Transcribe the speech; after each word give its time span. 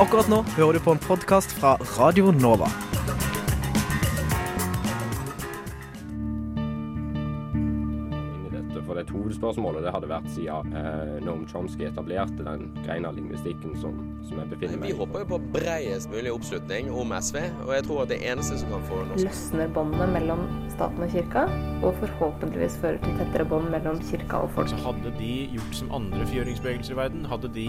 Akkurat 0.00 0.28
nå 0.28 0.38
hører 0.56 0.78
du 0.78 0.80
på 0.80 0.94
en 0.94 1.00
podkast 1.04 1.52
fra 1.52 1.74
Radio 1.98 2.32
Nova. 2.32 2.70
for 8.82 8.98
det 8.98 9.12
hovedspørsmålet 9.14 9.84
det 9.86 9.92
hadde 9.94 10.08
vært 10.10 10.26
siden 10.34 10.72
eh, 10.76 11.12
Noam 11.24 11.44
Chomsky 11.48 11.86
etablerte 11.86 12.44
den 12.44 12.66
greina 12.82 13.12
lingvistikken 13.14 13.76
som, 13.80 13.94
som 14.26 14.40
jeg 14.40 14.50
befinner 14.50 14.80
meg 14.80 14.90
i. 14.90 14.92
Vi 14.92 14.98
håper 14.98 15.22
jo 15.22 15.28
på 15.30 15.38
bredest 15.54 16.10
mulig 16.12 16.32
oppslutning 16.34 16.90
om 16.90 17.14
SV, 17.16 17.38
og 17.64 17.72
jeg 17.76 17.86
tror 17.86 18.02
at 18.02 18.12
det 18.12 18.18
eneste 18.28 18.58
som 18.60 18.74
kan 18.74 18.84
få 18.90 19.00
norsk 19.08 19.28
løsner 19.28 19.72
båndene 19.76 20.08
mellom 20.12 20.44
staten 20.74 21.06
og 21.06 21.14
kirka, 21.14 21.46
og 21.80 22.00
forhåpentligvis 22.02 22.80
fører 22.82 23.00
til 23.04 23.20
tettere 23.22 23.48
bånd 23.48 23.70
mellom 23.72 24.00
kirka 24.10 24.42
og 24.44 24.52
folk. 24.58 24.72
Så 24.72 24.80
hadde 24.84 25.14
de 25.20 25.34
gjort 25.54 25.78
som 25.80 25.94
andre 26.02 26.28
fjøringsbevegelser 26.34 26.96
i 26.96 27.00
verden, 27.00 27.28
hadde 27.32 27.52
de 27.56 27.68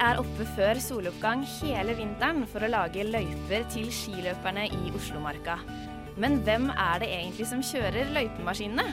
Er 0.00 0.16
oppe 0.16 0.46
før 0.56 0.78
soloppgang 0.80 1.42
hele 1.58 1.92
vinteren 1.98 2.46
for 2.48 2.64
å 2.64 2.70
lage 2.72 3.02
løyper 3.04 3.66
til 3.68 3.90
skiløperne 3.92 4.62
i 4.72 4.92
Oslomarka. 4.96 5.58
Men 6.16 6.38
hvem 6.46 6.70
er 6.72 7.02
det 7.02 7.10
egentlig 7.12 7.48
som 7.50 7.60
kjører 7.60 8.08
løypemaskinene? 8.14 8.86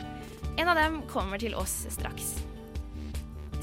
En 0.60 0.68
av 0.68 0.76
dem 0.76 0.98
kommer 1.08 1.40
til 1.40 1.56
oss 1.56 1.86
straks. 1.94 2.34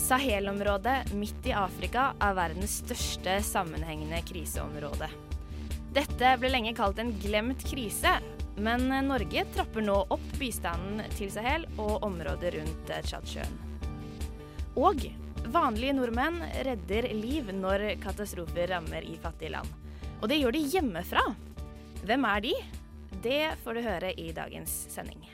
Sahel-området 0.00 1.12
midt 1.20 1.50
i 1.50 1.52
Afrika 1.56 2.10
er 2.24 2.38
verdens 2.38 2.78
største 2.80 3.36
sammenhengende 3.44 4.22
kriseområde. 4.24 5.10
Dette 5.94 6.30
ble 6.40 6.48
lenge 6.48 6.72
kalt 6.78 7.02
en 7.02 7.12
glemt 7.20 7.60
krise, 7.68 8.14
men 8.56 8.88
Norge 9.04 9.44
trapper 9.52 9.84
nå 9.84 9.98
opp 10.16 10.26
bistanden 10.40 11.04
til 11.18 11.28
Sahel 11.34 11.68
og 11.76 12.08
området 12.08 12.54
rundt 12.56 12.94
Tsjadsjøen. 13.04 13.60
Og 14.80 15.04
vanlige 15.52 15.96
nordmenn 15.96 16.40
redder 16.66 17.10
liv 17.16 17.50
når 17.54 17.86
katastrofer 18.02 18.72
rammer 18.74 19.04
i 19.04 19.18
fattige 19.22 19.54
land. 19.56 19.68
Og 20.22 20.28
det 20.30 20.40
gjør 20.40 20.56
de 20.56 20.64
hjemmefra. 20.74 21.24
Hvem 22.04 22.26
er 22.30 22.44
de? 22.44 22.56
Det 23.24 23.40
får 23.64 23.78
du 23.78 23.86
høre 23.86 24.12
i 24.20 24.32
dagens 24.36 24.84
sending. 24.92 25.24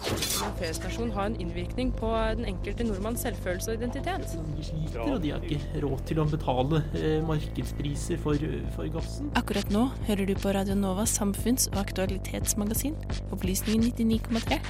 Europeisk 0.00 0.86
har 1.14 1.26
en 1.26 1.36
innvirkning 1.40 1.90
på 1.92 2.08
den 2.36 2.46
enkelte 2.48 2.84
nordmanns 2.84 3.20
selvfølelse 3.20 3.74
og 3.74 3.82
identitet. 3.82 4.32
De 4.56 4.64
sliter, 4.64 5.00
og 5.04 5.20
de 5.22 5.32
har 5.34 5.44
ikke 5.44 5.82
råd 5.84 6.04
til 6.08 6.22
å 6.22 6.26
betale 6.30 6.80
eh, 6.96 7.18
markedspriser 7.28 8.20
for, 8.22 8.48
for 8.76 8.88
gassen. 8.94 9.28
Akkurat 9.36 9.68
nå 9.74 9.90
hører 10.08 10.30
du 10.30 10.34
på 10.40 10.54
Radio 10.56 10.78
Novas 10.78 11.12
samfunns- 11.20 11.68
og 11.74 11.82
aktualitetsmagasin, 11.84 12.96
Opplysningen 13.30 13.92
99,3. 13.92 14.60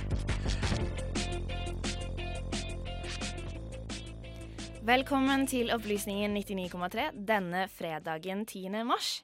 Velkommen 4.80 5.42
til 5.44 5.68
Opplysningen 5.74 6.32
99,3 6.32 7.10
denne 7.28 7.66
fredagen 7.68 8.46
10. 8.46 8.78
mars. 8.88 9.18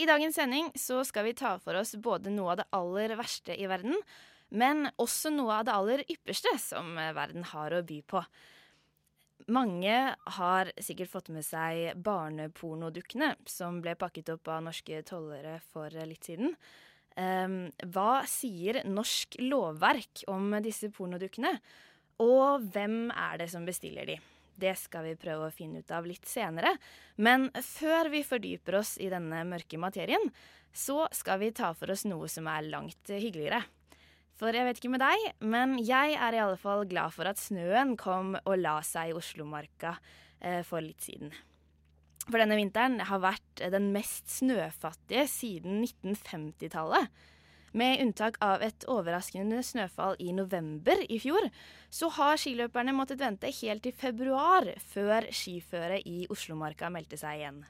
I 0.00 0.06
dagens 0.08 0.38
sending 0.38 0.70
så 0.72 1.02
skal 1.04 1.26
vi 1.26 1.34
ta 1.36 1.50
for 1.60 1.76
oss 1.76 1.90
både 2.00 2.30
noe 2.32 2.54
av 2.54 2.62
det 2.62 2.64
aller 2.78 3.12
verste 3.18 3.52
i 3.52 3.66
verden, 3.68 3.92
men 4.56 4.86
også 4.96 5.28
noe 5.34 5.58
av 5.58 5.66
det 5.68 5.74
aller 5.74 6.02
ypperste 6.08 6.54
som 6.62 6.96
verden 6.96 7.44
har 7.50 7.76
å 7.76 7.82
by 7.84 7.98
på. 8.08 8.22
Mange 9.52 9.98
har 10.38 10.70
sikkert 10.80 11.12
fått 11.12 11.28
med 11.34 11.44
seg 11.44 12.00
barnepornodukkene 12.00 13.34
som 13.44 13.82
ble 13.84 13.98
pakket 14.00 14.32
opp 14.32 14.48
av 14.48 14.62
norske 14.64 15.02
tollere 15.04 15.58
for 15.74 15.92
litt 16.08 16.24
siden. 16.24 16.56
Um, 17.20 17.66
hva 17.84 18.22
sier 18.24 18.80
norsk 18.88 19.36
lovverk 19.44 20.24
om 20.32 20.56
disse 20.64 20.88
pornodukkene? 20.88 21.52
Og 22.24 22.64
hvem 22.72 23.10
er 23.12 23.44
det 23.44 23.50
som 23.52 23.68
bestiller 23.68 24.08
de? 24.08 24.16
Det 24.56 24.74
skal 24.80 25.06
vi 25.10 25.16
prøve 25.20 25.48
å 25.48 25.54
finne 25.54 25.82
ut 25.84 25.92
av 25.92 26.06
litt 26.08 26.26
senere. 26.28 26.72
Men 27.20 27.48
før 27.60 28.10
vi 28.12 28.24
fordyper 28.26 28.80
oss 28.80 28.96
i 29.02 29.10
denne 29.12 29.42
mørke 29.48 29.80
materien, 29.80 30.30
så 30.76 31.06
skal 31.14 31.40
vi 31.40 31.54
ta 31.56 31.72
for 31.76 31.92
oss 31.92 32.04
noe 32.08 32.28
som 32.32 32.48
er 32.52 32.68
langt 32.68 33.12
hyggeligere. 33.12 33.62
For 34.36 34.52
jeg 34.52 34.68
vet 34.68 34.80
ikke 34.80 34.92
med 34.92 35.00
deg, 35.00 35.22
men 35.48 35.78
jeg 35.80 36.16
er 36.20 36.36
i 36.36 36.40
alle 36.42 36.58
fall 36.60 36.84
glad 36.88 37.14
for 37.14 37.28
at 37.28 37.40
snøen 37.40 37.94
kom 38.00 38.34
og 38.42 38.56
la 38.60 38.78
seg 38.84 39.12
i 39.12 39.16
Oslomarka 39.16 39.94
eh, 40.40 40.60
for 40.66 40.84
litt 40.84 41.00
siden. 41.04 41.32
For 42.26 42.42
denne 42.42 42.58
vinteren 42.58 42.98
har 43.06 43.22
vært 43.22 43.62
den 43.72 43.92
mest 43.94 44.28
snøfattige 44.34 45.24
siden 45.30 45.80
1950-tallet. 45.86 47.08
Med 47.76 48.00
unntak 48.00 48.38
av 48.40 48.62
et 48.64 48.86
overraskende 48.88 49.58
snøfall 49.60 50.16
i 50.24 50.30
november 50.32 51.02
i 51.12 51.18
fjor, 51.20 51.50
så 51.92 52.08
har 52.16 52.38
skiløperne 52.40 52.94
måttet 52.96 53.20
vente 53.20 53.50
helt 53.58 53.84
til 53.84 53.92
februar 53.92 54.70
før 54.94 55.28
skiføret 55.28 56.08
i 56.08 56.24
Oslomarka 56.32 56.88
meldte 56.92 57.20
seg 57.20 57.42
igjen. 57.42 57.60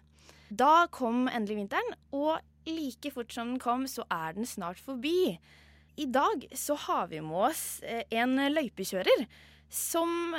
Da 0.46 0.86
kom 0.94 1.26
endelig 1.26 1.58
vinteren, 1.64 1.96
og 2.14 2.38
like 2.70 3.10
fort 3.10 3.34
som 3.34 3.50
den 3.54 3.62
kom, 3.62 3.88
så 3.90 4.06
er 4.06 4.38
den 4.38 4.46
snart 4.46 4.78
forbi. 4.78 5.34
I 5.98 6.06
dag 6.06 6.46
så 6.54 6.78
har 6.86 7.10
vi 7.10 7.18
med 7.24 7.50
oss 7.50 7.80
eh, 7.82 8.04
en 8.14 8.38
løypekjører 8.52 9.26
som 9.72 10.36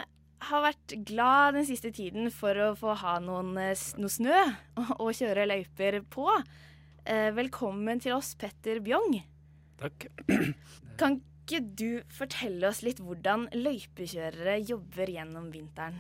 har 0.48 0.64
vært 0.64 1.00
glad 1.10 1.58
den 1.58 1.66
siste 1.68 1.92
tiden 1.92 2.30
for 2.32 2.56
å 2.62 2.74
få 2.78 2.96
ha 3.02 3.18
noen, 3.20 3.56
eh, 3.60 3.88
noe 4.00 4.16
snø 4.16 4.44
å 5.04 5.12
kjøre 5.12 5.50
løyper 5.52 6.06
på. 6.08 6.30
Eh, 7.04 7.34
Velkommen 7.36 8.00
til 8.00 8.16
oss, 8.16 8.32
Petter 8.40 8.80
Bjong. 8.86 9.18
Takk. 9.82 10.08
Kan 11.00 11.20
ikke 11.48 11.62
du 11.80 11.90
fortelle 12.12 12.68
oss 12.68 12.82
litt 12.84 13.02
hvordan 13.04 13.48
løypekjørere 13.56 14.58
jobber 14.68 15.12
gjennom 15.14 15.52
vinteren? 15.54 16.00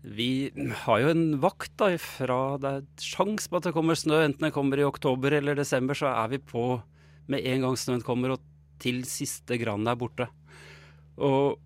Vi 0.00 0.48
har 0.86 1.00
jo 1.02 1.10
en 1.12 1.24
vakt 1.42 1.74
da 1.80 1.90
fra 2.00 2.56
det 2.60 2.70
er 2.78 2.84
sjans 3.04 3.50
på 3.50 3.58
at 3.58 3.66
det 3.68 3.74
kommer 3.76 3.98
snø, 3.98 4.22
enten 4.24 4.46
det 4.46 4.54
kommer 4.54 4.80
i 4.80 4.86
oktober 4.86 5.34
eller 5.36 5.58
desember, 5.58 5.98
så 5.98 6.08
er 6.14 6.30
vi 6.32 6.38
på 6.40 6.80
med 7.30 7.44
en 7.46 7.66
gang 7.66 7.76
snøen 7.76 8.04
kommer 8.04 8.34
og 8.34 8.46
til 8.80 9.02
siste 9.04 9.58
grann 9.60 9.84
er 9.90 9.98
borte. 10.00 10.30
Og 11.20 11.58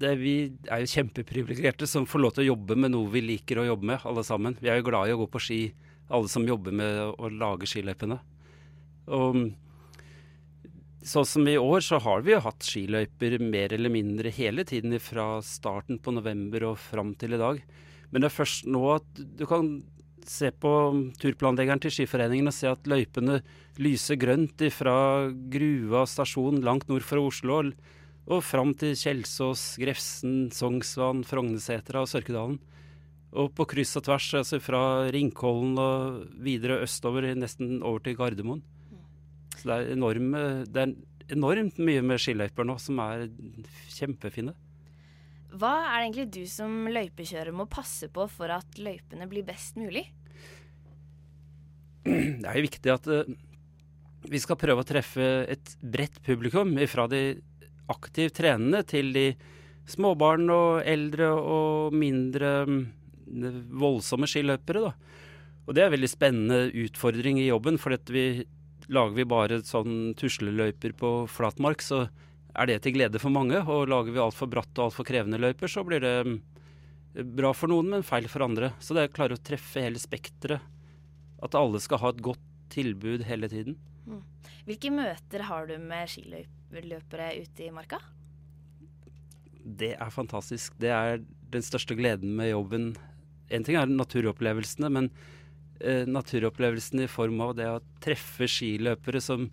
det, 0.00 0.14
vi 0.20 0.36
er 0.72 0.82
jo 0.82 0.92
kjempeprivilegerte 0.94 1.88
som 1.88 2.08
får 2.08 2.22
lov 2.22 2.32
til 2.36 2.46
å 2.46 2.50
jobbe 2.54 2.78
med 2.80 2.94
noe 2.94 3.12
vi 3.12 3.22
liker 3.24 3.60
å 3.60 3.68
jobbe 3.68 3.90
med, 3.92 4.08
alle 4.08 4.24
sammen. 4.24 4.56
Vi 4.60 4.72
er 4.72 4.80
jo 4.80 4.88
glad 4.88 5.10
i 5.10 5.14
å 5.14 5.20
gå 5.20 5.28
på 5.32 5.42
ski, 5.42 5.60
alle 6.08 6.32
som 6.32 6.48
jobber 6.48 6.72
med 6.76 7.00
å 7.12 7.30
lage 7.32 7.68
skiløypene. 7.68 8.18
Og 9.16 9.40
sånn 11.06 11.26
som 11.28 11.48
i 11.48 11.56
år, 11.58 11.82
så 11.86 12.00
har 12.02 12.24
vi 12.26 12.34
jo 12.34 12.42
hatt 12.42 12.66
skiløyper 12.66 13.38
mer 13.42 13.74
eller 13.76 13.92
mindre 13.92 14.32
hele 14.34 14.64
tiden 14.66 14.96
fra 15.02 15.36
starten 15.44 16.00
på 16.02 16.14
november 16.16 16.72
og 16.72 16.80
fram 16.82 17.14
til 17.18 17.36
i 17.36 17.40
dag. 17.40 17.60
Men 18.10 18.22
det 18.22 18.30
er 18.30 18.38
først 18.38 18.66
nå 18.70 18.82
at 18.96 19.22
du 19.38 19.44
kan 19.48 19.70
se 20.26 20.50
på 20.50 20.70
turplanleggeren 21.22 21.80
til 21.82 21.92
Skiforeningen 21.94 22.50
og 22.50 22.56
se 22.56 22.68
at 22.70 22.88
løypene 22.90 23.40
lyser 23.82 24.18
grønt 24.18 24.62
fra 24.74 24.96
Grua 25.52 26.02
stasjon 26.10 26.62
langt 26.66 26.90
nord 26.90 27.06
for 27.06 27.22
Oslo 27.22 27.60
og 28.26 28.42
fram 28.42 28.72
til 28.74 28.96
Kjelsås, 28.98 29.76
Grefsen, 29.78 30.48
Sognsvann, 30.50 31.22
Frognesetra 31.26 32.02
og 32.02 32.10
Sørkedalen. 32.10 32.58
Og 33.36 33.52
på 33.54 33.66
kryss 33.70 33.94
og 34.00 34.06
tvers, 34.08 34.32
altså 34.40 34.58
fra 34.62 34.80
Ringkollen 35.14 35.76
og 35.78 36.24
videre 36.42 36.80
østover, 36.82 37.28
nesten 37.38 37.78
over 37.84 38.02
til 38.02 38.16
Gardermoen. 38.18 38.64
Så 39.56 39.70
det 39.70 39.76
er, 39.76 39.90
enorme, 39.96 40.42
det 40.68 40.82
er 40.82 40.94
enormt 41.36 41.80
mye 41.82 42.04
med 42.04 42.20
skiløyper 42.22 42.66
nå 42.68 42.76
som 42.82 43.00
er 43.04 43.26
kjempefine. 43.96 44.54
Hva 45.56 45.72
er 45.88 45.96
det 45.96 46.04
egentlig 46.04 46.28
du 46.34 46.42
som 46.50 46.72
løypekjører 46.92 47.54
må 47.56 47.68
passe 47.70 48.10
på 48.12 48.26
for 48.28 48.52
at 48.52 48.78
løypene 48.80 49.28
blir 49.30 49.46
best 49.46 49.78
mulig? 49.80 50.04
Det 52.06 52.46
er 52.46 52.58
jo 52.58 52.66
viktig 52.66 52.92
at 52.92 53.08
uh, 53.10 53.30
vi 54.26 54.40
skal 54.42 54.58
prøve 54.60 54.82
å 54.82 54.86
treffe 54.86 55.26
et 55.50 55.72
bredt 55.80 56.20
publikum. 56.26 56.74
Fra 56.90 57.06
de 57.10 57.22
aktivt 57.90 58.36
trenende 58.40 58.82
til 58.86 59.12
de 59.14 59.26
småbarn 59.90 60.50
og 60.50 60.82
eldre 60.86 61.30
og 61.38 61.94
mindre 61.94 62.52
mm, 62.66 62.80
voldsomme 63.80 64.28
skiløpere. 64.30 64.90
Da. 64.90 64.92
Og 65.66 65.74
det 65.74 65.82
er 65.82 65.90
en 65.90 65.96
veldig 65.96 66.10
spennende 66.10 66.60
utfordring 66.84 67.40
i 67.42 67.48
jobben, 67.48 67.78
for 67.78 67.94
vi 68.12 68.26
lager 68.92 69.16
vi 69.16 69.26
bare 69.28 69.60
sånn 69.66 70.14
tusleløyper 70.18 70.94
på 70.98 71.12
flatmark, 71.30 71.82
så 71.82 72.06
er 72.56 72.70
det 72.70 72.80
til 72.84 72.96
glede 72.96 73.20
for 73.22 73.34
mange. 73.34 73.58
Og 73.64 73.88
lager 73.90 74.14
vi 74.14 74.22
altfor 74.22 74.50
bratte 74.50 74.80
og 74.80 74.90
altfor 74.90 75.08
krevende 75.08 75.40
løyper, 75.42 75.70
så 75.70 75.84
blir 75.86 76.02
det 76.04 76.14
mm, 76.26 76.36
bra 77.36 77.52
for 77.56 77.72
noen, 77.72 77.90
men 77.96 78.06
feil 78.06 78.28
for 78.32 78.46
andre. 78.46 78.72
Så 78.80 78.96
det 78.96 79.04
er 79.04 79.12
å 79.12 79.16
klare 79.18 79.38
å 79.38 79.44
treffe 79.50 79.84
hele 79.84 80.00
spekteret 80.02 80.72
at 81.44 81.56
alle 81.58 81.80
skal 81.84 82.00
ha 82.00 82.12
et 82.14 82.22
godt 82.24 82.42
tilbud 82.72 83.26
hele 83.28 83.48
tiden. 83.52 83.76
Mm. 84.06 84.22
Hvilke 84.66 84.92
møter 84.94 85.44
har 85.46 85.68
du 85.68 85.76
med 85.82 86.10
skiløpere 86.10 87.32
ute 87.42 87.66
i 87.66 87.72
marka? 87.74 88.00
Det 89.66 89.94
er 89.98 90.14
fantastisk. 90.14 90.74
Det 90.80 90.92
er 90.94 91.20
den 91.52 91.64
største 91.64 91.96
gleden 91.98 92.36
med 92.38 92.52
jobben. 92.52 92.92
En 93.50 93.66
ting 93.66 93.78
er 93.78 93.90
naturopplevelsene, 93.90 94.90
men 94.90 95.10
eh, 95.80 96.04
naturopplevelsene 96.08 97.06
i 97.06 97.10
form 97.10 97.40
av 97.44 97.56
det 97.58 97.70
å 97.70 97.82
treffe 98.02 98.48
skiløpere 98.50 99.22
som 99.22 99.48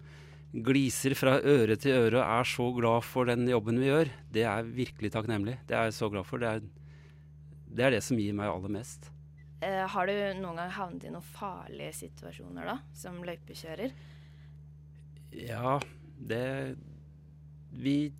gliser 0.54 1.16
fra 1.18 1.40
øre 1.40 1.76
til 1.82 1.98
øre 1.98 2.20
og 2.20 2.28
er 2.28 2.50
så 2.52 2.68
glad 2.76 3.06
for 3.08 3.30
den 3.30 3.48
jobben 3.50 3.80
vi 3.82 3.90
gjør, 3.90 4.12
det 4.34 4.46
er 4.46 4.70
virkelig 4.70 5.14
takknemlig. 5.16 5.58
Det 5.68 5.78
er 5.78 5.90
jeg 5.90 5.98
så 5.98 6.12
glad 6.14 6.30
for. 6.30 6.44
Det 6.44 6.52
er, 6.52 6.64
det 7.74 7.88
er 7.88 7.96
det 7.96 8.04
som 8.06 8.20
gir 8.22 8.36
meg 8.38 8.52
aller 8.52 8.76
mest. 8.76 9.10
Eh, 9.64 9.84
har 9.90 10.10
du 10.10 10.14
noen 10.42 10.60
gang 10.60 10.74
havnet 10.76 11.08
i 11.08 11.14
noen 11.14 11.26
farlige 11.34 11.96
situasjoner 12.04 12.68
da, 12.68 12.78
som 12.98 13.22
løypekjører? 13.26 13.94
Ja, 15.34 15.80
det 16.20 16.76
Vi 17.74 18.14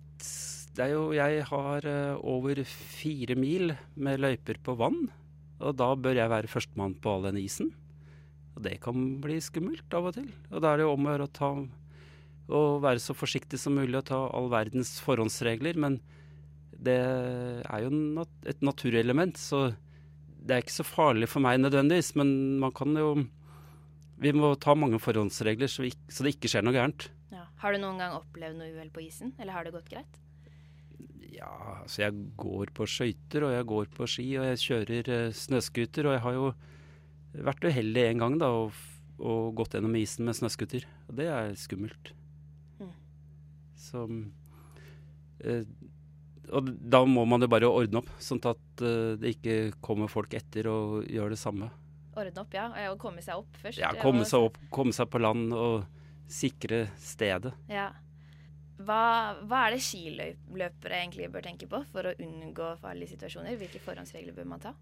Det 0.74 0.82
er 0.82 0.90
jo 0.90 1.12
Jeg 1.14 1.44
har 1.46 1.84
uh, 1.86 2.18
over 2.18 2.64
fire 2.66 3.36
mil 3.38 3.76
med 3.94 4.18
løyper 4.18 4.58
på 4.58 4.74
vann. 4.74 5.12
Og 5.60 5.76
da 5.78 5.94
bør 5.94 6.16
jeg 6.18 6.32
være 6.32 6.50
førstemann 6.50 6.96
på 6.98 7.12
all 7.12 7.28
den 7.28 7.38
isen. 7.38 7.70
Og 8.54 8.62
det 8.66 8.76
kan 8.84 9.06
bli 9.22 9.40
skummelt 9.42 9.96
av 9.96 10.10
og 10.10 10.16
til. 10.18 10.28
Og 10.52 10.62
da 10.62 10.72
er 10.72 10.80
det 10.80 10.86
jo 10.86 10.94
om 10.94 11.06
å 11.06 11.14
gjøre 11.14 11.28
å 11.28 11.34
ta 11.34 11.50
å 12.52 12.60
være 12.82 13.00
så 13.00 13.14
forsiktig 13.16 13.58
som 13.60 13.76
mulig 13.78 13.96
og 13.98 14.08
ta 14.10 14.18
all 14.36 14.50
verdens 14.52 14.98
forhåndsregler. 15.04 15.78
Men 15.80 15.98
det 16.84 16.98
er 17.00 17.86
jo 17.86 17.92
nat 17.94 18.50
et 18.50 18.60
naturelement, 18.64 19.38
så 19.40 19.70
det 20.44 20.56
er 20.56 20.64
ikke 20.64 20.76
så 20.76 20.86
farlig 20.86 21.30
for 21.32 21.44
meg 21.44 21.62
nødvendigvis. 21.62 22.12
Men 22.20 22.60
man 22.62 22.74
kan 22.76 22.94
jo 22.96 23.26
Vi 24.14 24.30
må 24.30 24.52
ta 24.62 24.76
mange 24.78 25.00
forhåndsregler 25.02 25.66
så, 25.66 25.82
vi, 25.82 25.90
så 26.06 26.22
det 26.22 26.36
ikke 26.36 26.48
skjer 26.48 26.62
noe 26.62 26.72
gærent. 26.76 27.08
Ja. 27.34 27.48
Har 27.58 27.74
du 27.74 27.80
noen 27.82 27.98
gang 27.98 28.12
opplevd 28.14 28.60
noe 28.60 28.70
uhell 28.70 28.92
på 28.94 29.02
isen, 29.02 29.32
eller 29.42 29.52
har 29.52 29.66
det 29.66 29.72
gått 29.74 29.90
greit? 29.90 30.20
Ja, 31.34 31.80
altså 31.82 32.04
jeg 32.04 32.28
går 32.38 32.70
på 32.78 32.86
skøyter, 32.86 33.48
og 33.48 33.56
jeg 33.56 33.66
går 33.72 33.90
på 33.96 34.06
ski, 34.06 34.28
og 34.38 34.46
jeg 34.46 34.62
kjører 34.62 35.10
uh, 35.10 35.34
snøscooter. 35.34 36.06
Og 36.06 36.14
jeg 36.14 36.22
har 36.28 36.36
jo 36.38 36.46
vært 37.34 37.64
uheldig 37.66 38.04
en 38.10 38.22
gang 38.22 38.36
da, 38.40 38.50
og, 38.64 38.76
og 39.18 39.54
gått 39.58 39.76
gjennom 39.76 39.96
isen 39.98 40.28
med 40.28 40.38
snøscooter. 40.38 40.86
Og 41.08 41.18
det 41.18 41.28
er 41.32 41.54
skummelt. 41.58 42.12
Som 43.84 44.20
eh, 45.44 45.66
Og 46.54 46.70
da 46.80 47.02
må 47.06 47.26
man 47.28 47.44
jo 47.44 47.50
bare 47.52 47.68
ordne 47.68 48.00
opp, 48.00 48.08
sånn 48.22 48.40
at 48.48 48.84
eh, 48.84 49.16
det 49.20 49.34
ikke 49.36 49.56
kommer 49.84 50.10
folk 50.12 50.34
etter 50.38 50.70
og 50.70 51.10
gjør 51.10 51.34
det 51.34 51.40
samme. 51.40 51.68
Ordne 52.14 52.44
opp, 52.44 52.54
ja. 52.54 52.68
Og 52.92 52.98
komme 53.02 53.24
seg 53.24 53.42
opp 53.42 53.58
først. 53.60 53.82
Ja, 53.82 53.92
komme 54.00 54.24
seg 54.28 54.46
opp, 54.48 54.58
komme 54.72 54.94
seg 54.94 55.10
på 55.10 55.20
land 55.22 55.52
og 55.52 55.84
sikre 56.30 56.86
stedet. 57.02 57.52
Ja. 57.68 57.90
Hva, 58.74 59.36
hva 59.46 59.66
er 59.66 59.76
det 59.76 59.84
skiløpere 59.86 60.96
egentlig 60.98 61.28
bør 61.30 61.44
tenke 61.46 61.68
på 61.70 61.78
for 61.92 62.10
å 62.10 62.14
unngå 62.24 62.72
farlige 62.82 63.14
situasjoner? 63.14 63.54
Hvilke 63.60 63.82
forhåndsregler 63.84 64.34
bør 64.34 64.48
man 64.50 64.62
ta? 64.64 64.72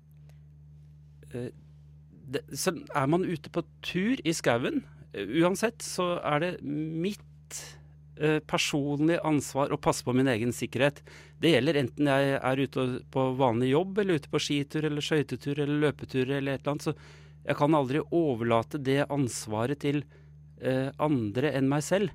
Eh, 1.32 1.50
det, 2.34 2.42
er 2.52 3.12
man 3.12 3.26
ute 3.28 3.52
på 3.52 3.64
tur 3.84 4.20
i 4.24 4.34
skauen, 4.36 4.82
uansett, 5.12 5.84
så 5.84 6.16
er 6.24 6.44
det 6.44 6.52
mitt 6.64 7.20
Eh, 8.22 8.42
personlig 8.44 9.16
ansvar 9.24 9.72
å 9.72 9.78
passe 9.80 10.04
på 10.04 10.12
min 10.12 10.28
egen 10.28 10.50
sikkerhet. 10.52 10.98
Det 11.40 11.54
gjelder 11.54 11.78
enten 11.80 12.10
jeg 12.10 12.34
er 12.36 12.60
ute 12.60 12.82
på 13.10 13.22
vanlig 13.38 13.70
jobb, 13.70 13.98
eller 13.98 14.20
ute 14.20 14.28
på 14.28 14.40
skitur 14.42 14.84
eller 14.84 15.02
skøytetur 15.02 15.62
eller 15.64 15.80
løpetur 15.86 16.28
eller 16.28 16.52
et 16.52 16.60
eller 16.60 16.74
annet. 16.74 16.84
Så 16.84 16.92
jeg 17.48 17.56
kan 17.56 17.74
aldri 17.74 18.02
overlate 18.12 18.82
det 18.84 19.00
ansvaret 19.08 19.80
til 19.80 20.04
eh, 20.60 20.92
andre 21.00 21.54
enn 21.56 21.72
meg 21.72 21.86
selv. 21.86 22.12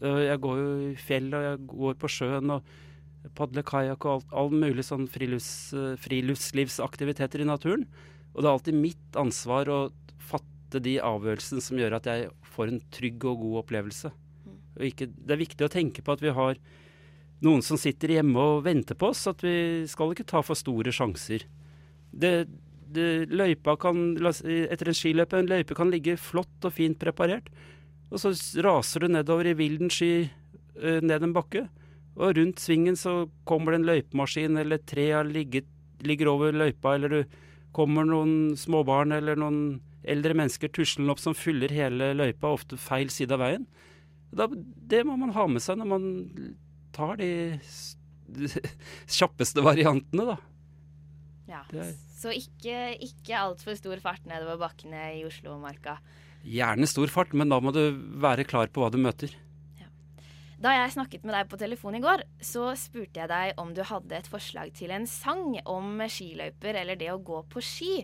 Uh, 0.00 0.24
jeg 0.24 0.40
går 0.42 0.56
jo 0.58 0.72
i 0.88 0.96
fjellet, 0.98 1.36
og 1.36 1.44
jeg 1.46 1.60
går 1.70 2.00
på 2.00 2.10
sjøen 2.10 2.56
og 2.56 2.72
padler 3.36 3.64
kajakk 3.64 4.08
og 4.08 4.16
alt, 4.16 4.32
all 4.34 4.50
mulig 4.50 4.82
sånn 4.88 5.06
frilufts, 5.08 5.70
friluftslivsaktiviteter 6.02 7.44
i 7.44 7.46
naturen. 7.48 7.86
Og 8.34 8.42
det 8.42 8.48
er 8.48 8.52
alltid 8.52 8.78
mitt 8.78 9.18
ansvar 9.18 9.70
å 9.70 9.80
fatte 10.18 10.82
de 10.82 10.98
avgjørelsene 11.02 11.62
som 11.62 11.78
gjør 11.78 11.98
at 12.00 12.08
jeg 12.10 12.30
får 12.54 12.72
en 12.72 12.82
trygg 12.94 13.26
og 13.30 13.42
god 13.44 13.60
opplevelse. 13.62 14.10
Ikke, 14.82 15.06
det 15.06 15.36
er 15.36 15.44
viktig 15.44 15.66
å 15.66 15.70
tenke 15.70 16.02
på 16.02 16.16
at 16.16 16.22
vi 16.24 16.34
har 16.34 16.58
noen 17.44 17.62
som 17.62 17.78
sitter 17.78 18.16
hjemme 18.16 18.40
og 18.40 18.64
venter 18.66 18.98
på 18.98 19.12
oss. 19.12 19.26
At 19.30 19.44
vi 19.44 19.84
skal 19.90 20.14
ikke 20.14 20.26
ta 20.26 20.42
for 20.42 20.58
store 20.58 20.94
sjanser. 20.94 21.46
Det, 22.10 22.32
det, 22.94 23.30
løypa 23.30 23.76
kan, 23.80 24.16
etter 24.18 24.90
en 24.90 24.98
skiløype, 24.98 25.38
en 25.38 25.50
løype 25.50 25.78
kan 25.78 25.92
ligge 25.92 26.18
flott 26.20 26.66
og 26.66 26.74
fint 26.74 26.98
preparert. 27.00 27.50
Og 28.10 28.20
så 28.22 28.34
raser 28.64 29.04
du 29.04 29.14
nedover 29.14 29.50
i 29.50 29.56
vilden 29.58 29.90
sky 29.90 30.26
uh, 30.26 31.00
ned 31.02 31.22
en 31.22 31.34
bakke. 31.34 31.66
Og 32.14 32.36
rundt 32.38 32.62
svingen 32.62 32.98
så 32.98 33.24
kommer 33.48 33.74
det 33.74 33.80
en 33.80 33.88
løypemaskin, 33.88 34.58
eller 34.60 34.82
trea 34.86 35.24
ligger, 35.26 35.64
ligger 36.06 36.30
over 36.30 36.54
løypa, 36.54 36.94
eller 36.94 37.10
du 37.10 37.40
kommer 37.74 38.06
noen 38.08 38.54
småbarn 38.58 39.14
eller 39.16 39.38
noen 39.40 39.80
eldre 40.04 40.36
mennesker 40.36 40.70
tuslende 40.74 41.14
opp 41.14 41.22
som 41.22 41.36
fyller 41.36 41.72
hele 41.72 42.12
løypa, 42.16 42.52
ofte 42.52 42.78
feil 42.80 43.10
side 43.12 43.34
av 43.34 43.42
veien. 43.42 43.66
Da, 44.34 44.48
det 44.50 45.04
må 45.06 45.16
man 45.20 45.34
ha 45.36 45.46
med 45.50 45.62
seg 45.64 45.78
når 45.80 45.90
man 45.90 46.08
tar 46.94 47.18
de, 47.20 47.30
de 48.34 48.50
kjappeste 49.18 49.64
variantene, 49.64 50.34
da. 50.34 50.40
Ja, 51.44 51.60
Så 52.16 52.32
ikke, 52.32 52.94
ikke 53.04 53.36
altfor 53.36 53.76
stor 53.78 54.00
fart 54.02 54.24
nedover 54.28 54.56
bakkene 54.62 55.10
i 55.18 55.24
Oslo-marka. 55.26 55.98
Gjerne 56.44 56.88
stor 56.88 57.10
fart, 57.12 57.34
men 57.36 57.52
da 57.52 57.60
må 57.60 57.72
du 57.72 57.82
være 58.20 58.46
klar 58.48 58.70
på 58.72 58.82
hva 58.82 58.90
du 58.92 58.98
møter. 59.00 59.32
Da 60.64 60.70
jeg 60.72 60.94
snakket 60.94 61.26
med 61.28 61.34
deg 61.36 61.48
på 61.50 61.58
telefon 61.60 61.96
i 61.98 62.00
går, 62.00 62.22
så 62.40 62.70
spurte 62.80 63.20
jeg 63.20 63.28
deg 63.28 63.58
om 63.60 63.74
du 63.76 63.82
hadde 63.84 64.16
et 64.16 64.28
forslag 64.30 64.70
til 64.72 64.94
en 64.96 65.04
sang 65.04 65.58
om 65.68 65.98
skiløyper 66.08 66.78
eller 66.80 66.96
det 66.96 67.10
å 67.12 67.20
gå 67.20 67.42
på 67.52 67.60
ski. 67.60 67.98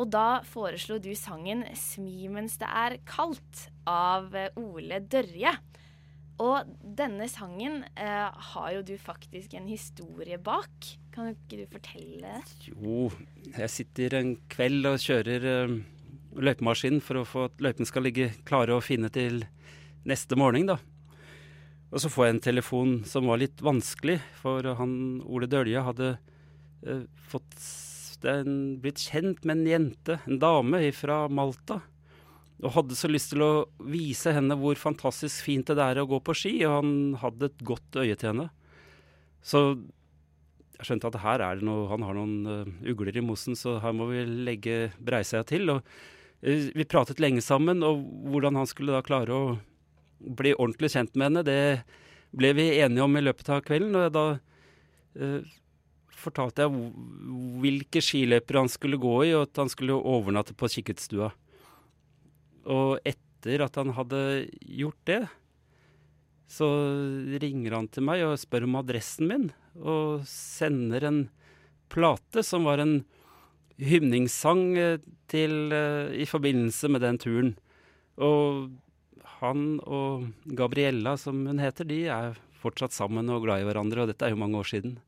Og 0.00 0.06
da 0.08 0.40
foreslo 0.48 0.96
du 1.02 1.10
sangen 1.18 1.66
'Smi 1.76 2.30
mens 2.32 2.56
det 2.56 2.70
er 2.72 2.96
kaldt' 3.04 3.66
av 3.84 4.32
eh, 4.32 4.48
Ole 4.56 5.02
Dørje. 5.12 5.52
Og 6.40 6.70
denne 6.80 7.26
sangen 7.28 7.82
eh, 7.92 8.30
har 8.32 8.70
jo 8.78 8.80
du 8.80 8.94
faktisk 8.96 9.58
en 9.58 9.68
historie 9.68 10.38
bak. 10.40 10.88
Kan 11.12 11.34
ikke 11.34 11.58
du 11.60 11.66
fortelle? 11.68 12.38
Jo, 12.64 13.10
jeg 13.50 13.68
sitter 13.68 14.16
en 14.22 14.38
kveld 14.48 14.88
og 14.88 15.02
kjører 15.04 15.44
eh, 15.52 15.76
løypemaskin 16.32 17.02
for 17.04 17.20
å 17.20 17.26
få 17.28 17.44
at 17.50 17.60
løypene 17.60 17.92
skal 17.92 18.08
ligge 18.08 18.30
klare 18.48 18.78
og 18.78 18.86
fine 18.88 19.12
til 19.12 19.42
neste 20.08 20.38
morgen, 20.40 20.70
da. 20.70 20.78
Og 21.90 22.02
så 22.02 22.10
får 22.10 22.26
jeg 22.26 22.34
en 22.34 22.44
telefon 22.44 22.96
som 23.08 23.26
var 23.26 23.40
litt 23.42 23.62
vanskelig, 23.64 24.20
for 24.38 24.66
han 24.78 24.92
Ole 25.26 25.48
Dølje 25.50 25.82
hadde 25.82 26.10
eh, 26.86 27.06
fått 27.30 27.56
en, 28.30 28.76
blitt 28.82 29.02
kjent 29.02 29.42
med 29.44 29.58
en 29.58 29.70
jente, 29.72 30.18
en 30.26 30.38
dame 30.42 30.82
fra 30.94 31.24
Malta. 31.32 31.80
Og 32.60 32.74
hadde 32.76 32.98
så 32.98 33.08
lyst 33.10 33.32
til 33.32 33.42
å 33.42 33.52
vise 33.90 34.34
henne 34.36 34.54
hvor 34.60 34.78
fantastisk 34.78 35.46
fint 35.46 35.72
det 35.72 35.82
er 35.82 36.02
å 36.02 36.08
gå 36.08 36.20
på 36.22 36.36
ski, 36.36 36.54
og 36.68 36.76
han 36.78 36.92
hadde 37.22 37.48
et 37.50 37.64
godt 37.66 37.98
øye 38.02 38.14
til 38.14 38.34
henne. 38.34 38.50
Så 39.42 39.64
jeg 40.80 40.88
skjønte 40.88 41.10
at 41.10 41.20
her 41.22 41.42
er 41.44 41.58
det 41.60 41.66
noe 41.68 41.88
Han 41.90 42.04
har 42.04 42.16
noen 42.16 42.36
uh, 42.48 42.88
ugler 42.88 43.16
i 43.16 43.24
mosen, 43.24 43.56
så 43.56 43.78
her 43.82 43.96
må 43.96 44.10
vi 44.12 44.22
legge 44.24 44.90
Breisea 45.00 45.42
til. 45.48 45.72
Og 45.72 45.80
uh, 45.82 46.68
vi 46.76 46.88
pratet 46.88 47.20
lenge 47.20 47.42
sammen, 47.44 47.82
og 47.84 48.04
hvordan 48.30 48.60
han 48.60 48.68
skulle 48.68 48.94
da 48.94 49.04
klare 49.04 49.36
å 49.36 49.58
bli 50.20 50.54
ordentlig 50.56 50.92
kjent 50.94 51.16
med 51.16 51.30
henne, 51.30 51.46
det 51.46 51.60
ble 52.36 52.52
vi 52.56 52.68
enige 52.78 53.04
om 53.04 53.16
i 53.18 53.24
løpet 53.24 53.50
av 53.50 53.64
kvelden. 53.66 53.96
Og 53.98 54.12
da 54.14 54.24
eh, 55.18 55.56
fortalte 56.20 56.66
jeg 56.66 56.92
hvilke 57.64 58.02
skiløpere 58.04 58.64
han 58.64 58.72
skulle 58.72 59.00
gå 59.00 59.16
i, 59.26 59.34
og 59.36 59.48
at 59.48 59.62
han 59.64 59.72
skulle 59.72 59.98
overnatte 59.98 60.56
på 60.56 60.70
kikkertstua. 60.76 61.32
Og 62.70 62.98
etter 63.08 63.64
at 63.64 63.78
han 63.80 63.94
hadde 63.96 64.22
gjort 64.60 65.00
det, 65.08 65.22
så 66.50 66.66
ringer 67.40 67.76
han 67.78 67.86
til 67.92 68.04
meg 68.08 68.24
og 68.26 68.40
spør 68.42 68.66
om 68.66 68.80
adressen 68.80 69.30
min, 69.30 69.48
og 69.78 70.26
sender 70.28 71.06
en 71.06 71.20
plate 71.90 72.42
som 72.46 72.66
var 72.66 72.82
en 72.82 73.00
hymningssang 73.80 74.64
eh, 74.78 75.02
til, 75.30 75.70
uh, 75.72 76.10
i 76.12 76.26
forbindelse 76.28 76.90
med 76.90 77.04
den 77.04 77.18
turen. 77.22 77.52
Og 78.20 78.68
han 79.38 79.78
og 79.86 80.26
Gabriella, 80.58 81.16
som 81.20 81.44
hun 81.48 81.62
heter, 81.62 81.88
de 81.88 82.02
er 82.12 82.40
fortsatt 82.60 82.94
sammen 82.94 83.30
og 83.32 83.46
glad 83.46 83.62
i 83.62 83.68
hverandre, 83.68 84.04
og 84.04 84.10
dette 84.10 84.26
er 84.26 84.34
jo 84.34 84.40
mange 84.40 84.58
år 84.60 84.68
siden. 84.68 84.98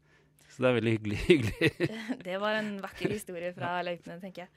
Så 0.53 0.65
det 0.65 0.71
er 0.71 0.79
veldig 0.79 0.95
hyggelig. 0.97 1.19
hyggelig. 1.31 1.91
det 2.29 2.39
var 2.43 2.61
en 2.61 2.77
vakker 2.85 3.13
historie 3.13 3.53
fra 3.57 3.79
løypene, 3.87 4.21
tenker 4.23 4.47
jeg. 4.47 4.55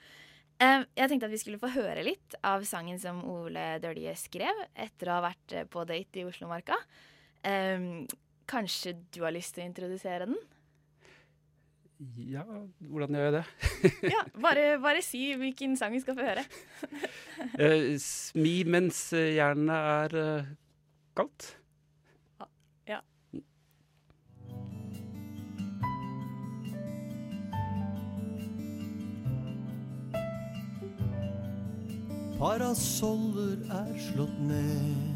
Jeg 0.56 1.10
tenkte 1.12 1.28
at 1.28 1.34
vi 1.34 1.40
skulle 1.42 1.60
få 1.60 1.68
høre 1.74 2.04
litt 2.08 2.38
av 2.48 2.64
sangen 2.68 3.00
som 3.02 3.18
Ole 3.28 3.74
Dølje 3.84 4.14
skrev 4.20 4.62
etter 4.72 5.10
å 5.10 5.18
ha 5.18 5.26
vært 5.26 5.56
på 5.72 5.84
date 5.88 6.22
i 6.22 6.24
Oslomarka. 6.28 6.78
Kanskje 8.48 8.94
du 9.12 9.20
har 9.26 9.36
lyst 9.36 9.58
til 9.58 9.66
å 9.66 9.68
introdusere 9.68 10.30
den? 10.30 10.38
Ja, 12.00 12.44
hvordan 12.80 13.16
gjør 13.16 13.24
jeg 13.24 13.34
det? 13.34 13.44
Ja, 14.16 14.24
bare, 14.42 14.80
bare 14.82 15.02
si 15.02 15.30
hvilken 15.40 15.78
sang 15.78 15.94
vi 15.94 16.02
skal 16.04 16.16
få 16.18 16.26
høre. 16.28 16.44
uh, 17.56 17.96
smi 18.04 18.64
mens 18.68 19.14
eh, 19.14 19.36
jernet 19.38 19.76
er 19.76 20.42
uh, 20.42 20.50
kaldt. 21.16 21.56
Ja. 22.88 23.00
Parasoller 32.40 33.64
er 33.72 33.94
slått 34.12 34.40
ned. 34.52 35.15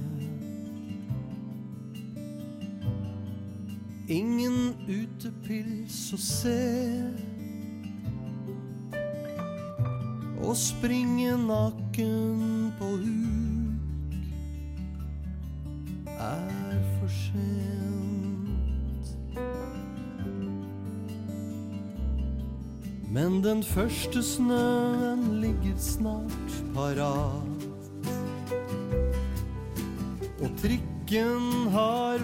Ingen 4.10 4.74
utepils 4.89 5.98
å 6.16 6.18
se. 6.18 6.54
Å 10.42 10.56
springe 10.58 11.36
naken 11.44 12.72
på 12.80 12.89
huk 13.04 14.16
er 16.16 16.82
for 16.96 17.13
sent. 17.20 19.13
Men 23.13 23.44
den 23.46 23.62
første 23.62 24.25
snøen 24.25 25.38
ligger 25.46 25.78
snart 25.78 26.62
parat. 26.74 27.70
Og 30.42 30.50
trikken 30.66 31.70
har 31.78 32.18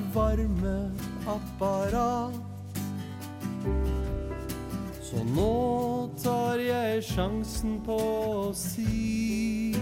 varmeapparat. 1.25 2.33
Så 5.01 5.23
nå 5.23 6.09
tar 6.23 6.57
jeg 6.59 7.03
sjansen 7.03 7.79
på 7.85 7.97
å 7.97 8.53
si 8.53 9.75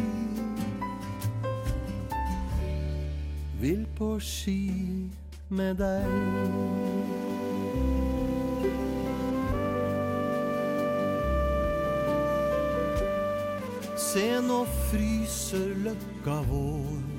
Vil 3.64 3.86
på 3.96 4.18
ski 4.20 5.08
med 5.48 5.78
deg. 5.80 6.10
Se, 13.96 14.26
nå 14.44 14.66
fryser 14.92 15.72
løkka 15.88 16.42
vår. 16.52 17.13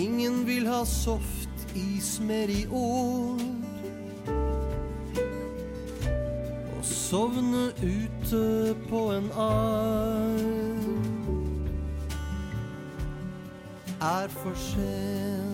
Ingen 0.00 0.46
vil 0.46 0.66
ha 0.66 0.84
softis 0.84 2.20
mer 2.24 2.48
i 2.48 2.62
år. 2.72 3.42
Å 6.78 6.80
sovne 6.88 7.66
ute 7.82 8.40
på 8.88 9.02
en 9.18 9.28
arm 9.36 10.80
er 14.00 14.28
for 14.40 14.56
sent. 14.70 15.49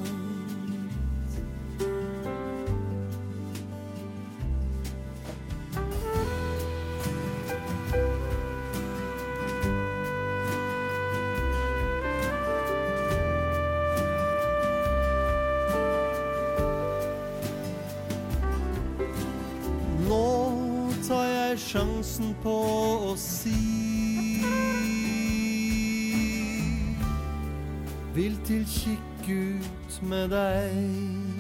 Vil 28.16 28.38
til 28.44 28.64
kikkut 28.64 30.02
med 30.02 30.28
deg. 30.28 31.36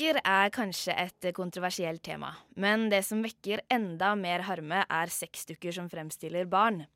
Sexdukker 0.00 0.24
er 0.24 0.48
kanskje 0.48 0.94
et 0.96 1.26
kontroversielt 1.36 2.00
tema, 2.00 2.30
men 2.56 2.86
det 2.88 3.02
som 3.04 3.20
vekker 3.20 3.60
enda 3.68 4.14
mer 4.16 4.46
harme, 4.46 4.78
er 4.88 5.12
sexdukker 5.12 5.74
som 5.76 5.90
fremstiller 5.92 6.46
barn. 6.48 6.86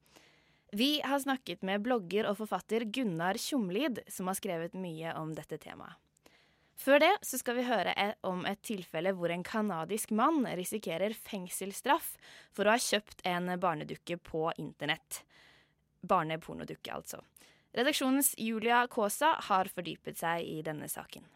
Vi 0.72 1.02
har 1.04 1.20
snakket 1.20 1.60
med 1.68 1.82
blogger 1.84 2.24
og 2.30 2.38
forfatter 2.38 2.86
Gunnar 2.88 3.36
Tjomlid, 3.36 4.00
som 4.08 4.32
har 4.32 4.38
skrevet 4.38 4.72
mye 4.72 5.12
om 5.20 5.34
dette 5.36 5.60
temaet. 5.60 6.00
Før 6.80 7.04
det 7.04 7.12
så 7.20 7.42
skal 7.42 7.58
vi 7.60 7.66
høre 7.68 7.92
e- 7.92 8.16
om 8.24 8.48
et 8.48 8.64
tilfelle 8.64 9.12
hvor 9.12 9.36
en 9.36 9.44
kanadisk 9.44 10.16
mann 10.16 10.40
risikerer 10.56 11.12
fengselsstraff 11.12 12.14
for 12.56 12.64
å 12.64 12.72
ha 12.72 12.80
kjøpt 12.80 13.20
en 13.28 13.52
barnedukke 13.60 14.16
på 14.16 14.48
internett. 14.56 15.20
Barnepornodukke, 16.00 16.96
altså. 16.96 17.20
Redaksjonens 17.76 18.32
Julia 18.40 18.86
Kaasa 18.88 19.36
har 19.52 19.68
fordypet 19.68 20.24
seg 20.24 20.48
i 20.48 20.62
denne 20.64 20.88
saken. 20.88 21.28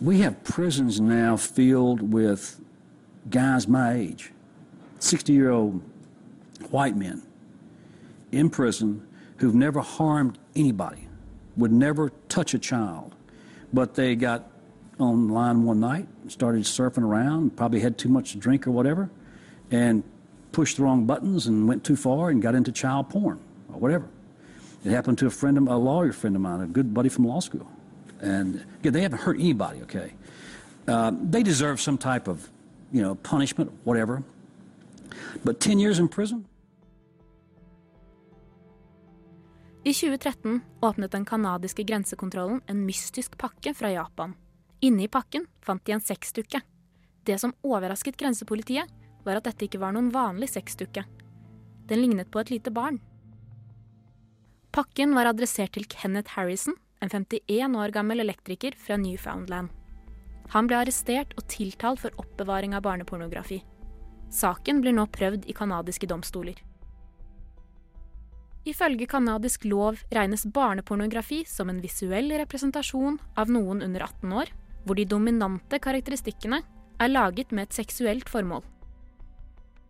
We 0.00 0.20
have 0.20 0.44
prisons 0.44 1.00
now 1.00 1.36
filled 1.36 2.12
with 2.12 2.60
guys 3.28 3.66
my 3.66 3.94
age, 3.94 4.32
60 5.00 5.32
year 5.32 5.50
old 5.50 5.82
white 6.70 6.96
men 6.96 7.22
in 8.30 8.48
prison 8.48 9.06
who've 9.38 9.54
never 9.54 9.80
harmed 9.80 10.38
anybody, 10.54 11.08
would 11.56 11.72
never 11.72 12.12
touch 12.28 12.54
a 12.54 12.58
child. 12.58 13.14
But 13.72 13.94
they 13.94 14.14
got 14.14 14.48
online 14.98 15.64
one 15.64 15.80
night, 15.80 16.06
started 16.28 16.62
surfing 16.62 17.02
around, 17.02 17.56
probably 17.56 17.80
had 17.80 17.98
too 17.98 18.08
much 18.08 18.32
to 18.32 18.38
drink 18.38 18.66
or 18.66 18.70
whatever, 18.70 19.10
and 19.70 20.04
pushed 20.52 20.76
the 20.76 20.84
wrong 20.84 21.06
buttons 21.06 21.46
and 21.46 21.68
went 21.68 21.84
too 21.84 21.96
far 21.96 22.30
and 22.30 22.40
got 22.40 22.54
into 22.54 22.70
child 22.70 23.10
porn 23.10 23.40
or 23.72 23.78
whatever. 23.78 24.08
It 24.84 24.90
happened 24.90 25.18
to 25.18 25.26
a 25.26 25.30
friend 25.30 25.58
of 25.58 25.66
a 25.66 25.76
lawyer 25.76 26.12
friend 26.12 26.36
of 26.36 26.42
mine, 26.42 26.60
a 26.60 26.66
good 26.66 26.94
buddy 26.94 27.08
from 27.08 27.26
law 27.26 27.40
school. 27.40 27.68
And 28.22 28.64
again, 28.80 28.92
they 28.92 29.02
haven't 29.02 29.20
hurt 29.20 29.38
anybody, 29.38 29.82
okay? 29.82 30.12
Uh, 30.88 31.12
they 31.30 31.42
deserve 31.42 31.80
some 31.80 31.98
type 31.98 32.28
of, 32.28 32.50
you 32.92 33.02
know, 33.02 33.14
punishment, 33.14 33.70
whatever. 33.84 34.22
But 35.44 35.60
10 35.60 35.78
years 35.78 35.98
in 35.98 36.08
prison? 36.08 36.44
I 39.84 39.92
2013 39.92 40.60
åpnet 40.80 41.12
den 41.12 41.24
kanadiske 41.24 41.82
grensekontrollen 41.82 42.60
en 42.66 42.86
mystisk 42.86 43.38
pakke 43.38 43.74
fra 43.74 43.90
Japan. 43.90 44.34
Inne 44.80 45.02
i 45.02 45.08
pakken 45.08 45.46
fant 45.64 45.84
de 45.86 45.92
en 45.92 46.00
sexdukke. 46.00 46.60
Det 47.24 47.38
som 47.40 47.54
overrasket 47.62 48.16
grensepolitiet, 48.16 48.90
var 49.24 49.38
at 49.38 49.46
dette 49.48 49.66
ikke 49.66 49.80
var 49.80 49.94
noen 49.94 50.10
vanlig 50.12 50.50
sexdukke. 50.52 51.04
Den 51.88 52.02
lignet 52.02 52.30
på 52.30 52.40
et 52.40 52.50
lite 52.50 52.72
barn. 52.74 53.00
Pakken 54.72 55.14
var 55.16 55.30
adressert 55.30 55.72
til 55.74 55.88
Kenneth 55.88 56.36
Harrison, 56.36 56.76
en 57.00 57.10
51 57.10 57.76
år 57.76 57.92
gammel 57.94 58.20
elektriker 58.20 58.76
fra 58.78 58.96
Newfoundland. 58.96 59.68
Han 60.54 60.68
ble 60.68 60.78
arrestert 60.80 61.34
og 61.36 61.46
tiltalt 61.52 62.00
for 62.00 62.14
oppbevaring 62.20 62.74
av 62.76 62.86
barnepornografi. 62.86 63.60
Saken 64.32 64.80
blir 64.80 64.96
nå 64.96 65.06
prøvd 65.12 65.46
i 65.48 65.56
canadiske 65.56 66.08
domstoler. 66.08 66.56
Ifølge 68.68 69.06
canadisk 69.08 69.64
lov 69.64 70.00
regnes 70.12 70.44
barnepornografi 70.52 71.44
som 71.48 71.70
en 71.70 71.80
visuell 71.80 72.32
representasjon 72.40 73.16
av 73.40 73.52
noen 73.52 73.80
under 73.84 74.04
18 74.04 74.34
år, 74.42 74.50
hvor 74.84 74.98
de 74.98 75.06
dominante 75.08 75.78
karakteristikkene 75.80 76.60
er 76.98 77.12
laget 77.12 77.52
med 77.52 77.68
et 77.68 77.78
seksuelt 77.78 78.28
formål. 78.28 78.64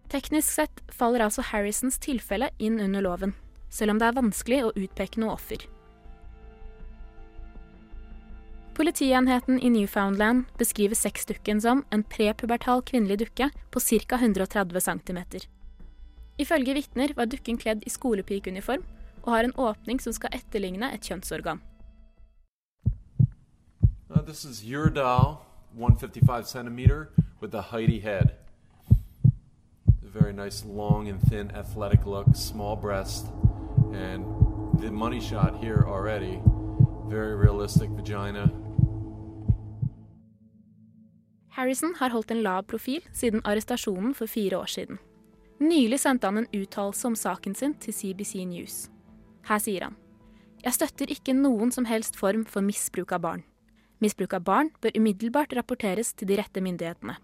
Teknisk 0.08 0.54
sett 0.60 0.84
faller 0.94 1.26
altså 1.26 1.42
Harrisons 1.50 1.98
tilfelle 2.00 2.50
inn 2.58 2.78
under 2.80 3.04
loven, 3.04 3.34
selv 3.70 3.92
om 3.92 3.98
det 4.00 4.08
er 4.08 4.16
vanskelig 4.16 4.62
å 4.64 4.72
utpeke 4.76 5.20
noe 5.20 5.34
offer. 5.34 5.66
Politienheten 8.78 9.60
i 9.60 9.70
Newfoundland 9.70 10.44
beskriver 10.58 10.94
sexdukken 10.94 11.60
som 11.60 11.84
en 11.90 12.02
prepubertal 12.02 12.82
kvinnelig 12.82 13.18
dukke 13.18 13.50
på 13.70 13.80
ca. 13.80 14.14
130 14.14 14.80
cm. 14.80 15.18
Ifølge 16.38 16.74
vitner 16.74 17.10
var 17.16 17.26
dukken 17.26 17.58
kledd 17.58 17.82
i 17.86 17.90
skolepikeuniform 17.90 18.84
og 19.24 19.32
har 19.32 19.44
en 19.44 19.54
åpning 19.56 19.98
som 20.00 20.14
skal 20.14 20.30
etterligne 20.32 20.92
et 20.94 21.02
kjønnsorgan. 21.02 21.58
Uh, 24.10 24.22
this 24.22 24.44
is 24.44 24.62
your 24.62 24.88
doll, 24.88 25.42
155 25.74 26.46
centimeter, 26.46 27.10
with 27.40 27.56
a 27.56 27.62
Heidi 27.62 27.98
head. 27.98 28.30
Very 30.02 30.32
nice, 30.32 30.64
long 30.64 31.08
and 31.08 31.20
thin, 31.28 31.50
athletic 31.50 32.06
look, 32.06 32.26
small 32.36 32.76
breast, 32.76 33.26
and 33.92 34.24
the 34.78 34.92
money 34.92 35.20
shot 35.20 35.58
here 35.60 35.84
already. 35.84 36.38
Very 37.08 37.34
realistic 37.34 37.90
vagina. 37.90 38.67
Harrison 41.58 41.96
har 41.98 42.12
holdt 42.14 42.30
en 42.30 42.44
lav 42.44 42.68
profil 42.70 43.02
siden 43.10 43.42
arrestasjonen 43.42 44.12
for 44.14 44.30
fire 44.30 44.60
år 44.60 44.70
siden. 44.70 44.98
Nylig 45.58 45.98
sendte 45.98 46.28
han 46.30 46.38
en 46.38 46.52
uttalelse 46.54 47.08
om 47.08 47.16
saken 47.18 47.56
sin 47.58 47.72
til 47.82 47.94
CBC 47.96 48.44
News. 48.46 48.76
Her 49.48 49.58
sier 49.58 49.88
han 49.88 49.96
Jeg 50.62 50.76
støtter 50.76 51.10
ikke 51.10 51.34
noen 51.34 51.72
som 51.74 51.88
helst 51.90 52.14
form 52.18 52.44
for 52.46 52.62
misbruk 52.62 53.10
av 53.16 53.24
barn. 53.24 53.42
Misbruk 53.98 54.36
av 54.38 54.44
barn 54.46 54.70
bør 54.78 54.94
umiddelbart 54.94 55.56
rapporteres 55.58 56.12
til 56.14 56.30
de 56.30 56.38
rette 56.38 56.62
myndighetene. 56.62 57.16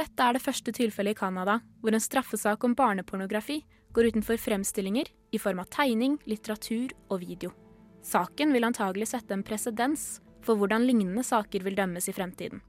Dette 0.00 0.24
er 0.24 0.32
det 0.32 0.40
første 0.40 0.72
tilfellet 0.72 1.12
i 1.12 1.20
Canada 1.20 1.58
hvor 1.82 1.92
en 1.92 2.00
straffesak 2.00 2.64
om 2.64 2.76
barnepornografi 2.78 3.58
går 3.92 4.08
utenfor 4.08 4.40
fremstillinger 4.40 5.12
i 5.36 5.38
form 5.42 5.60
av 5.60 5.68
tegning, 5.68 6.16
litteratur 6.24 6.96
og 7.10 7.20
video. 7.26 7.52
Saken 8.00 8.56
vil 8.56 8.64
antagelig 8.64 9.10
sette 9.12 9.36
en 9.36 9.44
presedens 9.44 10.22
for 10.44 10.58
hvordan 10.58 10.86
lignende 10.86 11.24
saker 11.26 11.64
vil 11.64 11.76
dømmes 11.78 12.08
i 12.08 12.14
fremtiden. 12.16 12.62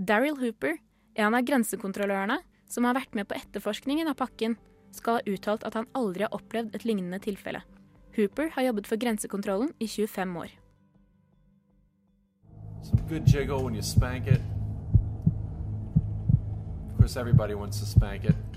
Daryl 0.00 0.38
Hooper, 0.40 0.78
en 1.14 1.36
av 1.36 1.44
grensekontrollørene 1.44 2.38
som 2.70 2.86
har 2.88 2.96
vært 2.96 3.16
med 3.18 3.28
på 3.28 3.36
etterforskningen 3.36 4.08
av 4.08 4.16
pakken, 4.20 4.56
skal 4.96 5.18
ha 5.18 5.26
uttalt 5.28 5.66
at 5.66 5.76
han 5.78 5.88
aldri 5.94 6.24
har 6.26 6.34
opplevd 6.34 6.74
et 6.74 6.86
lignende 6.88 7.20
tilfelle. 7.22 7.62
Hooper 8.16 8.50
har 8.56 8.70
jobbet 8.70 8.88
for 8.90 9.00
grensekontrollen 9.00 9.74
i 9.78 9.86
25 9.86 10.36
år. 10.40 10.56
Jiggle 13.26 13.62
when 13.62 13.74
you 13.74 13.82
spank 13.82 14.26
it. 14.26 14.40
Of 16.90 16.98
course, 16.98 17.16
everybody 17.16 17.54
wants 17.54 17.80
to 17.80 17.86
spank 17.86 18.24
it. 18.24 18.49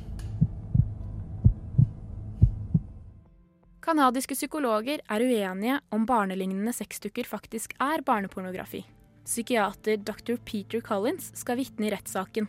Kanadiske 3.84 4.36
psykologer 4.38 5.02
er 5.12 5.22
uenige 5.22 5.80
om 5.92 6.06
barnelignende 6.08 6.72
sexdukker 6.72 7.28
faktisk 7.28 7.74
er 7.84 8.00
barnepornografi. 8.06 8.86
Psykiater 9.28 9.98
dr. 10.00 10.38
Peter 10.46 10.80
Collins 10.80 11.34
skal 11.36 11.58
vitne 11.60 11.90
i 11.90 11.92
rettssaken. 11.92 12.48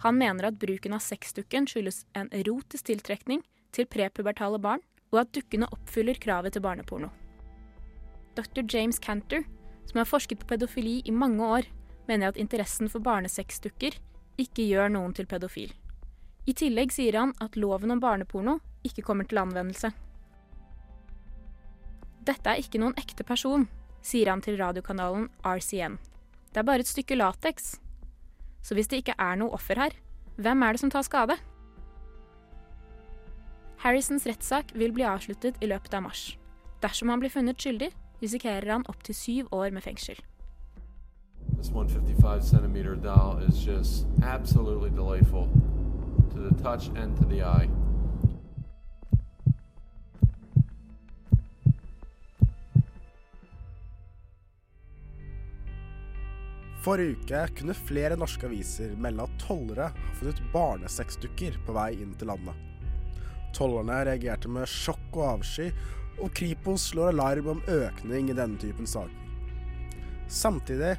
Han 0.00 0.16
mener 0.16 0.48
at 0.48 0.56
bruken 0.60 0.94
av 0.96 1.02
sexdukken 1.04 1.66
skyldes 1.68 2.06
en 2.16 2.30
erotisk 2.32 2.86
tiltrekning 2.88 3.42
til 3.72 3.84
prepubertale 3.86 4.56
barn, 4.64 4.80
og 5.12 5.18
at 5.20 5.34
dukkene 5.36 5.68
oppfyller 5.68 6.16
kravet 6.16 6.56
til 6.56 6.64
barneporno. 6.64 7.10
Dr. 8.32 8.64
James 8.64 8.96
Cantor, 8.98 9.44
som 9.90 10.00
har 10.00 10.08
forsket 10.08 10.40
på 10.40 10.48
pedofili 10.54 11.02
i 11.04 11.12
mange 11.12 11.44
år, 11.44 11.68
mener 12.08 12.32
at 12.32 12.40
interessen 12.40 12.88
for 12.88 13.04
barnesexdukker 13.04 13.98
ikke 14.40 14.64
gjør 14.70 14.88
noen 14.96 15.12
til 15.12 15.28
pedofil. 15.28 15.68
I 16.48 16.56
tillegg 16.56 16.96
sier 16.96 17.20
han 17.20 17.36
at 17.44 17.60
loven 17.60 17.92
om 17.92 18.00
barneporno 18.00 18.56
ikke 18.88 19.04
kommer 19.04 19.28
til 19.28 19.42
anvendelse. 19.44 19.92
Dette 22.22 22.50
er 22.50 22.60
ikke 22.62 22.78
noen 22.78 22.94
ekte 23.00 23.24
person, 23.26 23.64
sier 24.02 24.30
han 24.30 24.42
til 24.44 24.58
radiokanalen 24.60 25.28
RCN. 25.42 25.96
Det 26.52 26.60
er 26.60 26.66
bare 26.68 26.84
et 26.84 26.90
stykke 26.90 27.16
lateks. 27.18 27.80
Så 28.62 28.76
hvis 28.78 28.90
det 28.90 29.02
ikke 29.02 29.18
er 29.18 29.40
noe 29.40 29.50
offer 29.56 29.80
her, 29.80 29.96
hvem 30.38 30.62
er 30.62 30.76
det 30.76 30.82
som 30.84 30.92
tar 30.92 31.02
skade? 31.02 31.36
Harrisons 33.82 34.26
rettssak 34.30 34.70
vil 34.78 34.94
bli 34.94 35.02
avsluttet 35.02 35.58
i 35.58 35.66
løpet 35.66 35.94
av 35.98 36.04
mars. 36.06 36.36
Dersom 36.82 37.10
han 37.10 37.22
blir 37.22 37.32
funnet 37.34 37.58
skyldig, 37.58 37.90
risikerer 38.22 38.70
han 38.70 38.86
opptil 38.86 39.18
syv 39.18 39.50
år 39.50 39.74
med 39.74 39.82
fengsel. 39.82 40.20
This 41.58 41.70
155 41.70 42.42
centimeter 42.42 42.94
doll 42.94 43.42
is 43.42 43.66
just 43.66 44.06
absolutely 44.22 44.90
delightful 44.90 45.48
to 46.30 46.38
the 46.38 46.54
touch 46.62 46.90
and 46.94 47.16
to 47.16 47.24
the 47.24 47.42
eye. 47.42 47.68
Forrige 56.82 57.14
uke 57.14 57.40
kunne 57.60 57.74
flere 57.78 58.16
norske 58.18 58.48
aviser 58.48 58.96
melde 58.98 59.22
at 59.22 59.34
tollere 59.38 59.92
har 59.92 60.14
funnet 60.18 60.40
barnesexdukker 60.50 61.60
på 61.62 61.74
vei 61.76 61.92
inn 62.02 62.16
til 62.18 62.32
landet. 62.32 62.56
Tollerne 63.54 64.00
reagerte 64.08 64.50
med 64.50 64.66
sjokk 64.66 65.18
og 65.20 65.26
avsky, 65.36 65.68
og 66.18 66.32
Kripos 66.34 66.88
slår 66.90 67.12
alarm 67.12 67.52
om 67.54 67.62
økning 67.70 68.32
i 68.32 68.36
denne 68.36 68.58
typen 68.58 68.88
saker. 68.88 69.14
Samtidig, 70.32 70.96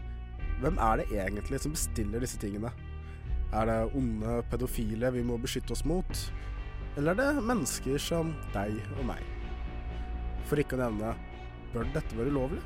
hvem 0.62 0.80
er 0.80 1.02
det 1.02 1.10
egentlig 1.12 1.60
som 1.60 1.76
bestiller 1.76 2.24
disse 2.24 2.40
tingene? 2.40 2.72
Er 3.54 3.68
det 3.68 3.78
onde 3.98 4.40
pedofile 4.50 5.12
vi 5.14 5.26
må 5.26 5.36
beskytte 5.42 5.76
oss 5.76 5.84
mot? 5.90 6.24
Eller 6.96 7.12
er 7.12 7.20
det 7.20 7.46
mennesker 7.50 8.00
som 8.00 8.32
deg 8.54 8.80
og 9.00 9.04
meg? 9.12 9.20
For 10.48 10.62
ikke 10.62 10.78
å 10.78 10.84
nevne, 10.86 11.12
bør 11.74 11.92
dette 11.92 12.18
være 12.18 12.32
ulovlig? 12.32 12.64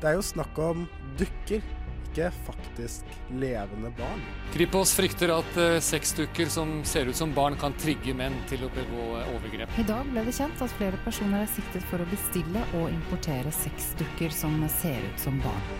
Det 0.00 0.10
er 0.10 0.16
jo 0.16 0.24
snakk 0.26 0.58
om 0.62 0.86
dukker, 1.20 1.62
ikke 2.02 2.28
faktisk 2.46 3.14
levende 3.40 3.92
barn. 3.96 4.20
Kripos 4.52 4.92
frykter 4.98 5.32
at 5.34 5.56
uh, 5.56 5.78
sexdukker 5.82 6.50
som 6.52 6.80
ser 6.88 7.08
ut 7.08 7.16
som 7.16 7.32
barn, 7.34 7.56
kan 7.60 7.74
trigge 7.80 8.14
menn 8.16 8.36
til 8.50 8.66
å 8.66 8.70
begå 8.74 9.06
uh, 9.16 9.30
overgrep. 9.36 9.72
I 9.80 9.86
dag 9.88 10.10
ble 10.10 10.26
det 10.26 10.36
kjent 10.36 10.60
at 10.60 10.76
flere 10.76 11.00
personer 11.06 11.46
er 11.46 11.54
siktet 11.54 11.86
for 11.88 12.02
å 12.02 12.10
bestille 12.10 12.66
og 12.80 12.90
importere 12.92 13.54
sexdukker 13.62 14.34
som 14.34 14.60
ser 14.80 15.00
ut 15.06 15.24
som 15.24 15.40
barn. 15.44 15.72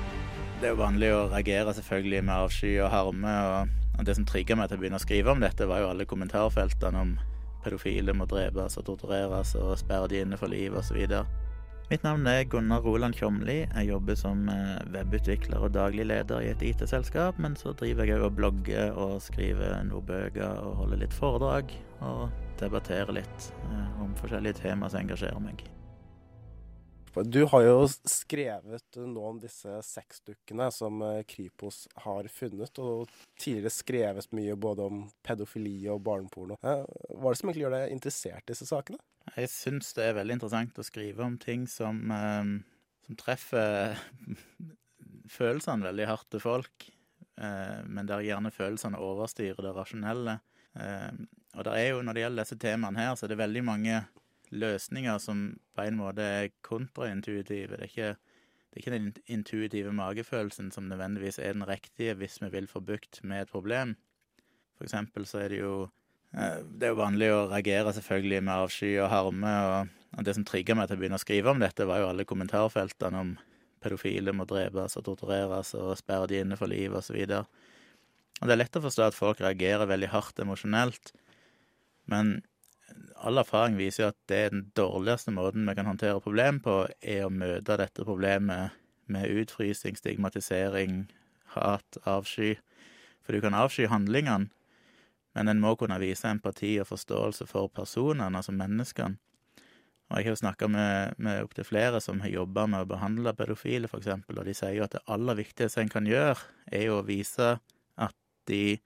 Det 0.63 0.71
er 0.71 0.77
jo 0.77 0.83
vanlig 0.85 1.11
å 1.11 1.27
reagere 1.27 1.75
selvfølgelig 1.75 2.23
med 2.23 2.37
avsky 2.39 2.73
og 2.79 2.93
harme. 2.93 3.37
og 3.99 4.07
Det 4.07 4.15
som 4.15 4.27
trigga 4.29 4.57
meg 4.57 4.71
til 4.71 4.79
å 4.79 4.83
begynne 4.85 5.01
å 5.01 5.03
skrive 5.03 5.35
om 5.35 5.43
dette, 5.43 5.67
var 5.67 5.83
jo 5.83 5.91
alle 5.91 6.07
kommentarfeltene 6.07 7.03
om 7.03 7.17
pedofile 7.65 8.15
må 8.15 8.27
drepes 8.31 8.79
og 8.79 8.87
tortureres 8.87 9.57
og 9.59 9.75
sperre 9.81 10.11
de 10.11 10.23
inne 10.23 10.39
for 10.39 10.51
livet 10.51 10.79
osv. 10.79 11.03
Mitt 11.93 12.07
navn 12.07 12.25
er 12.25 12.47
Gunnar 12.49 12.81
Roland 12.81 13.13
Tjomli. 13.13 13.67
Jeg 13.67 13.89
jobber 13.91 14.17
som 14.17 14.47
webutvikler 14.95 15.61
og 15.61 15.75
daglig 15.75 16.07
leder 16.09 16.41
i 16.41 16.49
et 16.49 16.63
IT-selskap, 16.65 17.37
men 17.37 17.53
så 17.53 17.75
driver 17.77 18.09
jeg 18.09 18.17
òg 18.17 18.31
og 18.31 18.39
blogger 18.39 18.97
og 18.97 19.19
skriver 19.21 19.75
noen 19.91 20.07
bøker 20.09 20.63
og 20.63 20.79
holder 20.79 21.03
litt 21.03 21.13
foredrag. 21.13 21.77
Og 22.01 22.33
debatterer 22.63 23.13
litt 23.19 23.51
om 24.01 24.17
forskjellige 24.17 24.63
tema 24.63 24.89
som 24.89 25.03
engasjerer 25.03 25.45
meg. 25.45 25.67
Du 27.29 27.43
har 27.53 27.69
jo 27.69 27.85
skrevet 28.09 28.97
nå 28.97 29.29
om 29.35 29.45
disse 29.45 29.85
sexdukkene 29.85 30.73
som 30.73 31.05
Kripos 31.29 31.85
har 32.09 32.33
funnet, 32.33 32.81
og 32.81 33.13
tidligere 33.37 33.77
skrevet 33.83 34.33
mye 34.33 34.57
både 34.57 34.89
om 34.89 35.05
pedofili 35.21 35.77
og 35.93 36.01
barneporno. 36.09 36.57
Hva 36.57 36.79
er 36.81 37.29
det 37.29 37.43
som 37.45 37.53
egentlig 37.53 37.69
gjør 37.69 37.83
deg 37.83 37.99
interessert 38.01 38.47
i 38.49 38.55
disse 38.57 38.73
sakene? 38.73 39.05
Jeg 39.37 39.51
syns 39.53 39.93
det 39.97 40.09
er 40.09 40.17
veldig 40.19 40.37
interessant 40.39 40.79
å 40.79 40.87
skrive 40.87 41.25
om 41.25 41.37
ting 41.41 41.67
som, 41.71 42.01
eh, 42.11 42.51
som 43.07 43.19
treffer 43.21 43.99
følelsene 45.37 45.89
veldig 45.89 46.09
hardt 46.11 46.31
til 46.33 46.43
folk, 46.43 46.89
eh, 47.39 47.79
men 47.87 48.09
der 48.09 48.25
gjerne 48.27 48.53
følelsene 48.55 49.01
overstyrer 49.01 49.63
det 49.65 49.77
rasjonelle. 49.77 50.41
Eh, 50.75 51.13
og 51.57 51.69
det 51.69 51.79
er 51.79 51.89
jo, 51.91 52.03
når 52.03 52.17
det 52.17 52.27
gjelder 52.27 52.45
disse 52.45 52.61
temaene 52.61 53.05
her, 53.05 53.15
så 53.17 53.27
er 53.27 53.33
det 53.35 53.41
veldig 53.43 53.65
mange 53.69 54.03
løsninger 54.53 55.19
som 55.21 55.47
på 55.77 55.87
en 55.87 55.99
måte 56.01 56.25
er 56.25 56.53
kontraintuitive. 56.65 57.77
Det 57.77 57.81
er 57.81 57.91
ikke, 57.91 58.13
det 58.69 58.77
er 58.77 58.83
ikke 58.83 58.95
den 58.97 59.11
intuitive 59.27 59.93
magefølelsen 59.97 60.71
som 60.75 60.89
nødvendigvis 60.91 61.41
er 61.41 61.57
den 61.57 61.69
riktige 61.69 62.17
hvis 62.21 62.41
vi 62.43 62.53
vil 62.53 62.69
få 62.69 62.85
bukt 62.85 63.23
med 63.25 63.47
et 63.47 63.53
problem. 63.53 63.97
For 64.77 64.89
eksempel 64.89 65.27
så 65.29 65.45
er 65.45 65.53
det 65.53 65.63
jo 65.63 65.75
det 66.33 66.87
er 66.87 66.93
jo 66.95 67.01
vanlig 67.01 67.29
å 67.33 67.49
reagere 67.51 67.93
selvfølgelig 67.93 68.41
med 68.45 68.55
avsky 68.55 68.93
og 69.03 69.11
harme, 69.13 69.55
og 70.17 70.27
det 70.27 70.35
som 70.37 70.45
trigga 70.49 70.77
meg 70.77 70.89
til 70.89 70.97
å 70.97 71.03
begynne 71.03 71.19
å 71.21 71.23
skrive 71.23 71.53
om 71.53 71.61
dette, 71.61 71.89
var 71.89 72.01
jo 72.01 72.09
alle 72.09 72.29
kommentarfeltene 72.29 73.21
om 73.21 73.35
pedofile 73.83 74.33
må 74.37 74.47
drepes 74.49 74.97
og 74.97 75.05
tortureres 75.09 75.75
og 75.77 75.97
sperre 75.99 76.31
de 76.31 76.41
inne 76.41 76.57
for 76.57 76.71
livet 76.71 77.01
osv. 77.01 77.19
Og 77.19 78.49
det 78.49 78.55
er 78.55 78.61
lett 78.61 78.79
å 78.79 78.85
forstå 78.85 79.09
at 79.09 79.19
folk 79.19 79.43
reagerer 79.43 79.91
veldig 79.91 80.13
hardt 80.15 80.41
emosjonelt, 80.43 81.13
men 82.11 82.41
all 83.23 83.41
erfaring 83.41 83.77
viser 83.79 84.05
jo 84.05 84.11
at 84.11 84.19
det 84.31 84.39
er 84.39 84.55
den 84.55 84.65
dårligste 84.77 85.33
måten 85.35 85.69
vi 85.69 85.77
kan 85.79 85.89
håndtere 85.89 86.23
problem 86.25 86.61
på, 86.65 86.87
er 87.01 87.27
å 87.27 87.33
møte 87.33 87.79
dette 87.81 88.07
problemet 88.07 88.75
med 89.13 89.31
utfrysing, 89.43 89.97
stigmatisering, 89.99 91.05
hat, 91.55 92.01
avsky. 92.09 92.57
For 93.23 93.37
du 93.37 93.45
kan 93.45 93.57
avsky 93.57 93.87
handlingene, 93.91 94.51
men 95.35 95.49
en 95.49 95.61
må 95.63 95.75
kunne 95.81 96.01
vise 96.03 96.29
empati 96.29 96.75
og 96.83 96.89
forståelse 96.91 97.47
for 97.49 97.71
personene, 97.73 98.31
altså 98.37 98.53
menneskene. 98.57 99.19
Og 100.13 100.19
jeg 100.19 100.27
har 100.27 100.35
jo 100.35 100.41
snakka 100.43 100.69
med, 100.69 101.15
med 101.25 101.41
opptil 101.41 101.65
flere 101.65 102.01
som 102.05 102.21
har 102.21 102.29
jobba 102.29 102.67
med 102.69 102.85
å 102.85 102.89
behandle 102.91 103.33
pedofile, 103.33 103.89
eksempel, 103.89 104.43
og 104.43 104.45
de 104.45 104.53
sier 104.57 104.75
jo 104.77 104.85
at 104.85 104.93
det 104.93 105.01
aller 105.09 105.39
viktigste 105.39 105.81
en 105.81 105.93
kan 105.93 106.09
gjøre, 106.09 106.37
er 106.69 106.85
jo 106.91 106.99
å 106.99 107.07
vise 107.07 107.55
at 107.97 108.19
de 108.51 108.81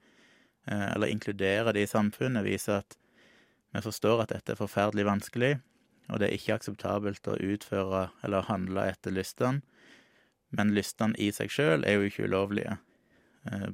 Eller 0.67 1.07
inkludere 1.07 1.71
de 1.71 1.85
i 1.85 1.87
samfunnet, 1.87 2.43
vise 2.43 2.73
at 2.81 2.97
vi 3.71 3.79
forstår 3.79 4.25
at 4.25 4.33
dette 4.33 4.51
er 4.51 4.59
forferdelig 4.59 5.05
vanskelig, 5.07 5.53
og 6.11 6.19
det 6.19 6.27
er 6.27 6.35
ikke 6.35 6.57
akseptabelt 6.57 7.27
å 7.31 7.37
utføre 7.39 8.09
eller 8.23 8.49
handle 8.49 8.83
etter 8.91 9.15
lystene, 9.15 9.61
men 10.51 10.73
lystene 10.75 11.15
i 11.15 11.29
seg 11.31 11.51
sjøl 11.51 11.85
er 11.87 11.95
jo 11.95 12.09
ikke 12.09 12.27
ulovlige. 12.27 12.75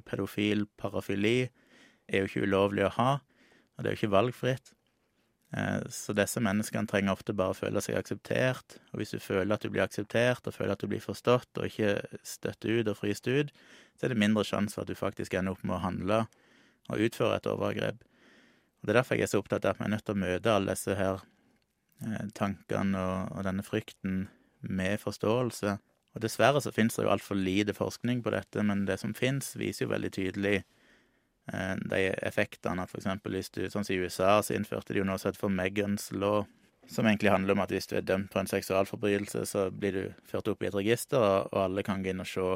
Pedofil 0.05 0.67
parafili 0.77 1.49
er 2.07 2.23
jo 2.23 2.29
ikke 2.29 2.47
ulovlig 2.47 2.85
å 2.87 2.93
ha, 2.97 3.11
og 3.73 3.83
det 3.83 3.89
er 3.89 3.95
jo 3.95 4.01
ikke 4.01 4.15
valgfritt. 4.15 4.73
Eh, 5.55 5.81
Så 5.89 6.15
disse 6.17 6.41
menneskene 6.41 6.89
trenger 6.89 7.13
ofte 7.13 7.35
bare 7.37 7.53
å 7.53 7.57
føle 7.57 7.81
seg 7.81 7.97
akseptert, 7.99 8.79
og 8.91 9.01
hvis 9.01 9.13
du 9.13 9.19
føler 9.19 9.53
at 9.55 9.65
du 9.65 9.69
blir 9.69 9.85
akseptert, 9.85 10.45
og 10.47 10.55
føler 10.55 10.73
at 10.73 10.81
du 10.81 10.87
blir 10.87 11.03
forstått, 11.03 11.51
og 11.57 11.69
ikke 11.69 12.01
støtter 12.25 12.79
ut 12.79 12.89
og 12.89 12.97
fryst 12.97 13.27
ut, 13.27 13.53
så 13.97 14.07
er 14.07 14.13
det 14.13 14.21
mindre 14.21 14.45
sjanse 14.47 14.75
for 14.75 14.83
at 14.83 14.91
du 14.91 14.97
faktisk 14.97 15.33
ender 15.37 15.53
opp 15.53 15.63
med 15.63 15.77
å 15.77 15.83
handle 15.83 16.25
og 16.89 16.99
utføre 17.05 17.37
et 17.37 17.47
overgrep. 17.47 18.01
Og 18.81 18.87
Det 18.87 18.91
er 18.91 18.99
derfor 18.99 19.15
jeg 19.15 19.23
er 19.23 19.31
så 19.31 19.39
opptatt 19.39 19.65
av 19.65 19.75
at 19.75 19.79
vi 19.79 19.85
er 19.85 19.93
nødt 19.93 20.05
til 20.05 20.15
å 20.17 20.23
møte 20.25 20.53
alle 20.53 20.73
disse 20.75 20.95
her 20.99 21.21
eh, 22.03 22.27
tankene 22.35 22.99
og, 22.99 23.37
og 23.37 23.45
denne 23.47 23.63
frykten 23.63 24.25
med 24.59 24.99
forståelse. 24.99 25.77
Og 26.13 26.21
dessverre 26.21 26.61
så 26.61 26.73
finnes 26.73 26.97
det 26.97 27.05
jo 27.05 27.13
altfor 27.13 27.39
lite 27.39 27.73
forskning 27.77 28.21
på 28.25 28.33
dette, 28.33 28.63
men 28.65 28.85
det 28.89 28.99
som 29.01 29.15
finnes, 29.17 29.55
viser 29.57 29.85
jo 29.85 29.93
veldig 29.93 30.11
tydelig 30.13 30.57
de 31.45 31.97
effektene 32.23 32.85
for 32.87 33.01
eksempel 33.01 33.35
hvis 33.35 33.49
du, 33.51 33.65
sånn 33.67 33.83
som 33.83 33.95
i 33.95 33.99
USA, 33.99 34.37
så 34.39 34.55
innførte 34.55 34.95
de 34.95 35.01
jo 35.01 35.07
noe 35.07 35.19
som 35.19 35.27
heter 35.27 35.41
for 35.41 35.51
Megans 35.51 36.11
law, 36.15 36.45
som 36.87 37.07
egentlig 37.07 37.31
handler 37.31 37.55
om 37.55 37.63
at 37.63 37.71
hvis 37.71 37.87
du 37.87 37.97
er 37.97 38.05
dømt 38.07 38.31
på 38.31 38.39
en 38.39 38.49
seksualforbrytelse, 38.49 39.45
så 39.49 39.69
blir 39.71 39.97
du 39.97 40.03
ført 40.27 40.47
opp 40.51 40.63
i 40.63 40.69
et 40.69 40.77
register, 40.77 41.47
og 41.51 41.59
alle 41.65 41.83
kan 41.83 42.03
gå 42.03 42.11
inn 42.11 42.23
og 42.23 42.29
se 42.29 42.49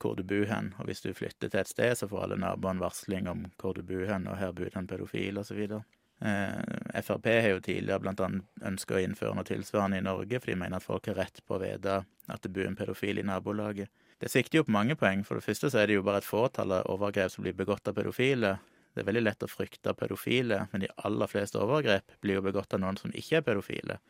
hvor 0.00 0.16
du 0.16 0.22
bor 0.26 0.44
hen. 0.50 0.74
Og 0.78 0.90
hvis 0.90 1.02
du 1.04 1.12
flytter 1.16 1.48
til 1.48 1.62
et 1.62 1.70
sted, 1.70 1.94
så 1.98 2.08
får 2.10 2.26
alle 2.26 2.40
naboene 2.40 2.82
varsling 2.82 3.30
om 3.30 3.46
hvor 3.60 3.74
du 3.76 3.82
bor 3.86 4.04
hen, 4.08 4.28
og 4.28 4.38
her 4.40 4.52
bor 4.52 4.68
det 4.68 4.78
en 4.78 4.90
pedofil, 4.90 5.40
videre. 5.50 5.82
Eh, 6.20 7.00
Frp 7.00 7.26
har 7.32 7.48
jo 7.54 7.62
tidligere 7.64 8.12
annet 8.12 8.66
ønska 8.68 8.98
å 8.98 9.00
innføre 9.00 9.36
noe 9.38 9.48
tilsvarende 9.48 10.02
i 10.02 10.04
Norge, 10.04 10.40
for 10.40 10.52
de 10.52 10.58
mener 10.60 10.76
at 10.76 10.84
folk 10.84 11.08
har 11.08 11.16
rett 11.22 11.40
på 11.46 11.56
å 11.56 11.62
vite 11.62 12.02
at 12.04 12.42
det 12.44 12.52
bor 12.52 12.68
en 12.68 12.76
pedofil 12.76 13.22
i 13.22 13.26
nabolaget. 13.26 13.88
Det 14.20 14.28
sikter 14.28 14.60
jo 14.60 14.66
på 14.68 14.74
mange 14.74 14.96
poeng. 15.00 15.22
For 15.24 15.38
det 15.38 15.46
første 15.46 15.70
så 15.72 15.80
er 15.80 15.88
det 15.88 15.96
jo 15.96 16.04
bare 16.04 16.20
et 16.20 16.28
fåtall 16.28 16.74
av 16.76 16.88
overgrep 16.92 17.32
som 17.32 17.46
blir 17.46 17.56
begått 17.56 17.88
av 17.88 17.96
pedofile. 17.96 18.58
Det 18.92 19.02
er 19.02 19.08
veldig 19.08 19.22
lett 19.24 19.46
å 19.46 19.48
frykte 19.48 19.94
pedofile, 19.96 20.64
men 20.72 20.84
de 20.84 20.90
aller 21.06 21.30
fleste 21.30 21.60
overgrep 21.62 22.16
blir 22.20 22.40
jo 22.40 22.44
begått 22.44 22.74
av 22.76 22.82
noen 22.82 22.98
som 23.00 23.12
ikke 23.16 23.38
er 23.38 23.44
pedofile, 23.46 24.00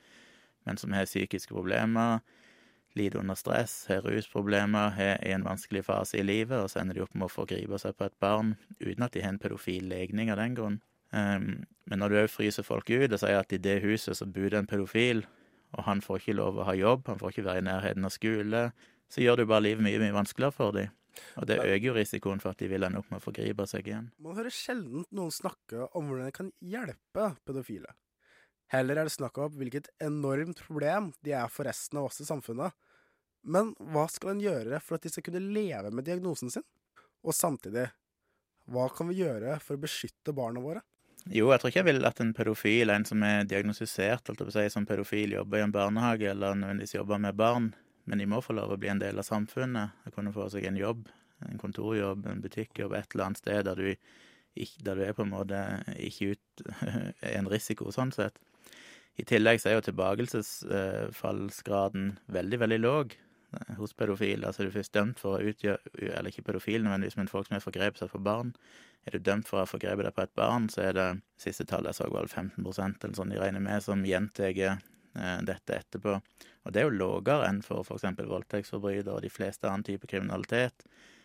men 0.66 0.80
som 0.80 0.94
har 0.96 1.08
psykiske 1.08 1.52
problemer, 1.52 2.22
lider 2.98 3.20
under 3.20 3.36
stress, 3.38 3.84
har 3.90 4.02
rusproblemer, 4.02 4.96
er 4.98 5.20
i 5.22 5.34
en 5.36 5.44
vanskelig 5.46 5.84
fase 5.86 6.18
i 6.18 6.24
livet, 6.26 6.56
og 6.58 6.72
så 6.72 6.80
ender 6.80 6.96
de 6.96 7.04
opp 7.04 7.12
med 7.14 7.28
å 7.28 7.32
forgripe 7.32 7.78
seg 7.78 7.94
på 7.98 8.08
et 8.08 8.16
barn 8.24 8.56
uten 8.80 9.04
at 9.06 9.14
de 9.14 9.22
har 9.22 9.34
en 9.34 9.42
pedofil 9.42 9.86
legning 9.92 10.32
av 10.32 10.40
den 10.40 10.56
grunn. 10.58 10.80
Um, 11.12 11.66
men 11.90 12.02
når 12.02 12.10
du 12.10 12.18
òg 12.22 12.32
fryser 12.32 12.66
folk 12.66 12.90
ut 12.90 13.12
og 13.12 13.20
sier 13.20 13.38
at 13.38 13.52
i 13.52 13.60
det 13.62 13.80
huset 13.84 14.16
så 14.16 14.26
bor 14.26 14.48
det 14.50 14.58
en 14.58 14.70
pedofil, 14.70 15.22
og 15.76 15.86
han 15.86 16.02
får 16.02 16.22
ikke 16.22 16.38
lov 16.40 16.58
å 16.58 16.66
ha 16.66 16.74
jobb, 16.74 17.06
han 17.06 17.20
får 17.20 17.34
ikke 17.34 17.46
være 17.46 17.62
i 17.62 17.68
nærheten 17.68 18.08
av 18.08 18.14
skole, 18.14 18.64
så 19.10 19.22
gjør 19.22 19.40
du 19.40 19.48
bare 19.50 19.66
livet 19.66 19.84
mye, 19.84 20.00
mye 20.02 20.14
vanskeligere 20.14 20.54
for 20.54 20.76
dem. 20.76 20.92
Og 21.40 21.46
det 21.48 21.58
øker 21.58 21.88
jo 21.88 21.96
risikoen 21.96 22.40
for 22.42 22.54
at 22.54 22.60
de 22.62 22.68
vil 22.70 22.86
ende 22.86 23.00
opp 23.00 23.08
med 23.10 23.18
å 23.18 23.24
forgripe 23.24 23.66
seg 23.68 23.88
igjen. 23.90 24.10
Man 24.22 24.36
hører 24.38 24.54
sjelden 24.54 25.04
noen 25.14 25.34
snakke 25.34 25.88
om 25.98 26.06
hvordan 26.06 26.30
det 26.30 26.36
kan 26.36 26.52
hjelpe 26.62 27.32
pedofile. 27.46 27.94
Heller 28.70 29.00
er 29.00 29.08
det 29.08 29.16
snakk 29.16 29.38
om 29.42 29.56
hvilket 29.58 29.90
enormt 30.02 30.62
problem 30.62 31.10
de 31.26 31.34
er 31.34 31.50
for 31.50 31.66
resten 31.66 31.98
av 31.98 32.06
oss 32.06 32.20
i 32.22 32.28
samfunnet. 32.28 32.76
Men 33.42 33.72
hva 33.92 34.04
skal 34.12 34.34
en 34.34 34.44
gjøre 34.44 34.78
for 34.84 34.96
at 34.96 35.06
de 35.06 35.10
skal 35.10 35.26
kunne 35.26 35.42
leve 35.42 35.90
med 35.90 36.06
diagnosen 36.06 36.52
sin? 36.52 36.66
Og 37.26 37.34
samtidig, 37.34 37.88
hva 38.70 38.86
kan 38.94 39.10
vi 39.10 39.18
gjøre 39.24 39.58
for 39.64 39.76
å 39.76 39.82
beskytte 39.82 40.34
barna 40.36 40.62
våre? 40.62 40.84
Jo, 41.28 41.50
jeg 41.50 41.60
tror 41.60 41.72
ikke 41.72 41.80
jeg 41.82 41.88
vil 41.90 42.06
at 42.08 42.20
en 42.22 42.32
pedofil, 42.36 42.92
en 42.94 43.04
som 43.04 43.22
er 43.26 43.42
diagnostisert 43.48 44.30
si, 44.54 44.68
som 44.72 44.86
pedofil, 44.88 45.34
jobber 45.36 45.60
i 45.60 45.64
en 45.66 45.74
barnehage 45.74 46.30
eller 46.30 46.56
nødvendigvis 46.56 46.96
jobber 46.96 47.20
med 47.20 47.36
barn, 47.36 47.72
men 48.04 48.20
de 48.20 48.28
må 48.30 48.38
få 48.44 48.52
lov 48.56 48.74
å 48.74 48.80
bli 48.80 48.90
en 48.92 49.02
del 49.02 49.20
av 49.20 49.26
samfunnet. 49.26 49.86
De 50.04 50.12
kunne 50.14 50.34
få 50.34 50.44
seg 50.52 50.62
en 50.68 50.80
jobb, 50.80 51.00
en 51.46 51.60
kontorjobb, 51.60 52.20
en 52.26 52.44
butikkjobb, 52.44 52.92
et 52.96 53.08
eller 53.14 53.26
annet 53.28 53.40
sted 53.40 53.60
der 53.68 53.76
du, 53.80 53.88
der 54.84 54.94
du 54.98 55.02
er 55.06 55.16
på 55.16 55.26
en 55.26 55.34
måte 55.34 55.58
ikke 55.96 56.24
ut, 56.34 56.46
er 56.80 57.36
en 57.38 57.50
risiko, 57.50 57.84
sånn 57.94 58.12
sett. 58.14 58.36
I 59.20 59.22
tillegg 59.28 59.58
så 59.60 59.66
er 59.70 59.74
jo 59.76 59.88
tilbakelsesfallsgraden 59.88 62.04
veldig, 62.32 62.58
veldig 62.62 62.80
eh, 62.88 63.74
hos 63.76 63.92
pedofile. 63.98 64.44
Altså 64.46 64.58
er 64.62 64.66
du 64.70 64.76
først 64.78 64.96
dømt 64.96 65.18
for 65.20 65.30
å 65.36 65.46
utgjøre 65.50 65.80
Eller 66.14 66.30
ikke 66.30 66.46
pedofile, 66.46 66.84
nødvendigvis, 66.86 67.18
men 67.18 67.32
folk 67.32 67.46
som 67.48 67.56
har 67.56 67.66
forgrepet 67.66 67.98
seg 68.00 68.08
på 68.14 68.26
barn. 68.30 68.50
Er 69.04 69.10
du 69.16 69.20
dømt 69.24 69.46
for 69.48 69.56
å 69.58 69.62
ha 69.64 69.68
forgrepet 69.68 70.04
deg 70.06 70.16
på 70.16 70.24
et 70.24 70.38
barn, 70.38 70.64
så 70.72 70.78
er 70.88 70.92
det 70.96 71.08
siste 71.40 71.64
tallet 71.68 71.88
jeg 71.90 71.98
så, 72.00 72.06
var 72.12 72.22
vel 72.24 72.32
15% 72.32 73.04
eller 73.04 73.16
sånn 73.18 73.32
de 73.34 73.40
regner 73.40 73.62
med, 73.64 73.78
som 73.84 74.06
gjentar 74.06 74.52
dette 75.12 75.74
etterpå. 75.74 76.12
Og 76.64 76.72
det 76.72 76.82
er 76.82 76.86
jo 76.86 76.94
lavere 76.94 77.48
enn 77.48 77.62
for 77.66 77.82
f.eks. 77.82 78.04
voldtektsforbrytere 78.18 79.16
og 79.16 79.24
de 79.24 79.32
fleste 79.32 79.66
annen 79.66 79.86
type 79.86 80.06
kriminalitet. 80.06 80.84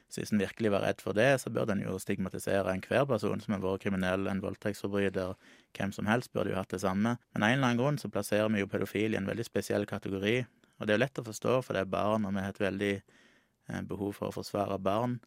Så 0.10 0.22
hvis 0.22 0.32
en 0.32 0.40
virkelig 0.40 0.70
var 0.72 0.84
redd 0.86 1.02
for 1.02 1.18
det, 1.18 1.28
så 1.42 1.52
burde 1.52 1.74
en 1.74 1.82
jo 1.82 1.98
stigmatisere 2.00 2.72
enhver 2.72 3.08
person 3.10 3.42
som 3.42 3.56
har 3.56 3.64
vært 3.64 3.86
kriminell, 3.86 4.28
en 4.30 4.44
voldtektsforbryter. 4.44 5.34
Hvem 5.76 5.94
som 5.96 6.10
helst 6.10 6.32
burde 6.34 6.54
jo 6.54 6.60
hatt 6.60 6.72
det 6.72 6.84
samme. 6.86 7.16
Men 7.34 7.44
av 7.44 7.50
en 7.50 7.58
eller 7.58 7.72
annen 7.72 7.82
grunn 7.82 7.98
så 8.02 8.12
plasserer 8.14 8.52
vi 8.54 8.62
jo 8.62 8.70
pedofil 8.72 9.16
i 9.16 9.20
en 9.20 9.30
veldig 9.30 9.48
spesiell 9.48 9.88
kategori. 9.90 10.38
Og 10.80 10.86
det 10.86 10.94
er 10.94 11.00
jo 11.00 11.04
lett 11.04 11.22
å 11.22 11.26
forstå, 11.26 11.58
for 11.66 11.76
det 11.76 11.86
er 11.86 11.94
barn, 11.98 12.28
og 12.28 12.36
vi 12.36 12.44
har 12.44 12.54
et 12.54 12.62
veldig 12.62 12.94
eh, 13.00 13.82
behov 13.90 14.14
for 14.20 14.30
å 14.30 14.36
forsvare 14.36 14.78
barn. 14.84 15.18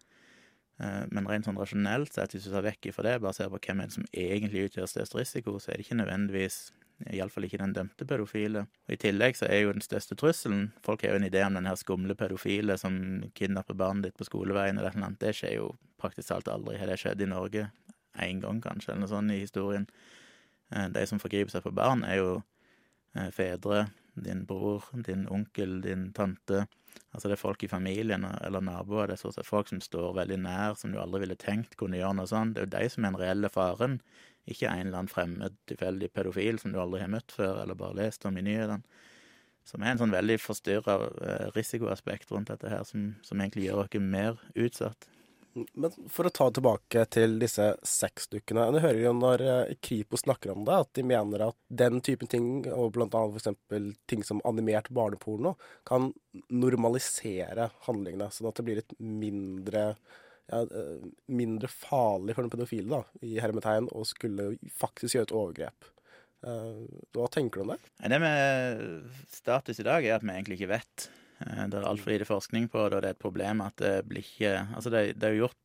Eh, 0.79 1.05
men 1.11 1.29
rent 1.29 1.49
sånn 1.49 1.59
rasjonelt 1.59 2.14
sett, 2.14 2.37
hvis 2.37 2.47
du 2.47 2.53
tar 2.55 2.66
vekk 2.68 2.92
ifra 2.92 3.09
det, 3.09 3.16
bare 3.25 3.35
ser 3.37 3.51
på 3.51 3.61
hvem 3.66 3.83
er 3.83 3.90
det 3.90 3.99
som 3.99 4.09
egentlig 4.12 4.68
utgjør 4.68 4.92
størst 4.92 5.18
risiko, 5.18 5.59
så 5.59 5.73
er 5.73 5.81
det 5.81 5.88
ikke 5.88 5.99
nødvendigvis 6.01 6.61
Iallfall 7.07 7.47
ikke 7.47 7.61
den 7.61 7.75
dømte 7.77 8.07
pedofile. 8.09 8.65
Og 8.89 8.95
I 8.95 8.99
tillegg 8.99 9.37
så 9.39 9.47
er 9.47 9.63
jo 9.63 9.75
den 9.75 9.85
største 9.85 10.17
trusselen 10.19 10.73
Folk 10.83 11.05
har 11.05 11.15
jo 11.15 11.21
en 11.21 11.29
idé 11.29 11.45
om 11.47 11.55
den 11.55 11.69
her 11.71 11.79
skumle 11.79 12.17
pedofile 12.19 12.75
som 12.81 12.97
kidnapper 13.39 13.79
barnet 13.79 14.09
ditt 14.09 14.19
på 14.19 14.27
skoleveien. 14.27 14.79
eller 14.79 14.97
noe 14.99 15.15
Det 15.21 15.35
skjer 15.37 15.55
jo 15.61 15.69
praktisk 16.01 16.29
talt 16.33 16.51
aldri. 16.51 16.79
Har 16.79 16.91
det 16.91 16.99
skjedd 16.99 17.23
i 17.23 17.31
Norge? 17.31 17.71
Én 18.19 18.41
gang, 18.43 18.61
kanskje, 18.61 18.93
eller 18.93 19.07
noe 19.07 19.13
sånt 19.13 19.31
i 19.31 19.43
historien. 19.45 19.87
Eh, 20.75 20.89
De 20.89 21.07
som 21.07 21.21
forgriper 21.23 21.55
seg 21.55 21.63
på 21.63 21.75
barn, 21.75 22.03
er 22.05 22.19
jo 22.19 22.43
eh, 23.15 23.31
fedre, 23.31 23.87
din 24.19 24.45
bror, 24.45 24.85
din 25.07 25.29
onkel, 25.31 25.81
din 25.81 26.13
tante. 26.13 26.67
Altså 27.15 27.29
det 27.29 27.37
er 27.37 27.41
folk 27.43 27.63
i 27.63 27.71
familien 27.71 28.25
eller 28.25 28.65
naboer. 28.65 29.07
Det 29.07 29.17
er 29.17 29.23
sånn 29.23 29.47
folk 29.47 29.69
som 29.71 29.81
står 29.81 30.17
veldig 30.19 30.39
nær, 30.43 30.75
som 30.75 30.93
du 30.93 30.99
aldri 30.99 31.23
ville 31.25 31.39
tenkt 31.39 31.77
kunne 31.79 32.01
gjøre 32.01 32.19
noe 32.19 32.27
sånt. 32.31 32.57
Det 32.57 32.65
er 32.65 32.67
jo 32.67 32.75
de 32.75 32.91
som 32.91 33.05
er 33.05 33.13
den 33.13 33.21
reelle 33.23 33.51
faren. 33.53 34.01
Ikke 34.49 34.71
en 34.71 34.87
eller 34.87 35.03
annen 35.03 35.13
fremmed, 35.13 35.59
tilfeldig 35.69 36.11
pedofil 36.17 36.61
som 36.63 36.73
du 36.73 36.81
aldri 36.81 37.03
har 37.05 37.13
møtt 37.13 37.35
før, 37.35 37.63
eller 37.63 37.79
bare 37.79 37.99
lest 38.01 38.27
om 38.29 38.39
i 38.39 38.45
nyhetene. 38.47 39.05
Som 39.69 39.85
er 39.85 39.93
en 39.93 40.01
sånn 40.01 40.15
veldig 40.15 40.39
forstyrra 40.41 40.95
eh, 41.29 41.47
risikoaspekt 41.53 42.31
rundt 42.33 42.49
dette 42.49 42.71
her, 42.73 42.87
som, 42.89 43.11
som 43.27 43.41
egentlig 43.41 43.67
gjør 43.67 43.83
oss 43.85 44.01
mer 44.01 44.41
utsatt. 44.57 45.11
Men 45.75 45.93
for 46.13 46.29
å 46.29 46.33
ta 46.35 46.47
tilbake 46.55 47.05
til 47.13 47.37
disse 47.41 47.67
sexdukkene. 47.87 48.69
Du 48.75 48.79
hører 48.83 49.01
jo 49.03 49.13
når 49.17 49.45
eh, 49.45 49.75
Kripos 49.85 50.25
snakker 50.25 50.53
om 50.55 50.65
det, 50.69 50.77
at 50.85 50.93
de 50.99 51.05
mener 51.07 51.49
at 51.49 51.59
den 51.69 52.03
typen 52.05 52.31
ting, 52.31 52.49
og 52.73 52.97
annet 52.97 53.43
f.eks. 53.43 53.93
ting 54.11 54.25
som 54.27 54.43
animert 54.49 54.91
barneporno, 54.95 55.57
kan 55.89 56.13
normalisere 56.49 57.71
handlingene, 57.89 58.31
sånn 58.35 58.51
at 58.51 58.61
det 58.61 58.67
blir 58.69 58.83
et 58.83 58.97
mindre 59.01 59.91
ja, 60.49 60.63
eh, 60.63 61.07
mindre 61.27 61.69
farlig 61.69 62.37
for 62.37 62.45
den 62.45 62.53
pedofile, 62.53 62.89
da, 62.89 63.21
i 63.27 63.37
hermetegn, 63.43 63.91
å 63.93 64.05
skulle 64.09 64.55
faktisk 64.81 65.19
gjøre 65.19 65.29
et 65.29 65.37
overgrep. 65.37 65.93
Uh, 66.39 66.85
hva 67.17 67.27
tenker 67.35 67.59
du 67.59 67.65
om 67.65 67.73
det? 67.73 67.81
Det 67.99 68.19
med 68.23 68.83
status 69.35 69.81
i 69.83 69.87
dag 69.87 70.05
er 70.07 70.21
at 70.21 70.23
vi 70.23 70.31
egentlig 70.31 70.61
ikke 70.61 70.71
vet. 70.71 71.09
Uh, 71.43 71.65
det 71.67 71.81
er 71.81 71.89
altfor 71.89 72.15
lite 72.15 72.29
forskning 72.29 72.69
på 72.71 72.85
det, 72.85 72.99
og 72.99 73.03
det 73.03 73.11
er 73.11 73.17
et 73.17 73.25
problem 73.25 73.65
at 73.65 73.75
det 73.83 73.95
blir 74.07 74.23
ikke 74.23 74.53
Altså, 74.69 74.93
det, 74.95 75.03
det 75.19 75.27
er 75.27 75.35
jo 75.35 75.47
gjort 75.47 75.59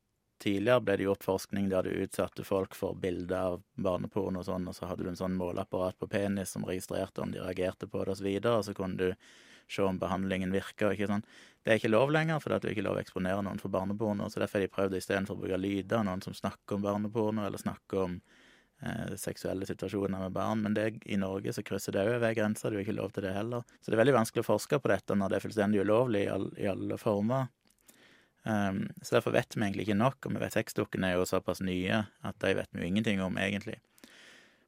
Tidligere 0.44 0.84
ble 0.84 0.96
det 1.00 1.06
gjort 1.06 1.24
forskning 1.24 1.68
der 1.72 1.86
du 1.88 2.02
utsatte 2.04 2.44
folk 2.44 2.74
for 2.76 2.98
bilder 3.00 3.54
av 3.54 3.62
barneporno 3.80 4.42
og 4.42 4.48
sånn, 4.50 4.66
og 4.68 4.76
så 4.76 4.90
hadde 4.90 5.06
du 5.06 5.12
en 5.14 5.16
sånn 5.16 5.38
måleapparat 5.40 5.96
på 6.02 6.10
penis 6.12 6.52
som 6.52 6.66
registrerte 6.68 7.24
om 7.24 7.32
de 7.32 7.40
reagerte 7.40 7.88
på 7.88 8.02
det, 8.02 8.12
og 8.12 8.20
så 8.20 8.26
videre, 8.26 8.58
og 8.58 8.66
så 8.68 8.74
kunne 8.76 8.98
du 9.00 9.30
se 9.72 9.84
om 9.86 10.00
behandlingen 10.02 10.54
virker. 10.54 10.94
Ikke 10.94 11.10
sånn. 11.10 11.26
Det 11.64 11.72
er 11.72 11.80
ikke 11.80 11.94
lov 11.94 12.12
lenger, 12.12 12.42
for 12.44 12.52
det 12.52 12.68
er 12.68 12.76
ikke 12.76 12.86
lov 12.86 12.98
å 13.00 13.04
eksponere 13.04 13.44
noen 13.46 13.62
for 13.62 13.72
barneporno. 13.72 14.28
så 14.30 14.42
Derfor 14.42 14.60
har 14.60 14.66
de 14.66 14.74
prøvd 14.74 14.98
istedenfor 15.00 15.38
å 15.38 15.44
bruke 15.44 15.60
lyder, 15.62 16.04
noen 16.04 16.24
som 16.26 16.36
snakker 16.36 16.78
om 16.78 16.84
barneporno, 16.84 17.46
eller 17.48 17.62
snakker 17.62 18.02
om 18.04 18.18
eh, 18.84 19.16
seksuelle 19.20 19.68
situasjoner 19.70 20.26
med 20.26 20.36
barn. 20.36 20.64
Men 20.66 20.76
det, 20.76 20.90
i 21.06 21.20
Norge 21.22 21.56
så 21.56 21.64
krysser 21.64 21.96
det 21.96 22.04
over 22.18 22.36
grensa, 22.36 22.70
du 22.70 22.78
har 22.78 22.84
ikke 22.84 23.00
lov 23.00 23.16
til 23.16 23.28
det 23.28 23.36
heller. 23.38 23.64
Så 23.80 23.92
det 23.92 23.98
er 23.98 24.04
veldig 24.04 24.18
vanskelig 24.20 24.44
å 24.44 24.50
forske 24.52 24.82
på 24.84 24.92
dette 24.92 25.16
når 25.16 25.32
det 25.32 25.40
er 25.40 25.46
fullstendig 25.48 25.86
ulovlig 25.88 26.26
i, 26.26 26.32
all, 26.36 26.50
i 26.60 26.68
alle 26.74 27.00
former. 27.00 27.48
Um, 28.44 28.90
så 29.00 29.16
derfor 29.16 29.32
vet 29.32 29.56
vi 29.56 29.64
egentlig 29.64 29.86
ikke 29.88 29.96
nok, 29.96 30.26
og 30.28 30.36
vi 30.36 30.42
vet 30.42 30.56
sexdukkene 30.58 31.14
er 31.14 31.16
jo 31.16 31.28
såpass 31.30 31.62
nye 31.64 32.02
at 32.28 32.44
de 32.44 32.58
vet 32.58 32.76
vi 32.76 32.84
jo 32.84 32.90
ingenting 32.92 33.24
om, 33.24 33.40
egentlig. 33.40 33.80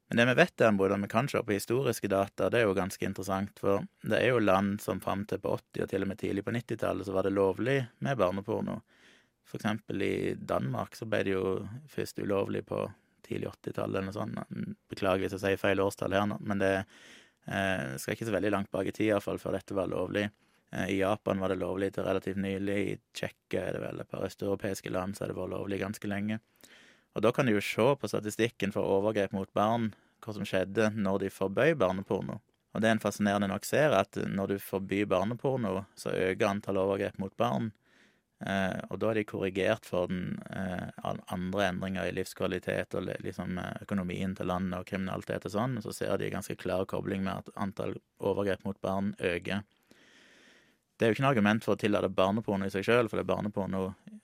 Men 0.08 0.18
det 0.18 0.26
vi 0.30 0.36
vet 0.38 0.58
derimot, 0.62 0.92
og 0.94 1.02
vi 1.02 1.08
kan 1.10 1.28
se 1.30 1.42
på 1.42 1.56
historiske 1.56 2.10
data, 2.12 2.50
det 2.54 2.60
er 2.62 2.68
jo 2.68 2.76
ganske 2.78 3.08
interessant. 3.08 3.58
For 3.60 3.88
det 4.06 4.20
er 4.20 4.36
jo 4.36 4.44
land 4.44 4.78
som 4.84 5.02
fram 5.02 5.24
til 5.26 5.42
på 5.42 5.56
80- 5.58 5.86
og 5.86 5.90
til 5.90 6.06
og 6.06 6.12
med 6.12 6.20
tidlig 6.22 6.44
på 6.46 6.54
90-tallet 6.54 7.08
så 7.08 7.16
var 7.16 7.26
det 7.26 7.34
lovlig 7.34 7.80
med 8.06 8.20
barneporno. 8.22 8.78
For 9.50 9.58
eksempel 9.58 10.02
i 10.06 10.36
Danmark 10.38 10.96
så 10.98 11.10
ble 11.10 11.24
det 11.26 11.34
jo 11.34 11.58
først 11.90 12.22
ulovlig 12.22 12.64
på 12.70 12.84
tidlig 13.26 13.50
80-tallet 13.50 13.98
eller 13.98 14.08
noe 14.10 14.16
sånt. 14.16 14.56
Beklager 14.94 15.26
hvis 15.26 15.38
jeg 15.38 15.44
sier 15.44 15.62
feil 15.62 15.82
årstall 15.82 16.14
her 16.14 16.30
nå, 16.30 16.38
men 16.46 16.62
det 16.62 16.74
eh, 16.78 17.96
skal 17.98 18.14
ikke 18.14 18.30
så 18.30 18.36
veldig 18.38 18.54
langt 18.54 18.74
bak 18.74 18.90
i 18.90 18.94
tid 18.94 19.10
iallfall 19.10 19.42
før 19.42 19.58
dette 19.58 19.78
var 19.78 19.90
lovlig. 19.90 20.28
Eh, 20.72 20.92
I 20.94 21.00
Japan 21.00 21.42
var 21.42 21.50
det 21.54 21.62
lovlig 21.62 21.92
til 21.96 22.06
relativt 22.06 22.42
nylig. 22.42 22.78
I 22.78 22.98
Tsjekkia 23.18 23.66
er 23.66 23.78
det 23.78 23.84
vel 23.88 24.02
et 24.02 24.12
par 24.12 24.26
østeuropeiske 24.30 24.94
land 24.94 25.18
så 25.18 25.26
har 25.26 25.34
det 25.34 25.40
vært 25.40 25.56
lovlig 25.56 25.82
ganske 25.82 26.14
lenge. 26.14 26.40
Og 27.16 27.24
da 27.24 27.32
kan 27.32 27.48
du 27.48 27.56
jo 27.56 27.64
se 27.64 27.88
på 28.00 28.10
statistikken 28.12 28.74
for 28.76 28.84
overgrep 28.98 29.32
mot 29.36 29.52
barn 29.56 29.94
hva 30.24 30.34
som 30.36 30.48
skjedde 30.48 30.92
når 30.98 31.26
de 31.26 31.32
forbøy 31.34 31.76
barneporno. 31.80 32.42
Og 32.76 32.84
det 32.84 32.92
en 32.92 33.00
fascinerende 33.00 33.48
nok 33.48 33.64
ser, 33.64 33.94
er 33.94 34.02
at 34.04 34.18
når 34.28 34.56
du 34.56 34.56
forbyr 34.60 35.08
barneporno, 35.08 35.86
så 35.96 36.12
øker 36.12 36.50
antall 36.50 36.82
overgrep 36.82 37.20
mot 37.24 37.36
barn. 37.40 37.70
Eh, 38.44 38.82
og 38.92 39.00
da 39.00 39.14
er 39.14 39.22
de 39.22 39.28
korrigert 39.30 39.88
for 39.88 40.12
den 40.12 40.34
eh, 40.52 40.90
andre 41.32 41.70
endringer 41.70 42.10
i 42.10 42.16
livskvalitet 42.18 42.98
og 43.00 43.08
liksom 43.24 43.62
økonomien 43.86 44.36
til 44.36 44.52
landet 44.52 44.82
og 44.82 44.90
kriminalitet 44.90 45.48
og 45.48 45.56
sånn, 45.56 45.80
så 45.86 45.96
ser 45.96 46.20
de 46.20 46.34
ganske 46.34 46.58
klar 46.60 46.84
kobling 46.92 47.24
med 47.24 47.46
at 47.46 47.56
antall 47.56 47.96
overgrep 48.20 48.68
mot 48.68 48.82
barn 48.84 49.14
øker. 49.24 49.64
Det 50.96 51.06
er 51.06 51.12
jo 51.12 51.18
ikke 51.18 51.26
noe 51.26 51.34
argument 51.34 51.66
for 51.66 51.76
å 51.76 51.80
tillate 51.80 52.10
barneporno 52.16 52.68
i 52.68 52.72
seg 52.72 52.86
sjøl, 52.88 53.10
det 53.12 53.28
barneporno 53.28 53.82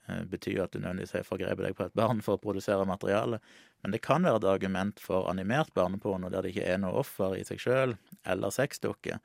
eh, 0.08 0.22
betyr 0.28 0.62
at 0.64 0.72
du 0.72 0.80
nødvendigvis 0.80 1.12
har 1.18 1.26
forgrepet 1.28 1.66
deg 1.66 1.76
på 1.76 1.84
et 1.84 1.98
barn 1.98 2.22
for 2.24 2.38
å 2.38 2.40
produsere 2.40 2.88
materiale. 2.88 3.42
Men 3.84 3.92
det 3.92 4.00
kan 4.04 4.24
være 4.24 4.40
et 4.40 4.48
argument 4.54 5.02
for 5.02 5.28
animert 5.28 5.74
barneporno 5.76 6.30
der 6.32 6.46
det 6.46 6.54
ikke 6.54 6.70
er 6.72 6.80
noe 6.80 7.02
offer 7.02 7.36
i 7.36 7.44
seg 7.44 7.60
sjøl, 7.60 7.96
eller 8.24 8.54
sexdukke. 8.54 9.18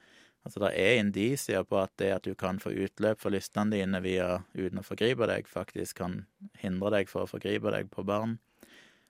Altså 0.47 0.61
det 0.63 0.73
er 0.79 0.99
indisier 0.99 1.63
på 1.67 1.79
at 1.79 1.91
det 1.99 2.11
at 2.15 2.27
du 2.27 2.35
kan 2.35 2.59
få 2.59 2.71
utløp 2.71 3.19
for 3.23 3.35
lystene 3.35 3.75
dine 3.75 3.99
via 4.03 4.41
uten 4.55 4.79
å 4.79 4.85
forgripe 4.85 5.27
deg, 5.27 5.47
faktisk 5.47 5.99
kan 6.03 6.21
hindre 6.59 6.91
deg 6.93 7.11
for 7.11 7.23
å 7.23 7.31
forgripe 7.31 7.71
deg 7.73 7.89
på 7.91 8.03
barn. 8.07 8.37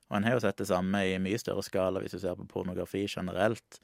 Og 0.08 0.17
en 0.17 0.26
har 0.26 0.38
jo 0.38 0.45
sett 0.45 0.62
det 0.62 0.69
samme 0.69 1.04
i 1.06 1.17
mye 1.21 1.38
større 1.41 1.65
skala 1.65 2.02
hvis 2.02 2.15
du 2.15 2.21
ser 2.21 2.38
på 2.39 2.47
pornografi 2.50 3.04
generelt 3.10 3.82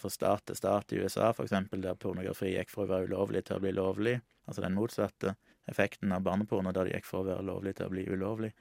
fra 0.00 0.10
stat 0.10 0.46
til 0.48 0.58
stat 0.58 0.92
i 0.92 1.02
USA, 1.02 1.30
eksempel, 1.30 1.82
der 1.84 1.98
pornografi 2.00 2.52
gikk 2.52 2.72
fra 2.72 2.84
å 2.84 2.90
være 2.90 3.10
ulovlig 3.10 3.44
til 3.46 3.58
å 3.58 3.62
bli 3.62 3.72
lovlig. 3.76 4.16
Altså 4.46 4.64
den 4.64 4.74
motsatte 4.74 5.36
effekten 5.70 6.12
av 6.14 6.24
barneporno, 6.26 6.72
der 6.74 6.88
det 6.88 6.96
gikk 6.98 7.06
fra 7.08 7.22
å 7.22 7.28
være 7.28 7.46
lovlig 7.46 7.76
til 7.78 7.88
å 7.88 7.94
bli 7.94 8.06
ulovlig. 8.10 8.52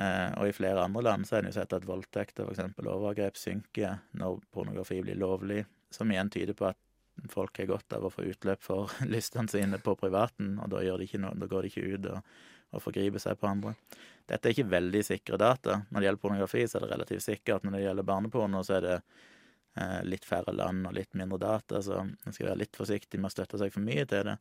Eh, 0.00 0.30
og 0.40 0.48
i 0.48 0.54
flere 0.56 0.84
andre 0.84 1.02
land 1.04 1.28
så 1.28 1.36
har 1.36 1.44
en 1.44 1.50
jo 1.50 1.56
sett 1.56 1.74
at 1.76 1.88
voldtekter, 1.88 2.48
eksempel 2.48 2.88
overgrep, 2.92 3.36
synker 3.36 4.00
når 4.16 4.40
pornografi 4.52 5.02
blir 5.04 5.20
lovlig, 5.20 5.64
som 5.92 6.12
igjen 6.12 6.32
tyder 6.32 6.56
på 6.56 6.70
at 6.70 6.80
folk 7.32 7.58
har 7.60 7.68
godt 7.68 7.92
av 7.92 8.06
å 8.08 8.12
få 8.12 8.24
utløp 8.30 8.64
for 8.64 8.92
lystene 9.12 9.52
sine 9.52 9.80
på 9.82 9.96
privaten, 10.00 10.56
og 10.58 10.72
da, 10.72 10.80
de 10.80 11.20
noe, 11.20 11.36
da 11.36 11.48
går 11.48 11.66
de 11.68 11.72
ikke 11.72 11.84
ut 11.92 12.08
og, 12.14 12.32
og 12.72 12.84
forgriper 12.86 13.20
seg 13.20 13.36
på 13.40 13.50
andre. 13.50 13.74
Dette 14.28 14.48
er 14.48 14.54
ikke 14.54 14.72
veldig 14.72 15.02
sikre 15.04 15.36
data. 15.40 15.82
Når 15.90 16.00
det 16.00 16.08
gjelder 16.08 16.22
pornografi, 16.22 16.64
så 16.64 16.78
er 16.78 16.86
det 16.86 16.92
relativt 16.94 17.24
sikkert. 17.24 17.66
Når 17.66 17.76
det 17.76 17.82
gjelder 17.82 18.06
barneporno, 18.08 18.62
så 18.64 18.78
er 18.78 18.84
det 18.86 18.96
litt 20.04 20.26
færre 20.28 20.52
land 20.52 20.84
og 20.88 20.92
litt 20.98 21.14
mindre 21.16 21.38
data, 21.40 21.80
så 21.80 22.02
en 22.02 22.34
skal 22.34 22.50
være 22.50 22.60
litt 22.60 22.76
forsiktig 22.76 23.20
med 23.20 23.30
å 23.30 23.34
støtte 23.34 23.60
seg 23.60 23.72
for 23.72 23.84
mye 23.84 24.04
til 24.08 24.26
det. 24.28 24.36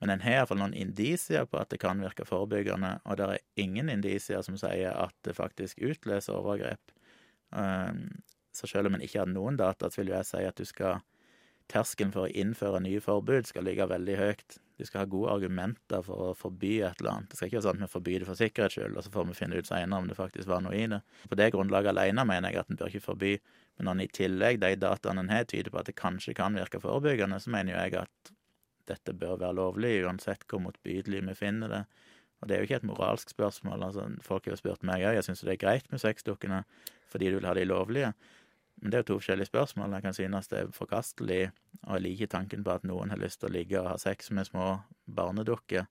Men 0.00 0.12
en 0.12 0.24
har 0.26 0.42
iallfall 0.42 0.60
noen 0.60 0.76
indisier 0.76 1.46
på 1.48 1.56
at 1.56 1.70
det 1.72 1.80
kan 1.80 2.02
virke 2.04 2.26
forebyggende, 2.28 2.98
og 3.08 3.16
det 3.16 3.28
er 3.32 3.44
ingen 3.62 3.88
indisier 3.88 4.42
som 4.44 4.58
sier 4.60 4.92
at 4.92 5.16
det 5.24 5.36
faktisk 5.38 5.80
utløser 5.80 6.36
overgrep. 6.36 6.92
Ehm, 7.56 8.20
så 8.52 8.68
selv 8.68 8.90
om 8.90 8.98
en 8.98 9.04
ikke 9.04 9.22
har 9.22 9.30
noen 9.30 9.56
data, 9.56 9.88
så 9.88 10.02
vil 10.02 10.12
jeg 10.12 10.28
si 10.28 10.44
at 10.44 10.60
du 10.60 10.68
skal 10.68 11.00
Terskelen 11.66 12.12
for 12.14 12.28
å 12.28 12.30
innføre 12.30 12.78
nye 12.84 13.00
forbud 13.02 13.48
skal 13.48 13.64
ligge 13.66 13.88
veldig 13.90 14.16
høyt. 14.20 14.58
Du 14.76 14.84
skal 14.84 15.02
ha 15.02 15.08
gode 15.08 15.32
argumenter 15.32 16.02
for 16.04 16.30
å 16.30 16.32
forby 16.36 16.74
et 16.84 17.00
eller 17.00 17.14
annet. 17.14 17.30
Det 17.32 17.38
skal 17.38 17.48
ikke 17.48 17.58
være 17.58 17.66
sånn 17.66 17.78
at 17.80 17.86
vi 17.86 17.94
forbyr 17.94 18.22
det 18.22 18.28
for 18.28 18.40
sikkerhets 18.40 18.76
skyld, 18.76 18.96
og 18.96 19.06
så 19.06 19.12
får 19.14 19.28
vi 19.30 19.36
finne 19.38 19.60
ut 19.60 19.68
senere 19.70 20.02
om 20.02 20.10
det 20.10 20.18
faktisk 20.18 20.50
var 20.50 20.64
noe 20.64 20.76
i 20.76 20.88
det. 20.92 20.98
På 21.30 21.38
det 21.40 21.52
grunnlaget 21.54 21.94
alene 21.94 22.26
mener 22.28 22.52
jeg 22.52 22.60
at 22.60 22.72
en 22.72 22.80
bør 22.80 22.92
ikke 22.92 23.06
forby 23.06 23.32
men 23.76 23.88
når 23.88 23.96
en 23.96 24.04
i 24.06 24.12
tillegg, 24.18 24.58
de 24.62 24.72
dataene 24.80 25.22
en 25.22 25.32
har, 25.32 25.44
tyder 25.48 25.72
på 25.72 25.80
at 25.80 25.90
det 25.90 25.98
kanskje 25.98 26.34
kan 26.36 26.56
virke 26.56 26.80
forebyggende, 26.80 27.38
så 27.42 27.52
mener 27.52 27.74
jo 27.74 27.82
jeg 27.82 27.98
at 28.00 28.32
dette 28.88 29.16
bør 29.18 29.36
være 29.42 29.58
lovlig, 29.58 29.98
uansett 30.06 30.46
hvor 30.48 30.62
motbydelig 30.64 31.24
vi 31.26 31.36
finner 31.36 31.72
det. 31.72 31.82
Og 32.40 32.48
det 32.48 32.56
er 32.56 32.62
jo 32.62 32.68
ikke 32.68 32.80
et 32.80 32.88
moralsk 32.88 33.32
spørsmål. 33.32 33.84
altså 33.84 34.06
Folk 34.24 34.46
har 34.46 34.56
jo 34.56 34.60
spurt 34.60 34.84
meg 34.86 35.04
òg, 35.04 35.18
jeg 35.18 35.28
syns 35.28 35.44
det 35.44 35.56
er 35.56 35.62
greit 35.62 35.88
med 35.92 36.02
sexdukkene 36.02 36.64
fordi 37.10 37.30
du 37.30 37.38
vil 37.38 37.46
ha 37.48 37.54
de 37.56 37.64
lovlige. 37.68 38.10
Men 38.80 38.92
det 38.92 38.98
er 38.98 39.04
jo 39.04 39.08
to 39.08 39.18
forskjellige 39.20 39.48
spørsmål. 39.48 39.94
Jeg 39.96 40.04
kan 40.04 40.16
synes 40.16 40.50
det 40.52 40.58
er 40.58 40.72
forkastelig, 40.74 41.40
og 41.86 41.96
jeg 41.96 42.04
liker 42.04 42.32
tanken 42.32 42.64
på 42.64 42.74
at 42.74 42.84
noen 42.84 43.12
har 43.12 43.20
lyst 43.20 43.40
til 43.40 43.48
å 43.48 43.54
ligge 43.56 43.80
og 43.80 43.88
ha 43.88 43.96
sex 44.00 44.30
med 44.30 44.48
små 44.48 44.66
barnedukker. 45.06 45.86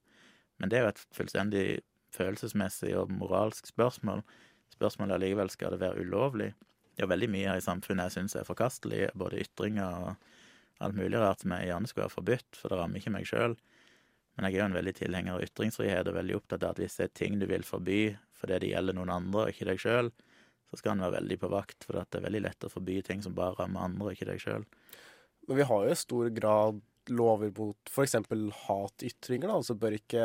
Men 0.58 0.70
det 0.70 0.78
er 0.78 0.86
jo 0.86 0.92
et 0.94 1.02
fullstendig 1.16 1.66
følelsesmessig 2.14 2.94
og 2.96 3.10
moralsk 3.12 3.66
spørsmål. 3.68 4.22
Spørsmålet 4.72 5.16
er 5.16 5.24
likevel 5.24 5.50
skal 5.52 5.74
det 5.74 5.82
være 5.82 6.06
ulovlig. 6.06 6.52
Det 6.96 7.04
er 7.04 7.12
veldig 7.12 7.28
mye 7.32 7.50
her 7.50 7.60
i 7.60 7.64
samfunnet 7.64 8.08
jeg 8.08 8.20
syns 8.20 8.38
er 8.38 8.48
forkastelig, 8.48 9.10
både 9.18 9.42
ytringer 9.42 10.06
og 10.06 10.84
alt 10.86 10.96
mulig 10.96 11.18
rart 11.20 11.42
som 11.42 11.52
jeg 11.56 11.70
gjerne 11.70 11.90
skulle 11.90 12.06
ha 12.08 12.12
forbudt, 12.12 12.56
for 12.56 12.72
det 12.72 12.78
rammer 12.80 13.00
ikke 13.00 13.12
meg 13.12 13.28
sjøl. 13.28 13.56
Men 14.36 14.46
jeg 14.46 14.56
er 14.56 14.62
jo 14.62 14.68
en 14.70 14.76
veldig 14.76 14.94
tilhenger 14.96 15.36
av 15.36 15.44
ytringsfrihet 15.44 16.08
og 16.10 16.16
veldig 16.16 16.38
opptatt 16.38 16.64
av 16.64 16.74
at 16.74 16.80
hvis 16.80 16.98
det 17.00 17.06
er 17.06 17.14
ting 17.16 17.38
du 17.40 17.46
vil 17.48 17.64
forby 17.64 18.00
fordi 18.36 18.58
det 18.60 18.72
gjelder 18.74 18.96
noen 18.98 19.12
andre 19.14 19.46
og 19.46 19.52
ikke 19.52 19.68
deg 19.70 19.80
sjøl, 19.80 20.10
så 20.70 20.80
skal 20.80 20.94
en 20.94 21.04
være 21.06 21.20
veldig 21.20 21.38
på 21.42 21.50
vakt, 21.52 21.86
for 21.86 21.98
det 21.98 22.18
er 22.18 22.26
veldig 22.26 22.42
lett 22.48 22.66
å 22.66 22.72
forby 22.72 22.98
ting 23.06 23.22
som 23.24 23.36
bare 23.36 23.56
rammer 23.60 23.86
andre 23.86 24.14
ikke 24.14 24.28
deg 24.30 24.42
sjøl. 24.42 24.66
Men 25.46 25.60
vi 25.60 25.66
har 25.68 25.86
jo 25.86 25.94
i 25.94 25.98
stor 25.98 26.30
grad 26.34 26.82
lover 27.06 27.52
mot 27.54 27.90
f.eks. 27.90 28.16
hatytringer, 28.66 29.46
da, 29.46 29.58
altså 29.60 29.76
bør 29.78 29.94
ikke 30.00 30.24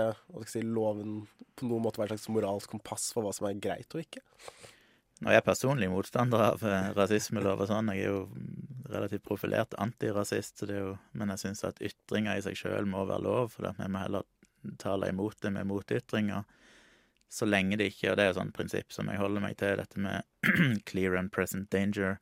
si, 0.49 0.63
loven 0.65 1.21
på 1.57 1.69
noen 1.69 1.85
måte 1.85 2.01
være 2.01 2.15
et 2.15 2.23
slags 2.23 2.33
moralsk 2.33 2.73
kompass 2.73 3.11
for 3.13 3.25
hva 3.25 3.33
som 3.35 3.47
er 3.49 3.59
greit 3.61 3.93
og 3.93 4.01
ikke? 4.01 4.23
Nå 5.21 5.29
er 5.29 5.37
jeg 5.37 5.45
personlig 5.45 5.91
motstander 5.91 6.41
av 6.47 6.63
eh, 6.65 6.87
rasismelov 6.97 7.61
og 7.61 7.69
sånn. 7.69 7.91
Jeg 7.93 8.07
er 8.07 8.15
jo 8.15 8.21
relativt 8.89 9.25
profilert 9.27 9.75
antirasist, 9.77 10.63
jo, 10.65 10.95
men 11.13 11.33
jeg 11.35 11.43
syns 11.43 11.61
at 11.69 11.81
ytringer 11.85 12.39
i 12.39 12.45
seg 12.45 12.57
sjøl 12.57 12.89
må 12.89 13.05
være 13.05 13.27
lov, 13.27 13.53
for 13.53 13.69
vi 13.77 13.89
må 13.91 14.01
heller 14.01 14.25
tale 14.81 15.11
imot 15.13 15.37
det 15.45 15.53
med 15.53 15.69
motytringer. 15.69 16.47
Så 17.31 17.47
lenge 17.47 17.77
det 17.79 17.93
ikke, 17.93 18.11
og 18.11 18.17
det 18.19 18.25
er 18.25 18.31
jo 18.33 18.39
sånn 18.41 18.55
prinsipp 18.55 18.91
som 18.91 19.07
jeg 19.07 19.21
holder 19.21 19.43
meg 19.43 19.55
til, 19.61 19.79
dette 19.79 20.01
med 20.03 20.25
clear 20.89 21.15
and 21.15 21.31
present 21.31 21.69
danger. 21.71 22.17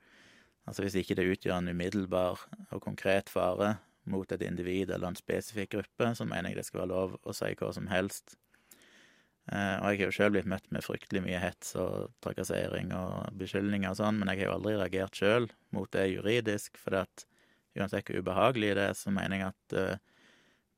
Altså 0.70 0.86
hvis 0.86 1.00
ikke 1.02 1.18
det 1.18 1.26
utgjør 1.32 1.58
en 1.58 1.72
umiddelbar 1.74 2.44
og 2.70 2.84
konkret 2.84 3.32
fare 3.34 3.80
mot 4.10 4.30
et 4.32 4.44
individ 4.46 4.94
eller 4.94 5.10
en 5.10 5.18
spesifikk 5.18 5.74
gruppe, 5.78 6.12
så 6.18 6.28
mener 6.30 6.52
jeg 6.52 6.62
det 6.62 6.68
skal 6.70 6.84
være 6.84 6.94
lov 6.94 7.18
å 7.26 7.34
si 7.34 7.50
hva 7.58 7.74
som 7.74 7.90
helst 7.90 8.38
Eh, 9.50 9.76
og 9.82 9.90
jeg 9.90 9.98
har 9.98 10.10
jo 10.12 10.14
sjøl 10.14 10.34
blitt 10.36 10.50
møtt 10.50 10.68
med 10.74 10.86
fryktelig 10.86 11.24
mye 11.26 11.40
hets 11.42 11.74
og 11.82 12.12
trakassering 12.22 12.92
og 12.94 13.32
beskyldninger 13.40 13.90
og 13.90 13.98
sånn, 13.98 14.20
men 14.22 14.30
jeg 14.30 14.44
har 14.44 14.52
jo 14.52 14.58
aldri 14.60 14.76
reagert 14.78 15.18
sjøl 15.18 15.50
mot 15.74 15.90
det 15.96 16.06
juridisk, 16.12 16.78
for 16.78 17.00
at 17.02 17.26
uansett 17.80 18.06
hvor 18.06 18.22
ubehagelig 18.22 18.76
det 18.78 18.86
er, 18.92 18.98
så 18.98 19.14
mener 19.14 19.40
jeg 19.40 19.48
at 19.48 19.76
uh, 19.78 20.28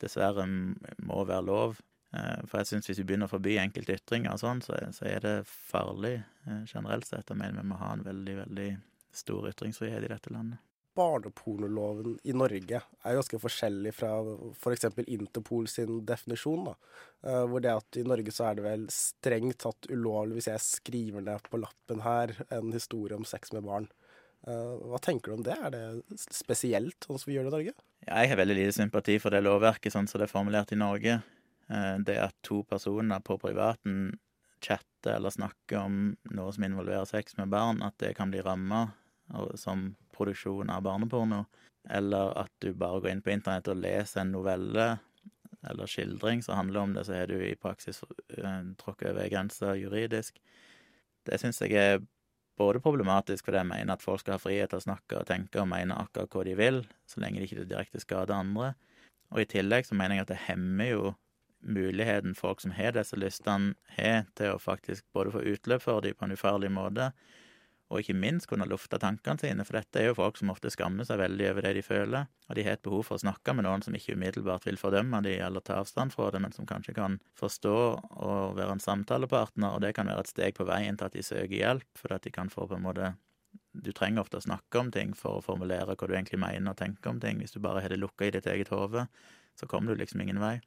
dessverre 0.04 0.46
må 0.48 1.24
være 1.28 1.48
lov. 1.48 1.82
Uh, 2.12 2.41
for 2.43 2.60
jeg 2.60 2.74
syns 2.74 2.89
hvis 2.89 3.00
vi 3.00 3.06
begynner 3.08 3.30
å 3.30 3.32
forby 3.32 3.56
enkelte 3.62 3.95
ytringer 3.95 4.34
og 4.34 4.41
sånn, 4.41 4.63
så, 4.65 4.76
så, 4.95 5.06
er 5.08 5.24
det 5.24 5.36
farlig 5.47 6.17
uh, 6.47 6.63
generelt 6.67 7.08
sett. 7.08 7.30
Jeg 7.30 7.39
mener 7.39 7.63
vi 7.63 7.71
må 7.71 7.80
ha 7.80 7.93
en 7.95 8.04
veldig, 8.04 8.36
veldig 8.43 8.67
stor 9.15 9.47
ytringsfrihet 9.52 10.08
i 10.08 10.12
dette 10.12 10.34
landet 10.34 10.60
barnepornoloven 10.91 12.17
i 12.28 12.34
Norge 12.36 12.82
er 12.82 13.15
ganske 13.15 13.38
forskjellig 13.39 13.93
fra 13.95 14.10
f.eks. 14.52 14.89
For 14.91 15.08
Interpol 15.08 15.69
sin 15.71 16.02
definisjon. 16.04 16.65
da. 16.67 16.74
Uh, 17.24 17.45
hvor 17.47 17.63
det 17.63 17.71
at 17.71 18.00
i 18.02 18.04
Norge 18.04 18.34
så 18.36 18.50
er 18.50 18.58
det 18.60 18.65
vel 18.65 18.84
strengt 18.91 19.62
tatt 19.63 19.88
ulovlig 19.88 20.41
hvis 20.41 20.50
jeg 20.52 20.65
skriver 20.65 21.24
ned 21.24 21.47
på 21.47 21.62
lappen 21.63 22.04
her 22.04 22.36
en 22.50 22.76
historie 22.76 23.15
om 23.15 23.24
sex 23.28 23.56
med 23.56 23.63
barn. 23.69 23.88
Hva 24.41 24.97
tenker 24.97 25.30
du 25.30 25.36
om 25.36 25.43
det? 25.45 25.54
Er 25.54 25.69
det 25.69 26.19
spesielt 26.34 27.06
sånn 27.06 27.19
som 27.21 27.30
vi 27.30 27.36
gjør 27.36 27.45
det 27.45 27.52
i 27.52 27.54
Norge? 27.54 27.74
Ja, 28.08 28.24
jeg 28.24 28.32
har 28.32 28.39
veldig 28.39 28.56
lite 28.58 28.74
sympati 28.74 29.19
for 29.21 29.30
det 29.30 29.43
lovverket 29.45 29.93
sånn 29.93 30.10
som 30.10 30.17
det 30.17 30.26
er 30.26 30.32
formulert 30.32 30.74
i 30.74 30.80
Norge. 30.82 31.19
Uh, 31.72 31.98
det 32.04 32.20
at 32.20 32.36
to 32.46 32.62
personer 32.68 33.24
på 33.24 33.38
privaten 33.42 34.18
chatter 34.62 35.16
eller 35.16 35.34
snakker 35.34 35.80
om 35.80 36.02
noe 36.36 36.52
som 36.54 36.68
involverer 36.68 37.08
sex 37.10 37.38
med 37.40 37.50
barn, 37.54 37.82
at 37.82 37.98
det 38.04 38.14
kan 38.18 38.30
bli 38.34 38.44
ramma 38.46 38.90
som 39.56 39.96
produksjon 40.12 40.70
av 40.70 40.84
barneporno, 40.84 41.46
eller 41.90 42.36
at 42.38 42.52
du 42.60 42.74
bare 42.78 43.00
går 43.02 43.14
inn 43.14 43.24
på 43.26 43.32
internett 43.34 43.70
og 43.72 43.80
leser 43.80 44.22
en 44.22 44.34
novelle 44.36 44.88
eller 45.70 45.90
skildring 45.90 46.42
som 46.44 46.58
handler 46.58 46.80
om 46.80 46.94
det, 46.94 47.06
så 47.06 47.16
har 47.16 47.30
du 47.30 47.38
i 47.46 47.56
praksis 47.56 48.02
uh, 48.04 48.64
tråkket 48.82 49.12
over 49.14 49.30
grensa 49.30 49.76
juridisk. 49.78 50.42
Det 51.26 51.38
syns 51.42 51.62
jeg 51.62 51.78
er 51.78 52.02
både 52.58 52.82
problematisk 52.82 53.46
fordi 53.46 53.62
jeg 53.62 53.70
mener 53.70 53.94
at 53.94 54.06
folk 54.06 54.24
skal 54.24 54.38
ha 54.38 54.42
frihet 54.42 54.72
til 54.72 54.82
å 54.82 54.86
snakke 54.88 55.20
og 55.20 55.28
tenke 55.30 55.62
og 55.62 55.70
mene 55.70 55.98
akkurat 55.98 56.34
hva 56.34 56.46
de 56.48 56.56
vil, 56.58 56.82
så 57.10 57.22
lenge 57.22 57.42
de 57.42 57.50
ikke 57.50 57.68
direkte 57.70 58.02
skader 58.02 58.38
andre. 58.38 58.74
Og 59.32 59.44
i 59.44 59.50
tillegg 59.50 59.86
så 59.88 59.96
mener 59.98 60.18
jeg 60.18 60.26
at 60.26 60.34
det 60.34 60.42
hemmer 60.48 60.90
jo 60.90 61.14
muligheten 61.62 62.36
folk 62.36 62.62
som 62.62 62.74
har 62.76 62.95
disse 62.95 63.17
lystene, 63.19 63.76
har 63.97 64.26
til 64.38 64.56
å 64.56 64.62
faktisk 64.62 65.06
både 65.13 65.34
få 65.36 65.45
utløp 65.54 65.86
for 65.86 66.02
dem 66.06 66.17
på 66.17 66.28
en 66.28 66.36
ufarlig 66.36 66.71
måte, 66.74 67.12
og 67.91 68.00
ikke 68.00 68.15
minst 68.15 68.47
kunne 68.47 68.65
lufte 68.71 68.95
tankene 69.02 69.41
sine, 69.41 69.65
for 69.67 69.76
dette 69.76 70.00
er 70.00 70.06
jo 70.08 70.15
folk 70.15 70.38
som 70.39 70.54
ofte 70.54 70.71
skammer 70.71 71.04
seg 71.08 71.19
veldig 71.19 71.50
over 71.50 71.65
det 71.65 71.74
de 71.76 71.84
føler, 71.84 72.30
og 72.47 72.56
de 72.56 72.63
har 72.63 72.78
et 72.78 72.86
behov 72.86 73.04
for 73.10 73.19
å 73.19 73.24
snakke 73.26 73.56
med 73.58 73.67
noen 73.67 73.84
som 73.84 73.95
ikke 73.97 74.15
umiddelbart 74.15 74.67
vil 74.69 74.80
fordømme 74.80 75.19
de 75.26 75.34
eller 75.43 75.63
ta 75.67 75.82
avstand 75.82 76.15
fra 76.15 76.30
det, 76.32 76.39
men 76.43 76.56
som 76.56 76.69
kanskje 76.69 76.95
kan 76.95 77.19
forstå 77.39 77.76
og 77.76 78.56
være 78.56 78.78
en 78.78 78.84
samtalepartner, 78.84 79.76
og 79.76 79.84
det 79.84 79.91
kan 79.97 80.08
være 80.08 80.24
et 80.24 80.32
steg 80.32 80.56
på 80.56 80.67
veien 80.69 80.95
til 80.95 81.10
at 81.10 81.17
de 81.17 81.26
søker 81.26 81.58
hjelp, 81.58 81.89
for 82.00 82.15
at 82.15 82.24
de 82.24 82.32
kan 82.32 82.52
få 82.54 82.69
på 82.71 82.80
en 82.80 82.88
måte 82.88 83.13
Du 83.71 83.93
trenger 83.95 84.19
ofte 84.19 84.36
å 84.36 84.43
snakke 84.43 84.80
om 84.80 84.89
ting 84.91 85.13
for 85.15 85.39
å 85.39 85.43
formulere 85.43 85.93
hva 85.95 86.08
du 86.08 86.12
egentlig 86.13 86.39
mener 86.39 86.74
og 86.74 86.78
tenker 86.80 87.08
om 87.08 87.21
ting. 87.24 87.38
Hvis 87.39 87.54
du 87.56 87.62
bare 87.63 87.80
har 87.80 87.91
det 87.91 88.02
lukka 88.02 88.28
i 88.28 88.32
ditt 88.36 88.47
eget 88.52 88.67
hode, 88.67 89.06
så 89.56 89.67
kommer 89.67 89.93
du 89.95 90.02
liksom 90.02 90.19
ingen 90.19 90.41
vei. 90.43 90.58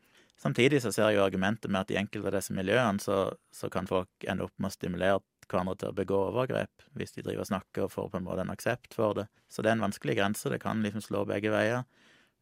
Samtidig 0.40 0.82
så 0.82 0.90
ser 0.92 1.08
jeg 1.08 1.18
jo 1.18 1.24
argumentet 1.24 1.70
med 1.70 1.84
at 1.84 1.92
i 1.94 1.98
enkelte 2.00 2.28
av 2.30 2.36
disse 2.36 2.54
miljøene 2.56 3.02
så, 3.02 3.18
så, 3.54 3.70
kan 3.72 3.88
folk 3.88 4.26
ende 4.28 4.48
opp 4.48 4.54
med 4.58 4.72
å 4.72 4.74
stimulere 4.74 5.20
hverandre 5.48 5.76
til 5.80 5.92
å 5.92 5.96
begå 5.96 6.20
overgrep, 6.30 6.86
hvis 6.98 7.14
de 7.14 7.22
driver 7.22 7.44
og 7.44 7.50
snakker 7.50 7.86
og 7.86 7.92
får 7.92 8.10
på 8.10 8.18
en 8.18 8.26
måte 8.26 8.44
en 8.44 8.52
aksept 8.54 8.96
for 8.96 9.16
det. 9.18 9.26
Så 9.48 9.62
det 9.62 9.70
er 9.70 9.78
en 9.78 9.86
vanskelig 9.86 10.16
grense, 10.18 10.50
det 10.50 10.62
kan 10.62 10.82
liksom 10.84 11.04
slå 11.04 11.24
begge 11.28 11.52
veier. 11.54 11.84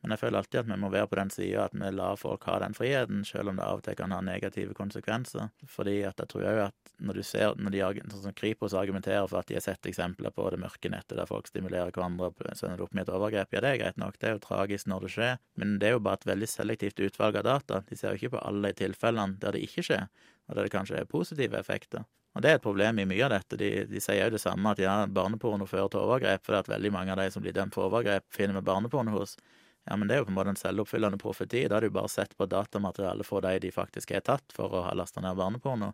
Men 0.03 0.15
jeg 0.15 0.21
føler 0.25 0.41
alltid 0.41 0.61
at 0.61 0.67
vi 0.67 0.77
må 0.83 0.89
være 0.91 1.09
på 1.11 1.17
den 1.19 1.31
sida 1.31 1.67
at 1.69 1.75
vi 1.79 1.91
lar 1.95 2.17
folk 2.19 2.43
ha 2.51 2.57
den 2.59 2.75
friheten, 2.75 3.23
selv 3.27 3.53
om 3.53 3.59
det 3.59 3.67
av 3.67 3.79
og 3.79 3.85
til 3.87 3.97
kan 3.99 4.15
ha 4.15 4.19
negative 4.25 4.75
konsekvenser. 4.75 5.53
Fordi 5.71 6.01
at 6.09 6.19
jeg 6.19 6.31
tror 6.33 6.47
jo 6.49 6.65
at 6.65 6.95
når 6.99 7.21
du 7.21 7.23
ser 7.27 7.55
når 7.59 7.75
de, 7.75 7.83
sånn 8.11 8.25
som 8.27 8.37
Kripos 8.39 8.75
argumenterer 8.79 9.29
for 9.31 9.43
at 9.43 9.51
de 9.51 9.59
har 9.59 9.65
sett 9.65 9.87
eksempler 9.87 10.35
på 10.35 10.49
det 10.51 10.59
mørke 10.63 10.91
nettet 10.91 11.19
der 11.21 11.31
folk 11.31 11.47
stimulerer 11.51 11.95
hverandre 11.95 12.33
og 12.33 12.43
sender 12.59 12.81
det 12.81 12.87
opp 12.89 12.97
med 12.99 13.07
et 13.07 13.15
overgrep, 13.15 13.55
ja, 13.55 13.63
det 13.63 13.71
er 13.71 13.83
greit 13.85 14.01
nok, 14.03 14.19
det 14.19 14.31
er 14.31 14.35
jo 14.37 14.43
tragisk 14.43 14.91
når 14.91 15.07
det 15.07 15.13
skjer, 15.15 15.37
men 15.63 15.77
det 15.79 15.91
er 15.91 15.95
jo 15.97 16.03
bare 16.09 16.19
et 16.21 16.31
veldig 16.33 16.51
selektivt 16.51 17.05
utvalg 17.07 17.39
av 17.39 17.47
data. 17.47 17.83
De 17.87 17.99
ser 17.99 18.11
jo 18.11 18.23
ikke 18.23 18.35
på 18.35 18.43
alle 18.43 18.73
de 18.73 18.81
tilfellene 18.83 19.39
der 19.43 19.55
det 19.55 19.63
ikke 19.69 19.87
skjer, 19.87 20.11
og 20.49 20.59
der 20.59 20.67
det 20.67 20.75
kanskje 20.75 20.99
er 20.99 21.09
positive 21.11 21.63
effekter. 21.63 22.03
Og 22.33 22.43
det 22.43 22.49
er 22.49 22.59
et 22.59 22.65
problem 22.65 22.99
i 22.99 23.05
mye 23.09 23.25
av 23.27 23.35
dette. 23.35 23.59
De, 23.61 23.71
de 23.89 24.01
sier 24.01 24.25
jo 24.25 24.33
det 24.33 24.41
samme, 24.41 24.73
at 24.73 24.81
ja, 24.81 25.03
barneporno 25.05 25.67
fører 25.69 25.91
til 25.93 26.01
overgrep, 26.01 26.47
fordi 26.47 26.63
at 26.63 26.71
veldig 26.73 26.93
mange 26.95 27.13
av 27.13 27.21
de 27.21 27.27
som 27.35 27.45
blir 27.45 27.53
dømt 27.57 27.77
for 27.77 27.91
overgrep, 27.91 28.25
finner 28.33 28.57
vi 28.57 28.65
barneporno 28.65 29.19
hos. 29.19 29.37
Ja, 29.85 29.97
men 29.97 30.09
det 30.09 30.15
er 30.15 30.23
jo 30.23 30.29
på 30.29 30.33
en 30.33 30.39
måte 30.39 30.53
en 30.55 30.61
selvoppfyllende 30.61 31.19
profeti. 31.19 31.65
Da 31.69 31.77
har 31.77 31.85
du 31.87 31.91
bare 31.95 32.11
sett 32.11 32.37
på 32.39 32.47
datamaterialet 32.47 33.27
for 33.27 33.43
de 33.43 33.57
de 33.65 33.73
faktisk 33.75 34.13
er 34.15 34.23
tatt 34.27 34.55
for 34.55 34.71
å 34.71 34.85
ha 34.87 34.93
lasta 34.95 35.23
ned 35.25 35.39
barneporno. 35.39 35.91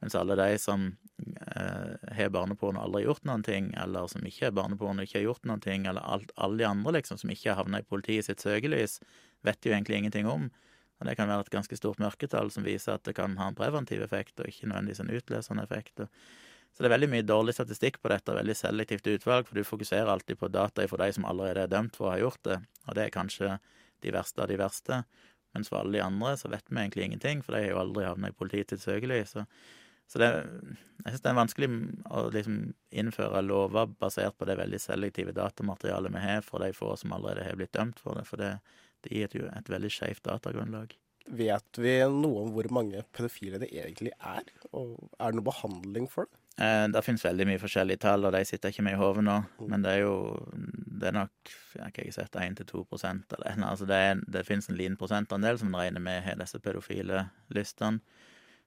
Mens 0.00 0.14
alle 0.14 0.36
de 0.38 0.58
som 0.62 0.84
eh, 1.56 2.14
har 2.14 2.30
barneporno 2.34 2.78
og 2.78 2.86
aldri 2.86 3.02
gjort 3.04 3.24
noen 3.26 3.42
ting, 3.46 3.72
eller 3.78 4.06
som 4.10 4.26
ikke 4.26 4.48
har 4.48 4.54
barneporno 4.58 5.02
og 5.02 5.08
ikke 5.08 5.18
har 5.18 5.26
gjort 5.26 5.48
noen 5.50 5.62
ting, 5.62 5.86
eller 5.90 6.06
alt, 6.06 6.30
alle 6.36 6.62
de 6.62 6.68
andre 6.68 6.94
liksom 6.98 7.18
som 7.18 7.32
ikke 7.34 7.50
har 7.50 7.58
havna 7.62 7.82
i 7.82 7.86
politiet 7.86 8.28
sitt 8.28 8.42
søkelys, 8.42 9.00
vet 9.46 9.66
jo 9.66 9.74
egentlig 9.74 9.98
ingenting 9.98 10.30
om. 10.30 10.48
Og 10.98 11.06
det 11.06 11.14
kan 11.18 11.30
være 11.30 11.46
et 11.46 11.54
ganske 11.54 11.78
stort 11.78 11.98
mørketall 12.02 12.50
som 12.54 12.66
viser 12.66 12.94
at 12.94 13.06
det 13.06 13.14
kan 13.18 13.36
ha 13.38 13.50
en 13.50 13.58
preventiv 13.58 14.02
effekt, 14.06 14.38
og 14.38 14.50
ikke 14.50 14.70
nødvendigvis 14.70 15.02
en 15.02 15.14
utløsende 15.14 15.66
effekt. 15.66 16.02
Og 16.02 16.08
så 16.78 16.84
det 16.84 16.92
er 16.92 16.92
veldig 16.92 17.08
mye 17.10 17.24
dårlig 17.26 17.56
statistikk 17.56 17.96
på 17.98 18.10
dette, 18.12 18.30
veldig 18.36 18.54
selektivt 18.54 19.08
utvalg, 19.10 19.48
for 19.48 19.58
du 19.58 19.66
fokuserer 19.66 20.06
alltid 20.12 20.38
på 20.38 20.46
data 20.54 20.84
fra 20.86 21.00
de 21.00 21.16
som 21.16 21.24
allerede 21.26 21.64
er 21.66 21.72
dømt 21.72 21.98
for 21.98 22.06
å 22.06 22.12
ha 22.12 22.20
gjort 22.20 22.38
det, 22.46 22.58
og 22.84 22.94
det 22.94 23.02
er 23.02 23.16
kanskje 23.16 23.56
de 24.06 24.12
verste 24.14 24.44
av 24.44 24.46
de 24.46 24.60
verste. 24.60 25.00
Mens 25.56 25.72
for 25.72 25.80
alle 25.80 25.96
de 25.96 26.04
andre 26.04 26.36
så 26.38 26.46
vet 26.52 26.70
vi 26.70 26.78
egentlig 26.78 27.08
ingenting, 27.08 27.42
for 27.42 27.56
de 27.56 27.64
har 27.64 27.72
jo 27.72 27.82
aldri 27.82 28.06
havna 28.06 28.30
i 28.30 28.38
politiets 28.44 28.86
søkelys. 28.86 29.34
Så, 29.34 29.42
så 30.06 30.22
det, 30.22 30.30
jeg 31.02 31.16
syns 31.16 31.26
det 31.26 31.32
er 31.32 31.40
vanskelig 31.40 31.72
å 32.14 32.24
liksom 32.38 32.62
innføre 33.02 33.42
lover 33.42 33.90
basert 33.98 34.38
på 34.38 34.46
det 34.46 34.60
veldig 34.62 34.84
selektive 34.86 35.34
datamaterialet 35.34 36.14
vi 36.14 36.26
har 36.28 36.46
for 36.46 36.62
de 36.62 36.70
få 36.78 36.94
som 37.00 37.18
allerede 37.18 37.50
har 37.50 37.58
blitt 37.58 37.74
dømt 37.74 37.98
for 38.06 38.22
det, 38.22 38.28
for 38.30 38.38
det, 38.38 38.54
det 39.02 39.18
gir 39.18 39.40
jo 39.42 39.50
et 39.50 39.74
veldig 39.74 39.90
skeivt 39.98 40.22
datagrunnlag. 40.30 40.94
Vet 41.26 41.82
vi 41.82 41.98
noe 42.06 42.46
om 42.46 42.54
hvor 42.54 42.70
mange 42.70 43.02
pedofile 43.10 43.58
det 43.58 43.74
egentlig 43.74 44.14
er? 44.22 44.46
Og 44.70 44.94
er 45.18 45.32
det 45.32 45.40
noe 45.40 45.50
behandling 45.50 46.06
for 46.06 46.30
det? 46.30 46.44
Eh, 46.58 46.84
det 46.90 47.02
finnes 47.06 47.22
veldig 47.22 47.46
mye 47.46 47.60
forskjellige 47.62 48.02
tall, 48.02 48.26
og 48.26 48.34
de 48.34 48.42
sitter 48.46 48.72
ikke 48.72 48.82
med 48.86 48.96
i 48.96 48.98
hodet 48.98 49.22
nå. 49.26 49.36
Men 49.70 49.84
det 49.84 49.92
er 49.94 50.00
jo 50.02 50.16
det 50.98 51.10
er 51.10 51.14
nok 51.14 51.52
jeg 51.76 51.84
har 51.84 51.92
ikke 51.92 52.14
sett 52.16 52.38
1-2 52.42 52.82
prosent 52.90 53.36
eller 53.36 53.60
noe. 53.60 53.74
Altså 53.74 53.86
det, 53.86 54.00
det 54.26 54.46
finnes 54.48 54.66
en 54.70 54.78
liten 54.78 54.98
prosentandel 54.98 55.60
som 55.60 55.76
regner 55.78 56.02
med 56.02 56.24
har 56.24 56.40
disse 56.40 56.58
pedofile 56.62 57.28
lystene. 57.54 58.02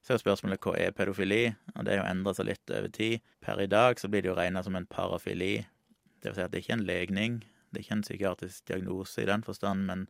Så 0.02 0.16
er 0.16 0.22
spørsmålet 0.22 0.64
hva 0.64 0.72
er 0.80 0.94
pedofili, 0.96 1.52
og 1.76 1.84
det 1.86 1.92
har 1.94 2.00
jo 2.00 2.06
endra 2.10 2.32
seg 2.34 2.48
litt 2.48 2.72
over 2.74 2.88
tid. 2.90 3.20
Per 3.44 3.60
i 3.62 3.68
dag 3.70 4.00
så 4.00 4.08
blir 4.10 4.24
det 4.24 4.32
jo 4.32 4.38
regna 4.38 4.62
som 4.66 4.74
en 4.74 4.88
parafili. 4.90 5.60
Det 6.18 6.32
vil 6.32 6.40
si 6.40 6.42
at 6.42 6.50
det 6.50 6.58
er 6.58 6.64
ikke 6.64 6.78
en 6.80 6.88
legning, 6.88 7.36
det 7.70 7.78
er 7.78 7.84
ikke 7.84 7.98
en 8.00 8.06
psykiatrisk 8.08 8.64
diagnose 8.66 9.22
i 9.22 9.28
den 9.28 9.44
forstand, 9.46 9.84
men, 9.86 10.08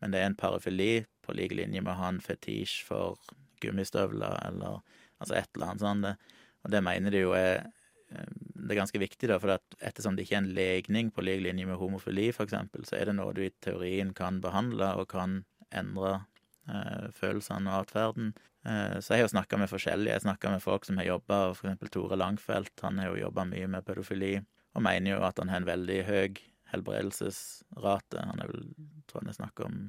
men 0.00 0.14
det 0.14 0.22
er 0.22 0.30
en 0.30 0.38
parafili 0.38 1.04
på 1.26 1.36
lik 1.36 1.52
linje 1.58 1.82
med 1.82 1.92
å 1.92 1.98
ha 2.00 2.08
en 2.14 2.22
fetisj 2.24 2.78
for 2.88 3.20
gummistøvler 3.60 4.40
eller 4.46 4.80
altså 5.20 5.36
et 5.36 5.52
eller 5.52 5.74
annet 5.74 5.84
sånt. 5.84 6.32
Og 6.66 6.72
det 6.74 6.82
mener 6.82 7.14
de 7.14 7.22
jo 7.22 7.34
er 7.38 7.62
eh, 7.62 8.30
det 8.66 8.74
er 8.74 8.80
ganske 8.80 8.98
viktig, 8.98 9.28
da, 9.30 9.38
for 9.38 9.54
ettersom 9.54 10.16
det 10.16 10.26
ikke 10.26 10.40
er 10.40 10.42
en 10.42 10.54
legning 10.56 11.12
på 11.14 11.22
lik 11.22 11.44
linje 11.44 11.68
med 11.68 11.78
homofili, 11.78 12.32
eksempel, 12.34 12.82
så 12.86 12.98
er 12.98 13.10
det 13.10 13.18
noe 13.18 13.34
du 13.36 13.44
i 13.46 13.52
teorien 13.62 14.10
kan 14.16 14.40
behandle 14.42 14.88
og 14.98 15.06
kan 15.12 15.44
endre 15.70 16.16
eh, 16.66 17.06
følelsene 17.14 17.70
og 17.70 17.86
atferden. 17.86 18.32
Eh, 18.66 18.98
så 18.98 19.14
jeg 19.14 19.26
har 19.26 19.30
snakka 19.30 19.60
med 19.62 19.70
forskjellige. 19.70 20.18
Jeg 20.18 20.26
snakka 20.26 20.56
med 20.56 20.64
folk 20.64 20.88
som 20.88 20.98
har 20.98 21.06
jobba, 21.06 21.40
eksempel 21.52 21.92
Tore 21.94 22.18
Langfelt. 22.18 22.74
Han 22.82 22.98
har 22.98 23.12
jo 23.12 23.22
jobba 23.28 23.46
mye 23.52 23.70
med 23.70 23.86
pedofili, 23.86 24.34
og 24.74 24.84
mener 24.84 25.14
jo 25.14 25.22
at 25.28 25.38
han 25.38 25.52
har 25.52 25.62
en 25.62 25.70
veldig 25.70 26.00
høy 26.10 26.42
helbredelsesrate. 26.72 28.26
Han 28.26 28.42
er 28.42 28.50
vel, 28.50 28.66
tror 29.06 29.22
jeg 29.22 29.30
det 29.30 29.36
er 29.36 29.42
snakk 29.44 29.62
om 29.68 29.80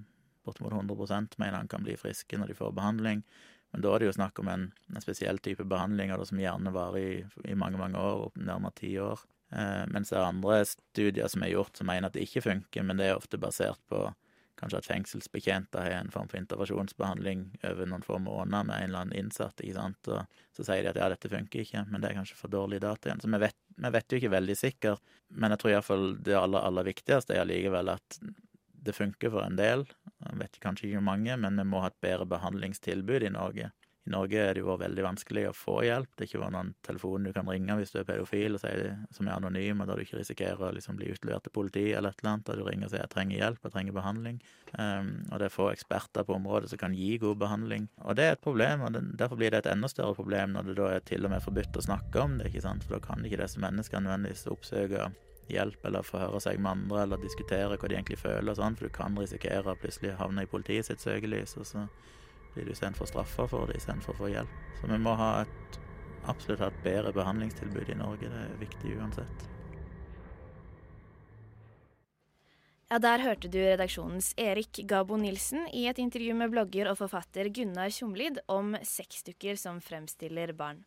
bortimot 0.48 0.78
100% 0.78 1.36
mener 1.42 1.58
han 1.58 1.68
kan 1.68 1.84
bli 1.84 1.98
friske 2.00 2.38
når 2.40 2.54
de 2.54 2.58
får 2.62 2.76
behandling. 2.78 3.24
Men 3.74 3.84
da 3.84 3.94
er 3.94 4.04
det 4.04 4.10
jo 4.10 4.18
snakk 4.18 4.40
om 4.42 4.52
en, 4.52 4.70
en 4.96 5.04
spesiell 5.04 5.42
type 5.44 5.66
behandlinger 5.68 6.24
som 6.26 6.40
gjerne 6.42 6.74
varer 6.76 7.02
i, 7.02 7.18
i, 7.44 7.56
mange 7.60 7.80
mange 7.82 8.00
år, 8.00 8.30
nærmere 8.40 8.80
ti 8.80 8.94
år. 9.02 9.26
Eh, 9.52 9.84
mens 9.92 10.12
det 10.12 10.20
er 10.20 10.28
andre 10.28 10.62
studier 10.68 11.28
som 11.32 11.44
er 11.44 11.54
gjort 11.54 11.80
som 11.80 11.90
mener 11.90 12.10
at 12.10 12.16
det 12.16 12.26
ikke 12.28 12.46
funker, 12.48 12.88
men 12.88 13.00
det 13.00 13.12
er 13.12 13.20
ofte 13.20 13.40
basert 13.42 13.82
på 13.92 14.08
kanskje 14.58 14.80
at 14.82 14.88
fengselsbetjenter 14.90 15.84
har 15.86 16.00
en 16.00 16.12
form 16.12 16.30
for 16.32 16.40
intervensjonsbehandling 16.40 17.44
over 17.68 17.90
noen 17.90 18.06
få 18.06 18.18
måneder 18.24 18.66
med 18.66 18.74
en 18.74 18.90
eller 18.90 19.04
annen 19.04 19.20
innsatt, 19.20 19.62
ikke 19.62 19.78
sant, 19.78 20.10
og 20.10 20.40
så 20.58 20.66
sier 20.66 20.82
de 20.84 20.92
at 20.92 21.00
ja, 21.00 21.10
dette 21.14 21.30
funker 21.32 21.62
ikke, 21.62 21.84
men 21.92 22.02
det 22.02 22.10
er 22.10 22.18
kanskje 22.18 22.40
for 22.40 22.54
dårlig 22.54 22.82
data 22.82 23.10
igjen. 23.10 23.22
Så 23.22 23.30
vi 23.30 23.42
vet, 23.46 23.58
vi 23.78 23.94
vet 23.94 24.12
jo 24.12 24.22
ikke 24.22 24.34
veldig 24.34 24.58
sikkert, 24.58 25.16
men 25.30 25.54
jeg 25.54 25.62
tror 25.62 25.76
iallfall 25.76 26.08
det 26.26 26.38
aller, 26.40 26.66
aller 26.72 26.90
viktigste 26.90 27.36
er 27.36 27.44
allikevel 27.44 27.94
at 27.94 28.20
det 28.88 28.96
funker 28.98 29.34
for 29.34 29.44
en 29.46 29.60
del. 29.60 29.86
Jeg 30.24 30.40
vet 30.42 30.62
kanskje 30.64 30.88
ikke 30.88 31.02
hvor 31.02 31.10
mange, 31.12 31.36
men 31.44 31.60
vi 31.60 31.68
må 31.68 31.84
ha 31.84 31.92
et 31.92 32.02
bedre 32.04 32.28
behandlingstilbud 32.30 33.28
i 33.28 33.34
Norge. 33.36 33.72
I 34.08 34.12
Norge 34.14 34.40
er 34.40 34.56
det 34.56 34.62
jo 34.62 34.76
veldig 34.80 35.04
vanskelig 35.04 35.42
å 35.50 35.56
få 35.56 35.82
hjelp. 35.84 36.08
Det 36.16 36.24
er 36.24 36.30
ikke 36.30 36.48
noen 36.54 36.70
telefon 36.88 37.26
du 37.28 37.34
kan 37.36 37.50
ringe 37.52 37.76
hvis 37.76 37.92
du 37.92 37.98
er 38.00 38.06
pedofil 38.08 38.56
og 38.56 38.62
sier, 38.62 38.94
som 39.12 39.28
er 39.28 39.36
anonym, 39.36 39.84
og 39.84 39.90
da 39.90 39.98
du 39.98 40.04
ikke 40.06 40.22
risikerer 40.22 40.64
å 40.64 40.72
liksom 40.78 40.96
bli 41.00 41.10
utlevert 41.12 41.44
til 41.44 41.54
politi 41.58 41.84
eller 41.92 42.16
et 42.16 42.24
eller 42.24 42.38
annet. 42.38 42.46
Da 42.48 42.56
du 42.56 42.64
ringer 42.64 42.88
og 42.88 42.94
sier 42.94 43.04
'jeg 43.04 43.12
trenger 43.12 43.38
hjelp, 43.42 43.60
jeg 43.68 43.74
trenger 43.76 43.98
behandling'. 44.00 44.40
Um, 44.80 45.12
og 45.32 45.40
det 45.40 45.46
er 45.50 45.58
få 45.58 45.68
eksperter 45.74 46.24
på 46.24 46.40
området 46.40 46.70
som 46.70 46.80
kan 46.80 46.96
gi 46.96 47.18
god 47.18 47.36
behandling. 47.36 47.90
Og 48.08 48.16
det 48.16 48.24
er 48.24 48.32
et 48.32 48.48
problem, 48.48 48.82
og 48.82 48.96
derfor 48.96 49.36
blir 49.36 49.52
det 49.52 49.66
et 49.66 49.72
enda 49.74 49.88
større 49.88 50.16
problem 50.16 50.54
når 50.54 50.72
det 50.72 50.76
da 50.80 50.88
er 50.96 51.00
til 51.00 51.26
og 51.26 51.32
med 51.32 51.44
forbudt 51.44 51.76
å 51.76 51.84
snakke 51.84 52.24
om 52.24 52.38
det, 52.38 52.48
ikke 52.48 52.64
sant, 52.64 52.84
for 52.84 52.96
da 52.96 53.04
kan 53.04 53.26
ikke 53.26 53.44
disse 53.44 53.60
menneskene 53.60 54.08
nødvendigvis 54.08 54.48
oppsøke 54.48 55.12
hjelp 55.52 55.86
eller 55.88 56.06
forhøre 56.06 56.42
seg 56.44 56.60
med 56.60 56.72
andre 56.72 57.04
eller 57.06 57.22
diskutere 57.22 57.78
hva 57.78 57.90
de 57.90 57.98
egentlig 57.98 58.20
føler 58.22 58.58
sånn, 58.58 58.78
for 58.78 58.88
du 58.88 58.96
kan 58.96 59.18
risikere 59.20 59.74
å 59.74 59.80
plutselig 59.80 60.16
havne 60.20 60.46
i 60.46 60.52
politiet 60.52 60.90
sitt 60.90 61.04
søkelys, 61.04 61.58
og 61.58 61.68
så 61.70 61.86
blir 62.54 62.68
du 62.68 62.74
istedenfor 62.74 63.10
straffa 63.10 63.48
for 63.50 63.70
det 63.70 63.78
istedenfor 63.82 64.16
å 64.16 64.22
få 64.24 64.32
hjelp. 64.34 64.58
Så 64.80 64.90
vi 64.92 64.98
må 65.02 65.14
ha 65.20 65.30
et, 65.44 65.78
absolutt 66.28 66.64
ha 66.66 66.72
et 66.72 66.82
bedre 66.86 67.14
behandlingstilbud 67.16 67.94
i 67.94 68.00
Norge, 68.00 68.32
det 68.32 68.44
er 68.48 68.60
viktig 68.64 68.98
uansett. 68.98 69.48
Ja, 72.88 73.00
Der 73.04 73.20
hørte 73.20 73.50
du 73.52 73.58
redaksjonens 73.60 74.32
Erik 74.40 74.80
Gabo 74.88 75.18
Nilsen 75.20 75.66
i 75.76 75.90
et 75.92 75.98
intervju 76.00 76.32
med 76.40 76.54
blogger 76.54 76.88
og 76.88 77.02
forfatter 77.02 77.50
Gunnar 77.52 77.92
Tjomlid 77.92 78.40
om 78.48 78.78
sexdukker 78.80 79.60
som 79.60 79.82
fremstiller 79.84 80.54
barn. 80.56 80.86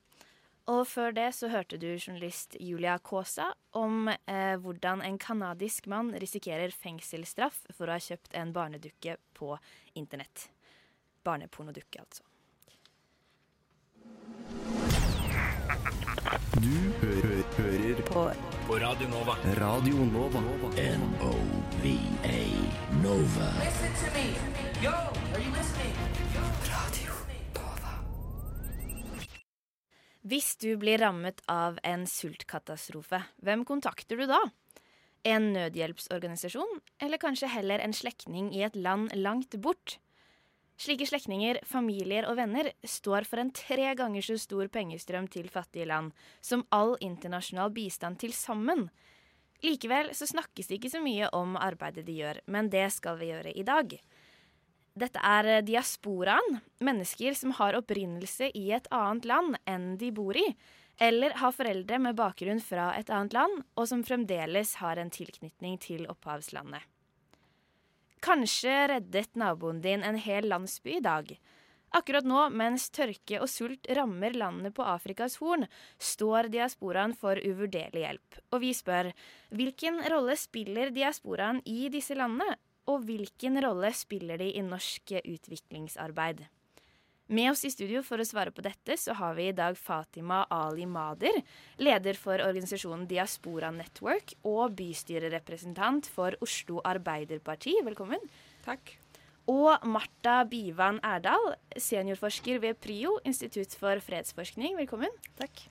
Og 0.71 0.85
før 0.87 1.15
det 1.17 1.31
så 1.35 1.49
hørte 1.51 1.79
du 1.81 1.89
journalist 1.97 2.55
Julia 2.63 2.97
Kaasa 3.03 3.49
om 3.77 4.09
eh, 4.11 4.55
hvordan 4.63 5.03
en 5.03 5.19
canadisk 5.19 5.89
mann 5.91 6.13
risikerer 6.23 6.71
fengselsstraff 6.71 7.65
for 7.75 7.89
å 7.89 7.97
ha 7.97 8.03
kjøpt 8.03 8.37
en 8.39 8.53
barnedukke 8.55 9.17
på 9.35 9.57
internett. 9.99 10.47
Barnepornodukke, 11.27 12.05
altså. 12.05 12.23
Du 16.61 16.77
hø 17.01 17.11
hø 17.25 17.37
hører 17.57 18.03
på. 18.07 18.25
På 18.69 18.79
Radio 18.79 19.09
Nova. 19.11 19.37
Radio 19.59 20.07
Nova. 20.13 20.43
N-O-V-A 20.77 22.41
Nova. 23.03 23.53
Listen 23.65 23.95
to 24.05 24.15
me. 24.15 24.27
Yo, 24.85 24.95
are 24.95 25.41
you 25.41 25.51
listening? 25.57 26.30
Hvis 30.21 30.53
du 30.61 30.75
blir 30.77 31.01
rammet 31.01 31.39
av 31.49 31.79
en 31.81 32.03
sultkatastrofe, 32.05 33.23
hvem 33.41 33.63
kontakter 33.65 34.21
du 34.21 34.27
da? 34.29 34.41
En 35.25 35.47
nødhjelpsorganisasjon, 35.55 36.83
eller 37.01 37.21
kanskje 37.21 37.49
heller 37.49 37.81
en 37.81 37.97
slektning 37.97 38.51
i 38.53 38.61
et 38.67 38.77
land 38.77 39.15
langt 39.17 39.57
bort? 39.65 39.97
Slike 40.81 41.09
slektninger, 41.09 41.63
familier 41.65 42.29
og 42.29 42.37
venner 42.37 42.69
står 42.85 43.25
for 43.29 43.41
en 43.41 43.53
tre 43.57 43.95
ganger 43.97 44.25
så 44.25 44.37
stor 44.41 44.69
pengestrøm 44.73 45.29
til 45.33 45.49
fattige 45.53 45.89
land 45.89 46.13
som 46.45 46.67
all 46.69 46.99
internasjonal 47.01 47.73
bistand 47.73 48.21
til 48.21 48.37
sammen. 48.37 48.91
Likevel 49.65 50.13
så 50.17 50.29
snakkes 50.29 50.69
det 50.69 50.83
ikke 50.83 50.93
så 50.93 51.01
mye 51.05 51.33
om 51.37 51.57
arbeidet 51.57 52.05
de 52.05 52.21
gjør, 52.21 52.45
men 52.45 52.69
det 52.73 52.87
skal 52.93 53.17
vi 53.21 53.33
gjøre 53.33 53.57
i 53.57 53.65
dag. 53.65 53.97
Dette 55.01 55.21
er 55.25 55.63
diasporaen, 55.65 56.59
mennesker 56.85 57.37
som 57.39 57.55
har 57.57 57.79
opprinnelse 57.79 58.51
i 58.57 58.67
et 58.77 58.89
annet 58.93 59.29
land 59.31 59.57
enn 59.71 59.95
de 60.01 60.11
bor 60.13 60.37
i, 60.37 60.45
eller 61.01 61.33
har 61.41 61.55
foreldre 61.57 61.97
med 62.05 62.19
bakgrunn 62.19 62.61
fra 62.61 62.91
et 62.99 63.09
annet 63.09 63.33
land, 63.33 63.63
og 63.81 63.89
som 63.89 64.05
fremdeles 64.05 64.75
har 64.83 65.01
en 65.01 65.13
tilknytning 65.13 65.79
til 65.81 66.05
opphavslandet. 66.13 66.85
Kanskje 68.21 68.75
reddet 68.93 69.39
naboen 69.41 69.81
din 69.81 70.05
en 70.05 70.21
hel 70.21 70.51
landsby 70.53 70.99
i 70.99 71.05
dag. 71.05 71.33
Akkurat 71.97 72.27
nå, 72.29 72.43
mens 72.53 72.91
tørke 72.93 73.41
og 73.41 73.49
sult 73.49 73.89
rammer 73.97 74.37
landene 74.37 74.69
på 74.77 74.85
Afrikas 74.85 75.39
Horn, 75.41 75.65
står 75.97 76.51
diasporaen 76.53 77.17
for 77.17 77.41
uvurderlig 77.41 78.05
hjelp. 78.05 78.43
Og 78.53 78.61
vi 78.63 78.75
spør 78.77 79.09
hvilken 79.57 80.03
rolle 80.13 80.37
spiller 80.39 80.93
diasporaen 80.93 81.65
i 81.65 81.89
disse 81.91 82.15
landene, 82.19 82.61
og 82.91 83.05
hvilken 83.07 83.61
rolle 83.63 83.93
spiller 83.95 84.41
de 84.41 84.51
i 84.59 84.65
norsk 84.67 85.15
utviklingsarbeid? 85.23 86.43
Med 87.31 87.53
oss 87.53 87.63
i 87.63 87.71
studio 87.71 88.01
for 88.03 88.19
å 88.19 88.27
svare 88.27 88.51
på 88.51 88.63
dette, 88.67 88.97
så 88.99 89.15
har 89.15 89.37
vi 89.37 89.45
i 89.47 89.55
dag 89.55 89.77
Fatima 89.79 90.41
Ali 90.51 90.83
Mader, 90.91 91.37
leder 91.79 92.19
for 92.19 92.43
organisasjonen 92.43 93.05
Diaspora 93.07 93.71
Network 93.71 94.35
og 94.43 94.75
bystyrerepresentant 94.81 96.09
for 96.11 96.35
Oslo 96.43 96.83
Arbeiderparti. 96.83 97.77
Velkommen. 97.87 98.25
Takk. 98.67 98.97
Og 99.51 99.87
Marta 99.87 100.41
Bivan 100.51 100.99
Erdal, 101.07 101.53
seniorforsker 101.79 102.59
ved 102.67 102.83
PRIO, 102.83 103.21
Institutt 103.23 103.79
for 103.79 104.03
fredsforskning. 104.03 104.75
Velkommen. 104.83 105.15
Takk. 105.39 105.69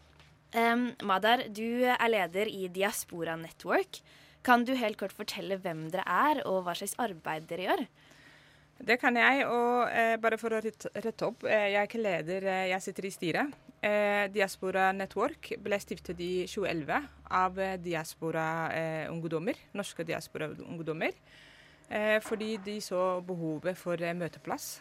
Um, 0.55 0.93
Madar, 1.03 1.43
du 1.51 1.83
er 1.83 2.07
leder 2.07 2.47
i 2.47 2.71
Diaspora 2.71 3.35
Network. 3.35 3.99
Kan 4.43 4.63
du 4.65 4.73
helt 4.79 4.99
kort 4.99 5.15
fortelle 5.15 5.59
hvem 5.59 5.89
dere 5.91 6.05
er, 6.07 6.43
og 6.47 6.63
hva 6.63 6.75
slags 6.77 6.95
arbeid 7.01 7.47
dere 7.49 7.65
gjør? 7.67 7.83
Det 8.79 8.95
kan 8.99 9.17
jeg. 9.19 9.43
Og 9.47 9.89
eh, 9.91 10.15
bare 10.21 10.37
for 10.39 10.55
å 10.55 10.61
rette, 10.63 11.25
opp, 11.27 11.43
eh, 11.43 11.73
jeg 11.73 11.81
er 11.81 11.89
ikke 11.89 12.03
leder, 12.03 12.47
eh, 12.47 12.67
jeg 12.71 12.85
sitter 12.85 13.07
i 13.09 13.11
styret. 13.11 13.57
Eh, 13.79 14.25
Diaspora 14.31 14.89
Network 14.91 15.53
ble 15.63 15.77
stiftet 15.79 16.19
i 16.19 16.45
2011 16.51 17.05
av 17.35 17.59
eh, 17.63 17.77
diaspora-ungdommer, 17.79 19.59
norske 19.75 20.03
diaspora-ungdommer. 20.07 21.19
Eh, 21.89 22.17
fordi 22.23 22.57
de 22.63 22.77
så 22.83 23.19
behovet 23.25 23.77
for 23.77 23.97
møteplass. 23.97 24.79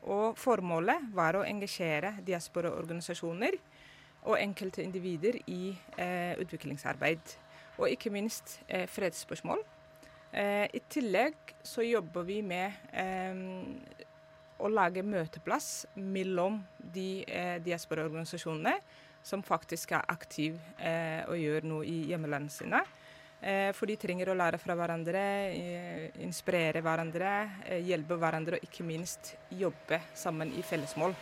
og 0.00 0.36
formålet 0.40 1.10
var 1.12 1.36
å 1.36 1.44
engasjere 1.44 2.22
diaspora-organisasjoner 2.24 3.58
og 4.24 4.38
enkelte 4.38 4.82
individer 4.82 5.36
i 5.46 5.76
utviklingsarbeid. 6.40 7.20
Og 7.80 7.88
ikke 7.88 8.12
minst 8.12 8.58
fredsspørsmål. 8.68 9.64
Eh, 10.32 10.68
I 10.70 10.80
tillegg 10.86 11.34
så 11.66 11.82
jobber 11.82 12.22
vi 12.22 12.38
med 12.46 12.76
eh, 12.94 13.40
å 14.62 14.68
lage 14.70 15.02
møteplass 15.02 15.88
mellom 15.96 16.60
de 16.78 17.24
eh, 17.26 17.56
diasporaorganisasjonene 17.64 18.76
som 19.26 19.42
faktisk 19.44 19.96
er 19.96 20.06
aktive 20.12 20.60
eh, 20.78 21.26
og 21.26 21.40
gjør 21.40 21.66
noe 21.66 21.88
i 21.88 21.96
hjemlandene 22.12 22.54
sine. 22.54 22.84
Eh, 23.40 23.72
for 23.74 23.90
de 23.90 23.96
trenger 23.98 24.30
å 24.30 24.36
lære 24.36 24.60
fra 24.60 24.76
hverandre, 24.78 25.24
eh, 25.50 26.06
inspirere 26.22 26.82
hverandre, 26.84 27.34
eh, 27.66 27.82
hjelpe 27.88 28.18
hverandre 28.20 28.60
og 28.60 28.68
ikke 28.68 28.86
minst 28.86 29.34
jobbe 29.50 29.98
sammen 30.14 30.52
i 30.54 30.62
fellesmål. 30.62 31.16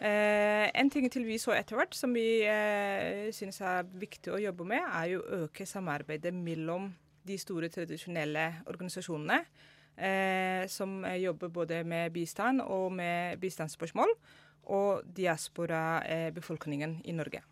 En 0.00 0.90
ting 0.92 1.06
til 1.12 1.26
vi 1.28 1.36
så 1.40 1.52
etter 1.52 1.76
hvert 1.76 1.94
som 1.96 2.14
vi 2.16 2.40
eh, 2.48 3.28
syns 3.36 3.60
er 3.60 3.88
viktig 4.00 4.32
å 4.32 4.40
jobbe 4.40 4.64
med, 4.64 4.80
er 4.80 5.10
jo 5.12 5.20
å 5.20 5.42
øke 5.44 5.66
samarbeidet 5.68 6.32
mellom 6.32 6.88
de 7.28 7.36
store 7.38 7.68
tradisjonelle 7.68 8.46
organisasjonene 8.70 9.42
eh, 10.00 10.64
som 10.72 11.04
jobber 11.04 11.52
både 11.52 11.82
med 11.84 12.12
bistand 12.16 12.64
og 12.64 12.92
med 12.96 13.38
bistandsspørsmål, 13.42 14.14
og 14.70 15.02
diaspora-befolkningen 15.16 17.00
i 17.04 17.16
Norge. 17.16 17.42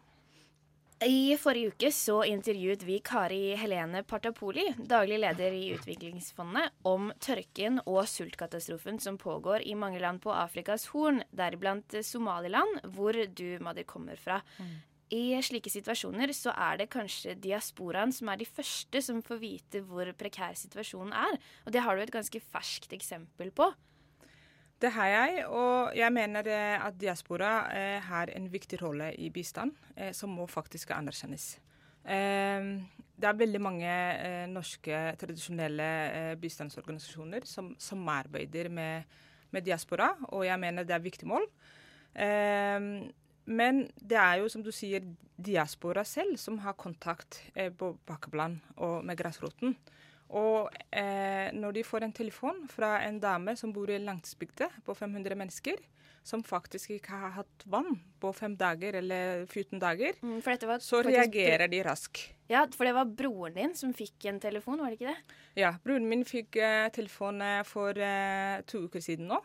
I 1.06 1.36
forrige 1.38 1.70
uke 1.70 1.88
så 1.94 2.16
intervjuet 2.26 2.82
vi 2.82 2.96
Kari 3.06 3.52
Helene 3.54 4.00
Partapoli, 4.02 4.64
daglig 4.82 5.20
leder 5.22 5.54
i 5.54 5.68
Utviklingsfondet, 5.76 6.72
om 6.90 7.12
tørken 7.22 7.78
og 7.84 8.00
sultkatastrofen 8.10 8.98
som 8.98 9.14
pågår 9.20 9.62
i 9.62 9.76
mange 9.78 10.00
land 10.02 10.18
på 10.24 10.32
Afrikas 10.34 10.88
Horn, 10.90 11.22
deriblant 11.30 11.94
Somaliland, 12.02 12.80
hvor 12.96 13.14
du, 13.14 13.46
Madi, 13.62 13.86
kommer 13.86 14.18
fra. 14.18 14.40
Mm. 14.58 14.74
I 15.14 15.22
slike 15.38 15.70
situasjoner 15.70 16.34
så 16.34 16.50
er 16.50 16.82
det 16.82 16.90
kanskje 16.90 17.38
diasporaen 17.46 18.10
som 18.12 18.32
er 18.32 18.42
de 18.42 18.50
første 18.50 19.02
som 19.06 19.22
får 19.22 19.38
vite 19.44 19.84
hvor 19.86 20.10
prekær 20.18 20.58
situasjonen 20.58 21.14
er. 21.14 21.38
Og 21.64 21.78
det 21.78 21.86
har 21.86 21.94
du 21.94 22.02
et 22.02 22.16
ganske 22.18 22.42
ferskt 22.42 22.98
eksempel 22.98 23.54
på. 23.54 23.70
Det 24.78 24.92
har 24.94 25.08
jeg, 25.10 25.46
og 25.50 25.96
jeg 25.98 26.12
mener 26.14 26.46
eh, 26.46 26.76
at 26.78 26.94
diaspora 27.00 27.52
eh, 27.74 27.96
har 28.02 28.30
en 28.30 28.46
viktig 28.52 28.78
rolle 28.78 29.10
i 29.18 29.26
bistand, 29.34 29.72
eh, 29.96 30.12
som 30.14 30.30
må 30.30 30.46
faktisk 30.46 30.92
anerkjennes. 30.94 31.56
Det 32.08 33.26
er 33.26 33.36
veldig 33.36 33.58
mange 33.60 33.94
norske 34.48 35.00
tradisjonelle 35.20 35.88
bistandsorganisasjoner 36.40 37.44
som, 37.44 37.74
samarbeider 37.76 38.70
med, 38.72 39.18
med, 39.50 39.66
diaspora, 39.66 40.06
og 40.30 40.46
jeg 40.46 40.56
mener 40.62 40.86
det 40.88 40.94
er 40.96 41.04
viktig 41.04 41.28
mål. 41.28 41.44
Men 43.58 43.82
det 44.00 44.16
er 44.16 44.38
jo, 44.40 44.48
som 44.48 44.64
du 44.64 44.70
sier, 44.72 45.04
diaspora 45.36 46.06
selv 46.08 46.38
som 46.40 46.56
har 46.64 46.78
kontakt 46.80 47.42
på 47.52 47.90
bakkeplan 48.08 48.56
og 48.78 49.04
med 49.04 49.20
grasroten. 49.20 49.76
Og 50.36 50.68
eh, 50.92 51.48
når 51.56 51.78
de 51.78 51.84
får 51.86 52.04
en 52.04 52.12
telefon 52.12 52.66
fra 52.68 52.98
en 53.06 53.20
dame 53.20 53.54
som 53.56 53.72
bor 53.72 53.88
i 53.88 54.00
landsbygda 54.02 54.68
på 54.84 54.96
500 54.96 55.38
mennesker, 55.38 55.80
som 56.28 56.42
faktisk 56.44 56.92
ikke 56.98 57.16
har 57.16 57.32
hatt 57.38 57.64
vann 57.70 57.94
på 58.20 58.32
fem 58.36 58.52
dager 58.58 58.98
eller 59.00 59.46
14 59.46 59.80
dager, 59.80 60.18
mm, 60.20 60.42
så 60.84 61.00
reagerer 61.06 61.70
de 61.72 61.80
raskt. 61.86 62.26
Ja, 62.50 62.66
for 62.74 62.84
det 62.84 62.94
var 62.96 63.08
broren 63.08 63.56
din 63.56 63.74
som 63.76 63.94
fikk 63.96 64.28
en 64.28 64.40
telefon, 64.40 64.82
var 64.82 64.92
det 64.92 64.98
ikke 64.98 65.14
det? 65.14 65.38
Ja, 65.62 65.72
broren 65.84 66.08
min 66.10 66.26
fikk 66.28 66.60
eh, 66.60 66.90
telefon 66.92 67.40
eh, 67.44 67.62
for 67.64 67.96
eh, 67.96 68.60
to 68.68 68.84
uker 68.88 69.04
siden 69.04 69.30
nå. 69.32 69.40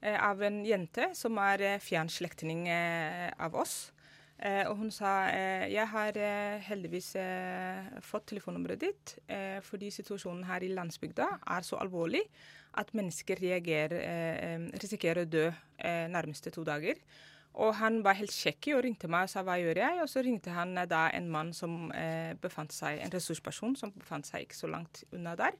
Eh, 0.00 0.16
av 0.16 0.40
en 0.42 0.64
jente 0.66 1.12
som 1.14 1.36
er 1.38 1.78
fjernslektning 1.78 1.84
fjern 1.84 2.08
slektning 2.10 2.68
eh, 2.72 3.28
av 3.38 3.54
oss. 3.54 3.91
Og 4.42 4.72
hun 4.74 4.88
sa 4.90 5.10
jeg 5.70 5.84
har 5.86 6.16
heldigvis 6.66 7.12
fått 8.02 8.24
telefonnummeret 8.32 8.80
ditt 8.82 9.12
fordi 9.62 9.90
situasjonen 9.94 10.42
her 10.48 10.64
i 10.66 10.72
landsbygda 10.74 11.28
er 11.54 11.66
så 11.66 11.78
alvorlig 11.78 12.24
at 12.80 12.90
mennesker 12.96 13.38
reagerer, 13.38 14.66
risikerer 14.82 15.22
å 15.22 15.30
dø 15.30 15.44
nærmeste 16.10 16.50
to 16.50 16.64
dager. 16.66 16.98
Og 17.62 17.74
han 17.78 18.00
var 18.02 18.18
helt 18.18 18.34
kjekk 18.34 18.72
og 18.74 18.82
ringte 18.88 19.10
meg 19.12 19.28
og 19.28 19.30
sa 19.30 19.44
hva 19.46 19.58
gjør 19.60 19.78
jeg? 19.84 20.02
Og 20.02 20.10
så 20.10 20.24
ringte 20.26 20.54
han 20.56 20.74
da 20.90 21.04
en 21.14 21.30
mann 21.30 21.54
som 21.54 21.92
befant 22.42 22.74
seg, 22.74 22.98
en 22.98 23.14
ressursperson 23.14 23.78
som 23.78 23.94
befant 23.94 24.26
seg 24.26 24.48
ikke 24.48 24.58
så 24.58 24.72
langt 24.74 25.04
unna 25.12 25.38
der 25.38 25.54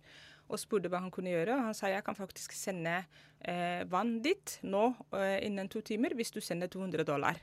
og 0.53 0.61
spurte 0.61 0.91
hva 0.93 1.01
han 1.01 1.13
kunne 1.13 1.33
gjøre. 1.33 1.57
Han 1.67 1.77
sa 1.77 1.89
jeg 1.89 2.05
kan 2.05 2.19
faktisk 2.19 2.53
sende 2.57 2.99
eh, 3.41 3.83
vann 3.91 4.19
dit 4.25 4.59
nå 4.63 4.91
eh, 5.17 5.39
innen 5.49 5.71
to 5.73 5.81
timer 5.81 6.15
hvis 6.19 6.35
du 6.35 6.43
sender 6.45 6.71
200 6.73 7.09
dollar. 7.09 7.41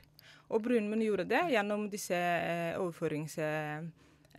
Og 0.50 0.66
min 0.70 1.02
gjorde 1.02 1.28
det 1.30 1.42
gjennom 1.52 1.88
disse 1.90 2.14
eh, 2.14 2.78
overførings 2.78 3.36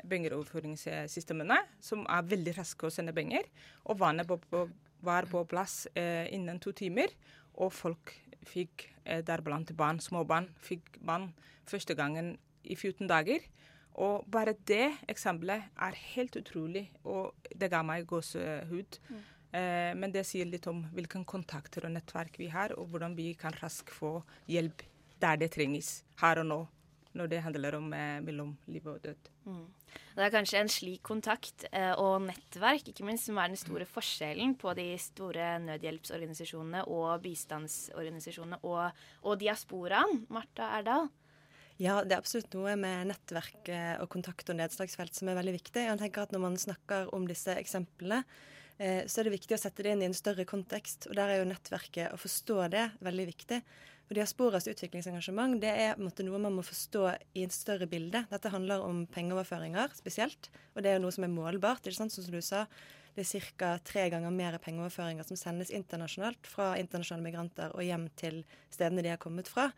pengeoverføringssystemene, 0.09 1.57
som 1.83 2.05
er 2.09 2.27
veldig 2.29 2.55
raske 2.57 2.87
å 2.87 2.93
sende 2.93 3.13
penger. 3.15 3.47
Og 3.89 3.99
vannet 4.01 4.29
på, 4.29 4.37
på, 4.49 4.65
var 5.05 5.27
på 5.29 5.43
plass 5.49 5.85
eh, 5.93 6.27
innen 6.33 6.59
to 6.61 6.73
timer, 6.77 7.11
og 7.59 7.73
folk 7.75 8.15
fikk, 8.47 8.87
eh, 9.05 9.21
deriblant 9.25 9.73
barn, 9.77 10.01
småbarn, 10.01 10.49
fikk 10.63 10.97
vann 11.07 11.31
første 11.69 11.95
gangen 11.97 12.35
i 12.63 12.77
14 12.77 13.09
dager. 13.09 13.43
Og 13.99 14.25
bare 14.31 14.55
det 14.67 14.87
eksempelet 15.11 15.67
er 15.75 15.99
helt 16.13 16.37
utrolig, 16.39 16.85
og 17.03 17.35
det 17.51 17.71
ga 17.71 17.81
meg 17.83 18.07
gåsehud. 18.09 18.99
Mm. 19.09 19.21
Eh, 19.51 19.91
men 19.99 20.13
det 20.13 20.23
sier 20.27 20.47
litt 20.47 20.67
om 20.71 20.85
hvilke 20.95 21.19
kontakter 21.27 21.87
og 21.87 21.95
nettverk 21.95 22.39
vi 22.39 22.47
har, 22.53 22.75
og 22.79 22.91
hvordan 22.93 23.17
vi 23.17 23.33
kan 23.39 23.55
raskt 23.59 23.91
få 23.91 24.19
hjelp 24.51 24.85
der 25.21 25.41
det 25.41 25.51
trenges, 25.53 26.01
her 26.21 26.41
og 26.41 26.47
nå. 26.47 26.61
Når 27.11 27.27
det 27.27 27.41
handler 27.43 27.75
om 27.75 27.89
eh, 27.91 28.21
mellom 28.23 28.53
liv 28.71 28.85
og 28.87 29.01
død. 29.03 29.25
Mm. 29.43 29.65
Det 30.15 30.23
er 30.23 30.31
kanskje 30.31 30.61
en 30.61 30.69
slik 30.71 31.01
kontakt 31.03 31.65
eh, 31.67 31.91
og 31.99 32.21
nettverk 32.23 32.87
ikke 32.87 33.03
minst, 33.03 33.27
som 33.27 33.35
er 33.35 33.51
den 33.51 33.59
store 33.59 33.83
forskjellen 33.83 34.53
på 34.55 34.71
de 34.79 34.85
store 34.95 35.57
nødhjelpsorganisasjonene 35.65 36.85
og 36.87 37.19
bistandsorganisasjonene 37.25 38.61
og, 38.63 39.03
og 39.27 39.41
diasporaen. 39.43 40.23
Marta 40.31 40.71
Erdal? 40.77 41.11
Ja, 41.81 41.95
det 42.05 42.13
er 42.13 42.19
absolutt 42.21 42.53
noe 42.53 42.75
med 42.77 43.07
nettverk 43.09 43.69
eh, 43.73 43.95
og 44.03 44.09
kontakt 44.13 44.51
og 44.53 44.57
nedslagsfelt 44.59 45.17
som 45.17 45.31
er 45.31 45.37
veldig 45.39 45.55
viktig. 45.55 45.81
Jeg 45.87 45.97
tenker 45.97 46.27
at 46.27 46.33
Når 46.35 46.43
man 46.43 46.57
snakker 46.61 47.09
om 47.15 47.25
disse 47.25 47.55
eksemplene, 47.57 48.19
eh, 48.77 49.07
så 49.09 49.21
er 49.21 49.27
det 49.27 49.33
viktig 49.39 49.57
å 49.57 49.61
sette 49.63 49.81
det 49.81 49.95
inn 49.95 50.03
i 50.03 50.09
en 50.11 50.17
større 50.17 50.45
kontekst. 50.45 51.09
og 51.09 51.17
Der 51.17 51.31
er 51.31 51.41
jo 51.41 51.47
nettverket, 51.49 52.13
å 52.13 52.21
forstå 52.21 52.69
det, 52.75 52.85
veldig 53.01 53.25
viktig. 53.31 53.61
For 54.05 54.19
Diasporas 54.19 54.69
utviklingsengasjement 54.69 55.57
det 55.63 55.73
er 55.73 55.97
måte, 55.97 56.21
noe 56.27 56.37
man 56.43 56.53
må 56.53 56.61
forstå 56.61 57.15
i 57.33 57.47
en 57.47 57.55
større 57.55 57.89
bilde. 57.89 58.27
Dette 58.29 58.53
handler 58.53 58.85
om 58.85 59.07
pengeoverføringer 59.07 59.95
spesielt, 59.97 60.51
og 60.75 60.83
det 60.83 60.91
er 60.91 60.99
jo 60.99 61.05
noe 61.07 61.15
som 61.15 61.25
er 61.25 61.33
målbart. 61.33 61.87
ikke 61.87 61.97
sant, 61.97 62.13
Som 62.13 62.29
du 62.29 62.41
sa, 62.45 62.67
det 63.15 63.25
er 63.25 63.49
ca. 63.57 63.79
tre 63.83 64.09
ganger 64.11 64.29
mer 64.29 64.59
pengeoverføringer 64.59 65.25
som 65.25 65.35
sendes 65.35 65.71
internasjonalt 65.73 66.45
fra 66.45 66.77
internasjonale 66.77 67.25
migranter 67.25 67.73
og 67.73 67.83
hjem 67.83 68.07
til 68.15 68.43
stedene 68.69 69.01
de 69.01 69.09
har 69.09 69.17
kommet 69.17 69.49
fra. 69.49 69.71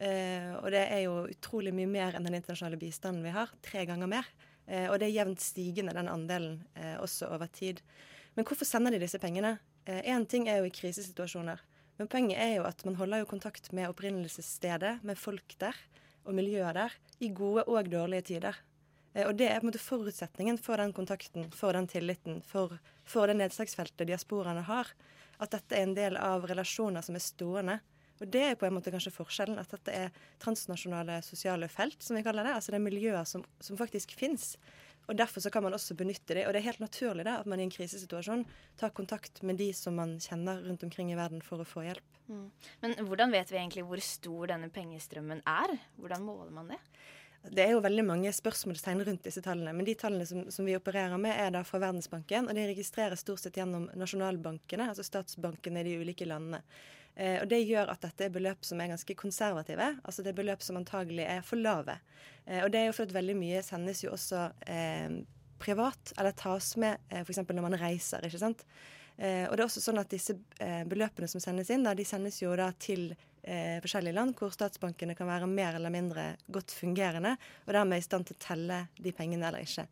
Eh, 0.00 0.52
og 0.58 0.70
det 0.72 0.84
er 0.88 1.02
jo 1.04 1.26
utrolig 1.28 1.72
mye 1.76 1.88
mer 1.90 2.16
enn 2.16 2.24
den 2.26 2.38
internasjonale 2.38 2.80
bistanden 2.80 3.24
vi 3.26 3.34
har. 3.34 3.52
Tre 3.64 3.84
ganger 3.88 4.10
mer. 4.10 4.28
Eh, 4.66 4.86
og 4.88 4.98
det 5.00 5.10
er 5.10 5.18
jevnt 5.18 5.44
stigende, 5.44 5.94
den 5.96 6.08
andelen, 6.08 6.62
eh, 6.74 6.96
også 7.00 7.28
over 7.34 7.50
tid. 7.52 7.82
Men 8.36 8.46
hvorfor 8.48 8.68
sender 8.68 8.94
de 8.94 9.02
disse 9.02 9.20
pengene? 9.20 9.58
Én 9.90 10.26
ting 10.28 10.46
er 10.46 10.60
jo 10.60 10.68
i 10.68 10.70
krisesituasjoner. 10.70 11.58
Men 11.98 12.08
poenget 12.08 12.38
er 12.38 12.54
jo 12.54 12.64
at 12.68 12.84
man 12.86 12.94
holder 12.96 13.20
jo 13.20 13.28
kontakt 13.28 13.72
med 13.76 13.90
opprinnelsesstedet, 13.90 15.02
med 15.04 15.18
folk 15.18 15.56
der 15.60 15.76
og 16.24 16.36
miljøet 16.36 16.76
der, 16.76 16.94
i 17.20 17.28
gode 17.34 17.64
og 17.68 17.90
dårlige 17.92 18.28
tider. 18.30 18.56
Eh, 19.14 19.26
og 19.26 19.36
det 19.36 19.50
er 19.50 19.58
på 19.60 19.66
en 19.66 19.70
måte 19.70 19.82
forutsetningen 19.82 20.60
for 20.62 20.80
den 20.80 20.94
kontakten, 20.96 21.50
for 21.52 21.76
den 21.76 21.88
tilliten, 21.90 22.40
for, 22.46 22.78
for 23.04 23.28
det 23.28 23.38
nedslagsfeltet 23.40 24.08
diasporaene 24.08 24.64
har. 24.68 24.92
At 25.40 25.52
dette 25.54 25.76
er 25.76 25.88
en 25.88 25.96
del 25.96 26.18
av 26.20 26.46
relasjoner 26.48 27.04
som 27.04 27.16
er 27.16 27.24
stående. 27.24 27.78
Og 28.20 28.28
det 28.28 28.42
er 28.44 28.58
på 28.60 28.68
en 28.68 28.76
måte 28.76 28.92
kanskje 28.92 29.14
forskjellen. 29.14 29.58
At 29.60 29.72
dette 29.72 29.96
er 29.96 30.22
transnasjonale 30.42 31.20
sosiale 31.26 31.70
felt, 31.72 32.00
som 32.04 32.18
vi 32.18 32.24
kaller 32.26 32.46
det. 32.46 32.54
Altså 32.58 32.74
det 32.74 32.80
er 32.80 32.86
miljøer 32.86 33.28
som, 33.28 33.44
som 33.64 33.80
faktisk 33.80 34.12
fins. 34.18 34.54
Og 35.10 35.16
Derfor 35.18 35.42
så 35.42 35.50
kan 35.50 35.64
man 35.64 35.74
også 35.74 35.96
benytte 35.98 36.36
det. 36.36 36.46
Og 36.46 36.54
det 36.54 36.60
er 36.60 36.68
helt 36.68 36.82
naturlig 36.84 37.24
da, 37.26 37.40
at 37.40 37.48
man 37.50 37.60
i 37.60 37.66
en 37.66 37.72
krisesituasjon 37.72 38.44
tar 38.78 38.92
kontakt 38.94 39.42
med 39.42 39.58
de 39.58 39.72
som 39.74 39.96
man 39.98 40.18
kjenner 40.22 40.60
rundt 40.66 40.84
omkring 40.86 41.10
i 41.10 41.18
verden 41.18 41.42
for 41.42 41.62
å 41.62 41.66
få 41.66 41.82
hjelp. 41.88 42.20
Mm. 42.30 42.44
Men 42.84 42.94
hvordan 43.08 43.34
vet 43.34 43.50
vi 43.50 43.58
egentlig 43.58 43.86
hvor 43.88 44.02
stor 44.04 44.52
denne 44.52 44.68
pengestrømmen 44.70 45.42
er? 45.50 45.74
Hvordan 45.98 46.28
måler 46.28 46.54
man 46.54 46.70
det? 46.70 46.78
Det 47.40 47.64
er 47.64 47.72
jo 47.72 47.80
veldig 47.80 48.04
mange 48.04 48.30
spørsmålstegn 48.36 49.00
rundt 49.08 49.24
disse 49.24 49.40
tallene. 49.42 49.72
Men 49.72 49.86
de 49.88 49.96
tallene 49.98 50.26
som, 50.28 50.44
som, 50.52 50.66
vi 50.68 50.76
opererer 50.76 51.16
med, 51.18 51.32
er 51.32 51.54
da 51.54 51.64
fra 51.64 51.80
Verdensbanken. 51.80 52.50
Og 52.50 52.56
de 52.56 52.66
registreres 52.68 53.24
stort 53.24 53.40
sett 53.40 53.56
gjennom 53.56 53.88
nasjonalbankene, 53.96 54.90
altså 54.92 55.06
statsbankene 55.06 55.80
i 55.80 55.88
de 55.88 55.96
ulike 56.04 56.28
landene. 56.28 56.60
Eh, 57.20 57.40
og 57.42 57.48
Det 57.48 57.60
gjør 57.60 57.90
at 57.92 58.00
dette 58.06 58.26
er 58.26 58.32
beløp 58.32 58.64
som 58.64 58.80
er 58.80 58.92
ganske 58.94 59.16
konservative. 59.18 59.90
altså 60.04 60.22
Det 60.22 60.32
er 60.32 60.40
beløp 60.40 60.62
som 60.62 60.78
antagelig 60.80 61.26
er 61.26 61.42
for 61.44 61.60
lave. 61.60 61.98
Eh, 62.46 62.64
og 62.64 62.72
det 62.72 62.80
er 62.80 62.86
jo 62.88 62.96
fordi 62.96 63.18
veldig 63.18 63.36
mye 63.36 63.62
sendes 63.62 64.04
jo 64.04 64.14
også 64.14 64.46
eh, 64.66 65.20
privat, 65.60 66.14
eller 66.16 66.32
tas 66.32 66.76
med 66.80 66.96
f.eks. 67.10 67.42
når 67.44 67.66
man 67.66 67.76
reiser. 67.80 68.24
ikke 68.24 68.40
sant? 68.40 68.64
Og 69.20 69.52
det 69.52 69.60
er 69.60 69.66
også 69.66 69.82
sånn 69.84 70.00
at 70.00 70.08
disse 70.08 70.32
beløpene 70.88 71.26
som 71.28 71.42
sendes 71.44 71.68
inn, 71.68 71.82
da, 71.84 71.92
de 71.92 72.06
sendes 72.08 72.38
jo 72.40 72.54
da 72.56 72.70
til 72.80 73.10
forskjellige 73.44 74.16
land 74.16 74.32
hvor 74.38 74.48
statsbankene 74.54 75.12
kan 75.12 75.28
være 75.28 75.44
mer 75.50 75.76
eller 75.76 75.92
mindre 75.92 76.24
godt 76.48 76.72
fungerende, 76.72 77.34
og 77.66 77.74
dermed 77.76 78.00
i 78.00 78.06
stand 78.06 78.30
til 78.30 78.38
å 78.38 78.40
telle 78.40 78.78
de 78.96 79.12
pengene 79.12 79.50
eller 79.50 79.66
ikke. 79.66 79.84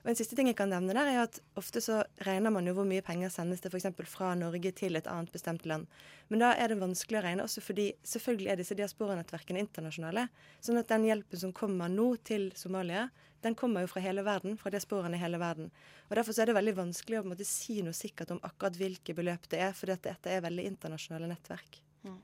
Og 0.00 0.10
En 0.10 0.16
siste 0.16 0.36
ting 0.36 0.48
jeg 0.48 0.56
kan 0.56 0.70
nevne 0.72 0.94
der 0.96 1.08
er 1.10 1.22
at 1.26 1.40
Ofte 1.60 1.82
så 1.84 2.00
regner 2.26 2.52
man 2.54 2.66
jo 2.68 2.72
hvor 2.78 2.88
mye 2.88 3.04
penger 3.04 3.32
sendes 3.32 3.60
det 3.60 3.72
f.eks. 3.72 3.90
fra 4.08 4.32
Norge 4.38 4.72
til 4.76 4.96
et 4.96 5.08
annet 5.10 5.32
bestemt 5.32 5.66
land. 5.68 5.88
Men 6.28 6.44
da 6.44 6.52
er 6.54 6.72
det 6.72 6.80
vanskelig 6.80 7.20
å 7.20 7.24
regne, 7.26 7.44
også 7.44 7.62
fordi 7.64 7.90
selvfølgelig 8.06 8.52
er 8.52 8.60
disse 8.60 8.76
diasporanettverkene 8.78 9.60
internasjonale. 9.60 10.28
Sånn 10.64 10.80
at 10.80 10.88
den 10.88 11.04
hjelpen 11.08 11.42
som 11.42 11.52
kommer 11.56 11.92
nå 11.92 12.14
til 12.24 12.48
Somalia, 12.56 13.08
den 13.44 13.56
kommer 13.56 13.84
jo 13.84 13.90
fra 13.92 14.02
hele 14.04 14.24
verden, 14.24 14.56
fra 14.60 14.72
diasporaene 14.72 15.16
i 15.16 15.22
hele 15.22 15.40
verden. 15.40 15.70
Og 16.08 16.16
Derfor 16.16 16.36
så 16.36 16.44
er 16.44 16.50
det 16.50 16.56
veldig 16.58 16.76
vanskelig 16.80 17.20
å 17.20 17.22
på 17.22 17.30
en 17.30 17.34
måte, 17.34 17.48
si 17.48 17.80
noe 17.84 17.96
sikkert 17.96 18.34
om 18.34 18.42
akkurat 18.46 18.76
hvilke 18.80 19.16
beløp 19.16 19.48
det 19.52 19.62
er, 19.64 19.76
for 19.76 19.92
dette 19.92 20.32
er 20.32 20.44
veldig 20.44 20.66
internasjonale 20.72 21.30
nettverk. 21.30 21.80
Mm. 22.04 22.20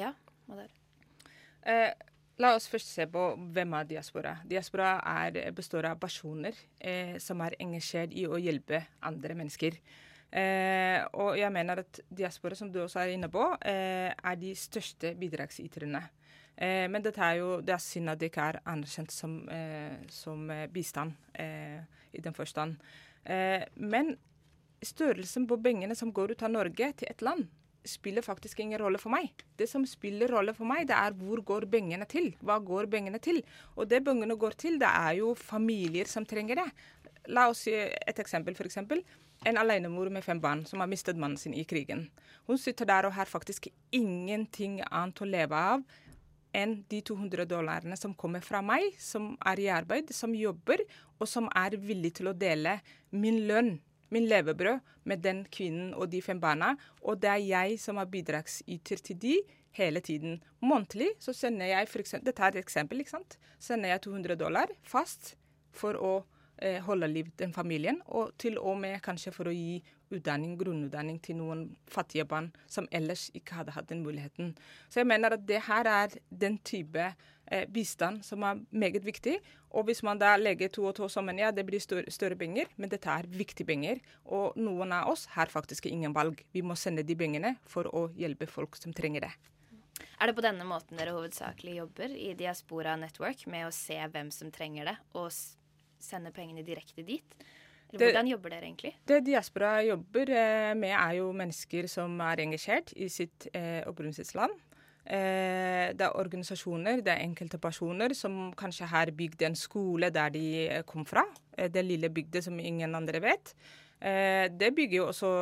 Ja, 0.00 0.14
Madar? 0.48 0.72
Eh, 1.62 1.92
La 2.42 2.56
oss 2.56 2.64
først 2.66 2.90
se 2.90 3.04
på 3.06 3.22
hvem 3.54 3.74
er 3.78 3.86
diaspora. 3.86 4.32
Diaspora 4.48 4.96
er, 5.22 5.52
består 5.54 5.86
av 5.92 6.00
personer 6.02 6.56
eh, 6.80 7.14
som 7.22 7.42
er 7.44 7.54
engasjert 7.62 8.14
i 8.18 8.24
å 8.26 8.40
hjelpe 8.40 8.80
andre 9.06 9.36
mennesker. 9.38 9.76
Eh, 10.32 10.98
og 11.22 11.36
jeg 11.38 11.52
mener 11.54 11.84
at 11.84 12.00
diaspora, 12.08 12.56
som 12.58 12.72
du 12.72 12.80
også 12.82 13.02
er 13.02 13.12
inne 13.14 13.28
på, 13.30 13.44
eh, 13.68 14.10
er 14.10 14.40
de 14.40 14.54
største 14.58 15.12
bidragsyterne. 15.20 16.02
Eh, 16.56 16.88
men 16.90 17.04
dette 17.04 17.22
er 17.22 17.38
jo, 17.42 17.60
det 17.60 17.76
er 17.76 17.84
synd 17.84 18.10
at 18.10 18.18
det 18.18 18.32
ikke 18.32 18.48
er 18.50 18.60
anerkjent 18.74 19.14
som, 19.14 19.38
eh, 19.48 20.02
som 20.08 20.50
bistand 20.72 21.14
i 21.38 22.20
den 22.20 22.34
forstand. 22.34 22.76
men 23.76 24.16
størrelsen 24.82 25.46
på 25.46 25.56
pengene 25.62 25.94
som 25.94 26.10
går 26.12 26.32
ut 26.32 26.42
av 26.42 26.50
Norge 26.50 26.92
til 26.98 27.08
et 27.08 27.22
land, 27.22 27.46
spiller 27.84 28.22
faktisk 28.22 28.60
ingen 28.62 28.80
rolle 28.80 29.00
for 29.00 29.12
meg. 29.14 29.32
Det 29.58 29.68
som 29.70 29.84
spiller 29.88 30.30
rolle 30.32 30.54
for 30.56 30.68
meg, 30.68 30.86
det 30.88 30.96
er 30.96 31.16
hvor 31.18 31.42
går 31.46 31.66
pengene 31.70 32.06
til? 32.08 32.30
Hva 32.42 32.58
går 32.62 32.88
pengene 32.92 33.20
til? 33.22 33.42
Og 33.76 33.88
det 33.90 34.02
pengene 34.06 34.36
går 34.38 34.56
til, 34.58 34.78
det 34.82 34.90
er 34.90 35.18
jo 35.20 35.32
familier 35.38 36.10
som 36.10 36.26
trenger 36.28 36.62
det. 36.62 36.68
La 37.34 37.48
oss 37.50 37.64
si 37.66 37.74
et 37.74 38.18
eksempel, 38.22 38.56
f.eks. 38.58 38.78
En 39.46 39.58
alenemor 39.58 40.10
med 40.14 40.22
fem 40.22 40.38
barn 40.42 40.64
som 40.66 40.82
har 40.82 40.90
mistet 40.90 41.18
mannen 41.18 41.38
sin 41.38 41.54
i 41.54 41.66
krigen. 41.66 42.06
Hun 42.46 42.58
sitter 42.58 42.86
der 42.86 43.08
og 43.08 43.16
har 43.16 43.30
faktisk 43.30 43.68
ingenting 43.94 44.80
annet 44.88 45.22
å 45.22 45.28
leve 45.28 45.58
av 45.58 45.84
enn 46.52 46.82
de 46.90 47.00
200 47.00 47.46
dollarene 47.48 47.96
som 47.96 48.12
kommer 48.14 48.44
fra 48.44 48.60
meg, 48.62 48.92
som 49.00 49.32
er 49.48 49.62
i 49.62 49.70
arbeid, 49.72 50.12
som 50.12 50.34
jobber, 50.36 50.82
og 51.16 51.30
som 51.30 51.48
er 51.56 51.78
villig 51.80 52.12
til 52.18 52.28
å 52.28 52.36
dele 52.36 52.76
min 53.10 53.40
lønn 53.48 53.78
min 54.12 54.28
levebrød 54.28 54.80
med 55.08 55.22
den 55.24 55.44
kvinnen 55.52 55.92
og 55.94 56.10
de 56.12 56.22
fem 56.22 56.40
barna. 56.40 56.74
Og 57.02 57.20
det 57.22 57.30
er 57.32 57.42
jeg 57.42 57.78
som 57.80 57.98
er 58.00 58.10
bidragsyter 58.12 59.02
til 59.08 59.20
de 59.22 59.36
hele 59.78 60.00
tiden. 60.00 60.42
Månedlig 60.60 61.12
så 61.20 61.32
sender 61.32 61.72
jeg 61.72 61.88
for 61.88 62.04
eksempel, 62.04 62.28
Dette 62.30 62.42
er 62.42 62.54
et 62.54 62.62
eksempel. 62.62 63.00
ikke 63.00 63.16
sant? 63.16 63.38
Sender 63.58 63.94
jeg 63.94 64.04
200 64.04 64.36
dollar 64.36 64.72
fast 64.82 65.34
for 65.72 65.96
å 65.96 66.12
eh, 66.60 66.80
holde 66.84 67.08
liv 67.08 67.32
den 67.38 67.52
familien, 67.52 68.02
og 68.06 68.36
til 68.38 68.58
og 68.58 68.78
med 68.78 69.00
kanskje 69.02 69.32
for 69.32 69.48
å 69.48 69.56
gi 69.56 69.80
utdanning, 70.12 70.56
grunnutdanning 70.60 71.18
til 71.24 71.38
noen 71.40 71.66
fattige 71.90 72.26
barn 72.28 72.50
som 72.70 72.88
ellers 72.94 73.28
ikke 73.36 73.58
hadde 73.60 73.74
hatt 73.76 73.90
den 73.90 74.02
muligheten. 74.04 74.54
Så 74.88 75.02
jeg 75.02 75.10
mener 75.10 75.36
at 75.36 75.46
det 75.48 75.62
her 75.68 75.88
er 75.88 76.16
den 76.28 76.58
type 76.66 77.06
eh, 77.08 77.66
bistand 77.72 78.22
som 78.26 78.44
er 78.46 78.62
meget 78.70 79.04
viktig. 79.06 79.38
Og 79.72 79.86
hvis 79.88 80.02
man 80.04 80.20
da 80.20 80.34
legger 80.36 80.68
to 80.72 80.84
og 80.90 80.96
to 80.98 81.08
sammen, 81.08 81.40
ja, 81.40 81.50
det 81.50 81.64
blir 81.68 81.80
større, 81.80 82.10
større 82.12 82.36
penger, 82.36 82.68
men 82.76 82.92
dette 82.92 83.08
er 83.08 83.28
viktige 83.30 83.68
penger. 83.68 84.02
Og 84.24 84.58
noen 84.60 84.92
av 84.92 85.08
oss 85.12 85.24
har 85.36 85.52
faktisk 85.52 85.88
ingen 85.88 86.14
valg. 86.14 86.44
Vi 86.52 86.64
må 86.64 86.76
sende 86.76 87.06
de 87.06 87.16
pengene 87.16 87.56
for 87.64 87.88
å 87.88 88.10
hjelpe 88.18 88.50
folk 88.50 88.76
som 88.76 88.92
trenger 88.96 89.28
det. 89.28 89.32
Er 90.20 90.30
det 90.30 90.36
på 90.36 90.44
denne 90.44 90.66
måten 90.68 90.98
dere 90.98 91.14
hovedsakelig 91.16 91.78
jobber 91.80 92.12
i 92.14 92.32
Diaspora 92.38 92.94
Network, 93.00 93.46
med 93.50 93.66
å 93.66 93.74
se 93.74 93.96
hvem 94.12 94.30
som 94.34 94.52
trenger 94.54 94.92
det, 94.92 94.96
og 95.18 95.32
sende 96.02 96.32
pengene 96.34 96.64
direkte 96.66 97.04
dit? 97.06 97.36
Eller 97.92 98.08
hvordan 98.08 98.28
jobber 98.30 98.54
dere 98.54 98.68
egentlig? 98.68 98.92
Det 99.08 99.20
Diaspora 99.26 99.72
jobber 99.84 100.30
eh, 100.32 100.74
med, 100.78 100.94
er 100.96 101.16
jo 101.18 101.30
mennesker 101.36 101.88
som 101.92 102.14
er 102.24 102.40
engasjert 102.46 102.94
i 102.96 103.08
sitt 103.12 103.48
eh, 103.52 103.82
opprinnelsesland. 103.88 104.54
Eh, 105.02 105.90
det 105.98 106.06
er 106.06 106.16
organisasjoner, 106.16 107.02
det 107.04 107.12
er 107.12 107.24
enkelte 107.26 107.58
personer 107.60 108.14
som 108.16 108.52
kanskje 108.56 108.88
har 108.88 109.12
bygd 109.18 109.44
en 109.48 109.58
skole 109.58 110.12
der 110.14 110.32
de 110.32 110.46
eh, 110.68 110.84
kom 110.88 111.04
fra. 111.08 111.26
Eh, 111.58 111.68
det 111.72 111.84
lille 111.84 112.08
bygdet 112.08 112.46
som 112.46 112.58
ingen 112.58 112.94
andre 112.96 113.20
vet. 113.20 113.52
Eh, 114.00 114.48
det 114.48 114.72
bygger 114.74 115.02
jo 115.02 115.10
også 115.10 115.34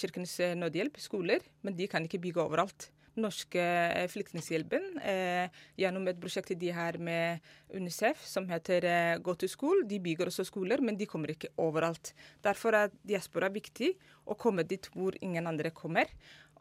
Kirkens 0.00 0.38
Nødhjelp, 0.58 0.98
skoler, 0.98 1.44
men 1.62 1.78
de 1.78 1.86
kan 1.86 2.02
ikke 2.08 2.22
bygge 2.26 2.42
overalt 2.42 2.90
norske 3.20 3.62
eh, 3.62 4.06
Flyktninghjelpen 4.10 5.00
eh, 5.04 5.62
gjennom 5.80 6.06
et 6.08 6.20
prosjekt 6.20 6.54
de 6.58 6.70
har 6.72 6.98
med 7.02 7.42
UNICEF 7.74 8.22
som 8.26 8.48
heter 8.48 8.86
eh, 8.88 9.34
til 9.42 9.50
skole. 9.52 9.86
De 9.88 10.00
bygger 10.00 10.30
også 10.30 10.46
skoler, 10.48 10.80
men 10.80 10.96
de 10.96 11.06
kommer 11.06 11.34
ikke 11.34 11.52
overalt. 11.60 12.14
Derfor 12.44 12.76
er 12.78 12.94
diaspora 13.02 13.50
viktig 13.52 13.92
å 14.24 14.38
komme 14.38 14.64
dit 14.64 14.88
hvor 14.94 15.16
ingen 15.20 15.46
andre 15.46 15.70
kommer. 15.70 16.08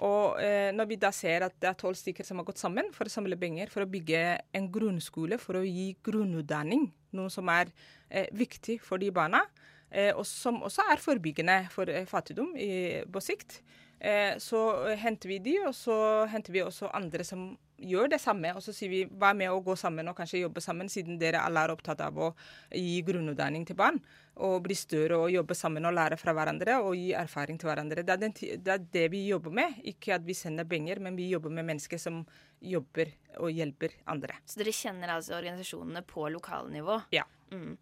Og 0.01 0.39
eh, 0.41 0.71
når 0.73 0.87
vi 0.89 0.97
da 1.01 1.11
ser 1.13 1.45
at 1.45 1.57
det 1.61 1.69
er 1.69 1.77
tolv 1.77 1.97
stykker 1.99 2.25
som 2.25 2.39
har 2.39 2.47
gått 2.47 2.61
sammen 2.61 2.89
for 2.95 3.05
å 3.05 3.13
samle 3.13 3.37
penger 3.39 3.69
for 3.69 3.83
å 3.83 3.89
bygge 3.89 4.21
en 4.57 4.69
grunnskole, 4.73 5.37
for 5.41 5.59
å 5.59 5.65
gi 5.67 5.91
grunnutdanning, 6.03 6.87
noe 7.17 7.29
som 7.33 7.51
er 7.53 7.69
eh, 8.09 8.31
viktig 8.33 8.79
for 8.85 9.01
de 9.01 9.11
barna, 9.13 9.43
eh, 9.91 10.09
og 10.15 10.25
som 10.27 10.61
også 10.65 10.87
er 10.89 11.03
forebyggende 11.03 11.59
for 11.73 11.91
fattigdom 12.09 12.55
i, 12.55 12.71
på 13.11 13.23
sikt, 13.23 13.59
Eh, 14.01 14.37
så 14.41 14.59
henter 14.97 15.29
vi 15.29 15.37
de, 15.45 15.59
og 15.67 15.75
så 15.77 15.95
henter 16.31 16.55
vi 16.55 16.63
også 16.65 16.89
andre 16.97 17.25
som 17.27 17.51
gjør 17.77 18.09
det 18.09 18.17
samme. 18.21 18.49
Og 18.57 18.63
så 18.65 18.73
sier 18.73 18.89
vi 18.89 19.01
vær 19.05 19.35
med 19.37 19.51
å 19.53 19.59
gå 19.61 19.75
sammen 19.77 20.09
og 20.09 20.17
kanskje 20.17 20.41
jobbe 20.41 20.63
sammen, 20.63 20.89
siden 20.89 21.19
dere 21.21 21.43
alle 21.45 21.61
er 21.61 21.73
opptatt 21.73 22.01
av 22.01 22.17
å 22.17 22.31
gi 22.73 22.97
grunnutdanning 23.05 23.67
til 23.69 23.77
barn. 23.77 23.99
Og 24.41 24.63
bli 24.65 24.77
større 24.77 25.19
og 25.21 25.33
jobbe 25.33 25.57
sammen 25.57 25.85
og 25.85 25.93
lære 25.93 26.17
fra 26.17 26.33
hverandre 26.33 26.79
og 26.81 26.95
gi 26.97 27.11
erfaring 27.17 27.59
til 27.61 27.69
hverandre. 27.69 28.05
Det 28.07 28.15
er, 28.15 28.23
den, 28.23 28.33
det 28.33 28.73
er, 28.73 28.87
det 28.97 29.05
vi 29.13 29.25
jobber 29.27 29.53
med. 29.61 29.77
Ikke 29.93 30.15
at 30.17 30.25
vi 30.25 30.37
sender 30.37 30.65
penger, 30.69 31.03
men 31.03 31.19
vi 31.19 31.29
jobber 31.29 31.53
med 31.53 31.67
mennesker 31.69 32.01
som 32.01 32.23
jobber 32.61 33.13
og 33.37 33.53
hjelper 33.53 33.99
andre. 34.09 34.41
Så 34.49 34.61
dere 34.61 34.73
kjenner 34.73 35.13
altså 35.17 35.37
organisasjonene 35.37 36.01
på 36.09 36.25
lokalnivå? 36.33 37.03
Ja. 37.13 37.27
Mm. 37.53 37.77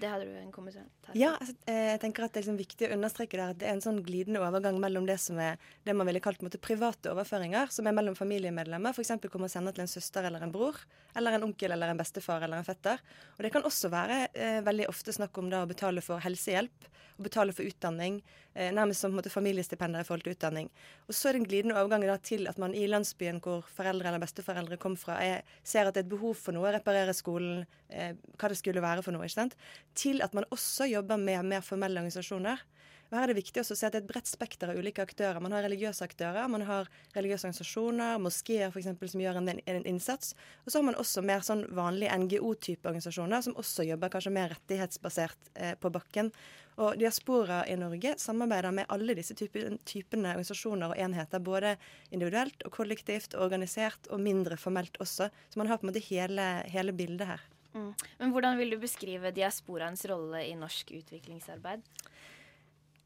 Det 0.00 0.08
hadde 0.10 0.26
du 0.28 0.34
en 0.38 0.52
kommentar 0.52 0.84
til? 1.06 1.18
Ja, 1.20 1.32
altså, 1.40 1.54
eh, 1.70 1.92
jeg 1.92 2.00
tenker 2.02 2.26
at 2.26 2.34
det 2.34 2.40
er 2.40 2.44
liksom 2.44 2.58
viktig 2.60 2.88
å 2.88 2.96
understreke 2.96 3.38
der 3.38 3.52
at 3.54 3.60
det 3.60 3.68
er 3.68 3.76
en 3.76 3.84
sånn 3.84 4.02
glidende 4.04 4.42
overgang 4.44 4.78
mellom 4.82 5.06
det 5.08 5.18
som 5.22 5.38
er 5.42 5.60
det 5.86 5.94
man 5.96 6.08
ville 6.08 6.22
kalt 6.24 6.42
måte, 6.44 6.60
private 6.62 7.12
overføringer, 7.12 7.72
som 7.72 7.88
er 7.88 7.96
mellom 7.96 8.16
familiemedlemmer, 8.18 8.96
f.eks. 8.96 9.14
hvor 9.24 9.42
man 9.42 9.52
sender 9.52 9.76
til 9.76 9.86
en 9.86 9.92
søster 9.92 10.28
eller 10.28 10.44
en 10.44 10.54
bror, 10.54 10.78
eller 11.16 11.36
en 11.36 11.48
onkel 11.48 11.72
eller 11.76 11.92
en 11.92 12.00
bestefar 12.00 12.44
eller 12.44 12.60
en 12.60 12.68
fetter. 12.68 13.00
Og 13.36 13.46
det 13.46 13.52
kan 13.54 13.66
også 13.66 13.92
være 13.92 14.26
eh, 14.32 14.60
veldig 14.66 14.90
ofte 14.92 15.16
snakk 15.16 15.38
om 15.40 15.50
da 15.52 15.64
å 15.64 15.70
betale 15.70 16.04
for 16.04 16.22
helsehjelp 16.24 16.90
og 17.16 17.24
betale 17.30 17.54
for 17.56 17.64
utdanning, 17.64 18.20
nærmest 18.56 19.04
som 19.04 19.12
måte, 19.16 19.32
familiestipender 19.32 20.00
i 20.00 20.08
forhold 20.08 20.24
til 20.24 20.36
utdanning. 20.36 20.70
Og 21.06 21.16
så 21.16 21.28
er 21.28 21.36
det 21.36 21.42
en 21.42 21.48
glidende 21.50 21.76
overgang 21.76 22.06
da, 22.08 22.16
til 22.16 22.48
at 22.50 22.60
man 22.62 22.74
i 22.74 22.86
landsbyen 22.88 23.40
hvor 23.44 23.66
foreldre 23.76 24.08
eller 24.08 24.22
besteforeldre 24.22 24.78
kom 24.80 24.96
fra, 25.00 25.18
er, 25.22 25.44
ser 25.62 25.88
at 25.88 25.96
det 25.96 26.04
er 26.04 26.08
et 26.08 26.14
behov 26.14 26.36
for 26.40 26.56
noe, 26.56 26.72
reparere 26.74 27.14
skolen, 27.16 27.66
eh, 27.90 28.14
hva 28.38 28.52
det 28.52 28.60
skulle 28.60 28.84
være 28.84 29.04
for 29.04 29.16
noe, 29.16 29.26
ikke 29.28 29.40
sant? 29.40 29.58
til 29.96 30.22
at 30.24 30.34
man 30.36 30.48
også 30.54 30.88
jobber 30.88 31.20
med 31.20 31.44
mer 31.52 31.64
formelle 31.64 32.00
organisasjoner. 32.00 32.64
Her 33.12 33.22
er 33.22 33.30
det 33.30 33.36
viktig 33.38 33.62
å 33.62 33.66
se 33.66 33.76
at 33.86 33.94
det 33.94 34.00
er 34.00 34.02
et 34.02 34.08
bredt 34.08 34.26
spekter 34.26 34.72
av 34.72 34.78
ulike 34.80 35.04
aktører. 35.04 35.38
Man 35.42 35.54
har 35.54 35.62
religiøse 35.62 36.02
aktører, 36.02 36.48
man 36.50 36.64
har 36.66 36.88
religiøse 37.14 37.46
organisasjoner, 37.46 38.18
moskeer 38.22 38.72
f.eks. 38.72 38.88
som 39.12 39.22
gjør 39.22 39.38
en, 39.38 39.52
en 39.54 39.86
innsats. 39.86 40.34
Og 40.64 40.72
så 40.72 40.80
har 40.80 40.86
man 40.88 40.98
også 40.98 41.22
mer 41.22 41.44
sånn 41.46 41.62
vanlige 41.76 42.16
NGO-type 42.24 42.88
organisasjoner 42.88 43.44
som 43.46 43.54
også 43.62 43.86
jobber 43.86 44.10
kanskje 44.10 44.34
mer 44.34 44.50
rettighetsbasert 44.56 45.52
eh, 45.54 45.76
på 45.78 45.92
bakken. 45.94 46.32
Og 46.76 46.98
Diaspora 47.00 47.62
i 47.68 47.76
Norge 47.80 48.14
samarbeider 48.20 48.74
med 48.76 48.88
alle 48.92 49.14
disse 49.16 49.34
type, 49.38 49.62
typene 49.88 50.34
organisasjoner 50.34 50.92
og 50.92 51.00
enheter, 51.00 51.40
både 51.40 51.76
individuelt 52.10 52.66
og 52.68 52.74
kollektivt, 52.74 53.36
organisert 53.40 54.10
og 54.12 54.20
mindre 54.20 54.58
formelt 54.60 54.98
også. 55.00 55.30
Så 55.32 55.60
man 55.60 55.70
har 55.70 55.80
på 55.80 55.86
en 55.86 55.92
måte 55.92 56.04
hele, 56.10 56.48
hele 56.68 56.92
bildet 56.96 57.30
her. 57.30 57.46
Mm. 57.76 57.92
Men 58.20 58.32
hvordan 58.32 58.60
vil 58.60 58.74
du 58.74 58.80
beskrive 58.80 59.32
diasporaens 59.36 60.04
rolle 60.08 60.42
i 60.44 60.52
norsk 60.58 60.92
utviklingsarbeid? 60.98 61.84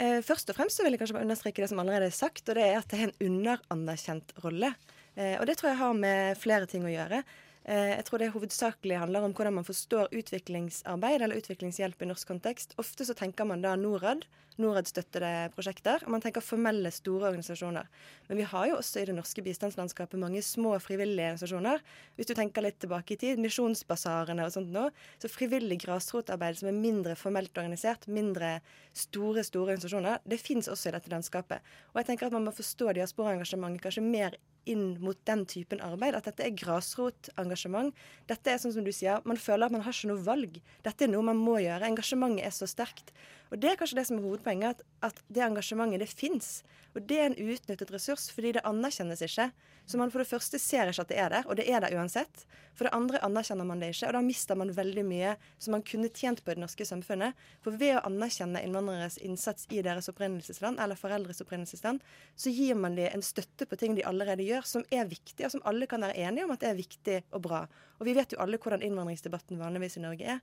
Eh, 0.00 0.18
først 0.24 0.50
og 0.50 0.56
fremst 0.56 0.78
så 0.78 0.86
vil 0.86 0.96
jeg 0.96 1.02
kanskje 1.02 1.18
bare 1.18 1.28
understreke 1.28 1.62
det 1.62 1.70
som 1.70 1.82
allerede 1.82 2.08
er 2.08 2.16
sagt, 2.16 2.46
og 2.48 2.56
det 2.56 2.64
er 2.64 2.78
at 2.80 2.90
det 2.90 2.98
er 2.98 3.08
en 3.10 3.28
underanerkjent 3.28 4.34
rolle. 4.44 4.72
Eh, 5.14 5.36
og 5.38 5.46
det 5.46 5.58
tror 5.60 5.72
jeg 5.72 5.82
har 5.82 5.96
med 5.98 6.42
flere 6.42 6.70
ting 6.70 6.86
å 6.86 6.92
gjøre. 6.92 7.22
Eh, 7.68 7.92
jeg 7.92 8.04
tror 8.08 8.22
det 8.22 8.30
hovedsakelig 8.32 9.00
handler 9.02 9.26
om 9.26 9.34
hvordan 9.36 9.58
man 9.58 9.66
forstår 9.66 10.14
utviklingsarbeid 10.16 11.20
eller 11.20 11.40
utviklingshjelp 11.40 12.02
i 12.02 12.08
norsk 12.08 12.30
kontekst. 12.32 12.72
Ofte 12.80 13.04
så 13.04 13.16
tenker 13.16 13.44
man 13.44 13.60
da 13.64 13.74
Norad, 13.76 14.24
Norad-støttede 14.60 15.50
prosjekter, 15.54 16.02
og 16.04 16.12
man 16.12 16.22
tenker 16.24 16.44
formelle, 16.44 16.90
store 16.92 17.30
organisasjoner. 17.30 17.86
Men 18.28 18.40
vi 18.40 18.46
har 18.48 18.66
jo 18.68 18.78
også 18.80 19.00
i 19.00 19.06
det 19.08 19.14
norske 19.16 19.44
bistandslandskapet 19.44 20.20
mange 20.20 20.42
små 20.44 20.74
frivillige 20.82 21.30
organisasjoner. 21.30 21.84
Hvis 22.16 22.28
du 22.28 22.34
tenker 22.36 22.64
litt 22.64 22.80
tilbake 22.82 23.14
i 23.14 23.20
tid, 23.20 23.40
misjonsbasarene 23.40 24.44
og 24.44 24.52
sånt 24.56 24.72
nå. 24.74 24.88
Så 25.22 25.32
frivillig 25.32 25.80
grasrotarbeid 25.84 26.60
som 26.60 26.68
er 26.72 26.76
mindre 26.76 27.16
formelt 27.16 27.56
organisert, 27.56 28.08
mindre 28.08 28.58
store, 28.92 29.44
store 29.46 29.76
organisasjoner, 29.76 30.20
det 30.28 30.40
fins 30.42 30.68
også 30.68 30.90
i 30.90 30.96
dette 30.96 31.12
landskapet. 31.12 31.64
Og 31.92 32.02
jeg 32.02 32.10
tenker 32.10 32.28
at 32.28 32.36
man 32.36 32.48
må 32.48 32.56
forstå 32.56 32.96
diasporaengasjementet 33.00 33.84
kanskje 33.86 34.04
mer 34.04 34.36
inn 34.72 34.94
mot 35.02 35.18
den 35.28 35.44
typen 35.50 35.82
arbeid. 35.84 36.16
At 36.16 36.28
dette 36.30 36.46
er 36.46 36.56
grasrotengasjement. 36.56 37.94
Dette 38.30 38.52
er 38.52 38.60
sånn 38.62 38.74
som 38.76 38.86
du 38.86 38.92
sier, 38.94 39.22
man 39.28 39.40
føler 39.40 39.68
at 39.68 39.74
man 39.74 39.84
har 39.86 39.96
ikke 39.96 40.12
noe 40.12 40.24
valg. 40.26 40.60
Dette 40.86 41.06
er 41.06 41.12
noe 41.12 41.26
man 41.26 41.40
må 41.40 41.58
gjøre. 41.62 41.88
Engasjementet 41.90 42.46
er 42.46 42.54
så 42.54 42.68
sterkt. 42.70 43.14
Og 43.50 43.58
det 43.60 43.72
er 43.72 43.80
kanskje 43.80 43.98
det 44.00 44.06
som 44.08 44.20
er 44.20 44.26
hovedpoenget, 44.28 44.80
at, 44.80 45.10
at 45.10 45.24
det 45.32 45.44
engasjementet 45.46 46.04
det 46.04 46.10
fins. 46.12 46.60
Og 46.94 47.04
det 47.06 47.18
er 47.20 47.28
en 47.30 47.38
uutnyttet 47.38 47.92
ressurs, 47.94 48.28
fordi 48.34 48.56
det 48.56 48.64
anerkjennes 48.66 49.22
ikke. 49.22 49.50
Så 49.86 49.98
man 49.98 50.10
for 50.12 50.22
det 50.22 50.30
første 50.30 50.58
ser 50.62 50.90
ikke 50.90 51.04
at 51.04 51.10
det 51.10 51.18
er 51.18 51.30
der, 51.32 51.46
og 51.46 51.56
det 51.58 51.66
er 51.70 51.82
der 51.82 51.94
uansett. 51.98 52.44
For 52.78 52.86
det 52.86 52.94
andre 52.94 53.20
anerkjenner 53.26 53.66
man 53.66 53.82
det 53.82 53.90
ikke, 53.92 54.08
og 54.08 54.16
da 54.16 54.22
mister 54.24 54.58
man 54.58 54.72
veldig 54.74 55.04
mye 55.06 55.34
som 55.58 55.74
man 55.74 55.84
kunne 55.86 56.10
tjent 56.14 56.42
på 56.44 56.52
i 56.52 56.56
det 56.58 56.62
norske 56.62 56.86
samfunnet. 56.86 57.38
For 57.64 57.78
ved 57.80 57.96
å 57.98 58.04
anerkjenne 58.08 58.62
innvandreres 58.66 59.18
innsats 59.22 59.66
i 59.70 59.82
deres 59.86 60.10
opprinnelsesland, 60.12 60.78
eller 60.82 60.98
foreldres 60.98 61.42
opprinnelsesland, 61.44 62.02
så 62.38 62.54
gir 62.54 62.78
man 62.78 62.98
dem 62.98 63.10
en 63.10 63.26
støtte 63.26 63.66
på 63.66 63.78
ting 63.80 63.98
de 63.98 64.06
allerede 64.06 64.46
gjør, 64.46 64.66
som 64.66 64.86
er 64.94 65.10
viktig, 65.10 65.44
og 65.46 65.54
som 65.56 65.66
alle 65.66 65.90
kan 65.90 66.06
være 66.06 66.18
enige 66.26 66.46
om 66.46 66.54
at 66.54 66.62
det 66.62 66.70
er 66.70 66.82
viktig 66.82 67.22
og 67.30 67.46
bra. 67.46 67.64
Og 68.00 68.08
vi 68.08 68.14
vet 68.16 68.32
jo 68.32 68.40
alle 68.40 68.58
hvordan 68.60 68.82
innvandringsdebatten 68.84 69.60
vanligvis 69.60 69.98
i 70.00 70.04
Norge 70.04 70.36
er. 70.36 70.38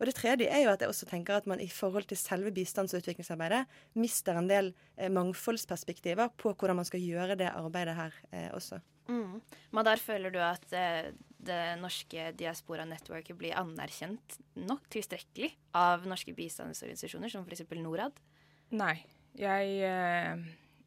Og 0.00 0.08
det 0.08 0.16
tredje 0.16 0.48
er 0.48 0.64
jo 0.64 0.70
at 0.72 0.80
jeg 0.80 0.92
også 0.92 1.08
tenker 1.10 1.36
at 1.36 1.48
man 1.50 1.60
i 1.60 1.68
forhold 1.68 2.08
til 2.08 2.18
selve 2.18 2.52
bistands- 2.56 2.96
og 2.96 3.02
utviklingsarbeidet 3.02 3.66
mister 4.00 4.38
en 4.40 4.48
del 4.48 4.72
eh, 4.96 5.12
mangfoldsperspektiver 5.12 6.32
på 6.40 6.54
hvordan 6.56 6.80
man 6.80 6.88
skal 6.88 7.04
gjøre 7.04 7.36
det 7.40 7.50
arbeidet 7.52 7.98
her 7.98 8.16
eh, 8.32 8.48
også. 8.56 8.80
Mm. 9.12 9.42
Madar, 9.76 10.00
føler 10.00 10.32
du 10.32 10.40
at 10.40 10.64
eh, 10.72 11.12
det 11.42 11.60
norske 11.82 12.30
diaspora-nettverket 12.38 13.36
blir 13.36 13.58
anerkjent 13.60 14.38
nok 14.62 14.88
tilstrekkelig 14.94 15.52
av 15.76 16.06
norske 16.08 16.32
bistandsorganisasjoner, 16.38 17.32
som 17.32 17.44
f.eks. 17.44 17.66
Norad? 17.82 18.16
Nei. 18.72 18.96
Jeg 19.36 19.80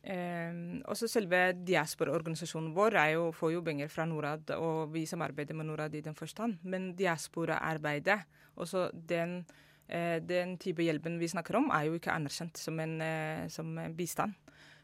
eh, 0.06 0.53
Også 0.91 1.10
selve 1.12 1.41
diasporaorganisasjonen 1.66 2.74
vår 2.76 2.97
jo, 3.14 3.28
får 3.36 3.53
jo 3.56 3.64
penger 3.66 3.91
fra 3.91 4.06
Norad, 4.06 4.56
og 4.58 4.93
vi 4.93 5.06
samarbeider 5.10 5.58
med 5.58 5.70
Norad 5.70 5.95
i 5.95 6.03
den 6.06 6.16
forstand. 6.16 6.58
Men 6.64 6.93
diaspora-arbeidet, 6.95 8.22
også 8.56 8.89
den, 8.93 9.45
eh, 9.89 10.20
den 10.22 10.58
type 10.58 10.84
hjelpen 10.84 11.20
vi 11.20 11.28
snakker 11.28 11.58
om, 11.58 11.72
er 11.74 11.89
jo 11.89 11.99
ikke 11.99 12.14
anerkjent 12.14 12.58
som 12.58 12.80
en, 12.80 13.01
eh, 13.01 13.47
som 13.49 13.76
bistand. 13.95 14.34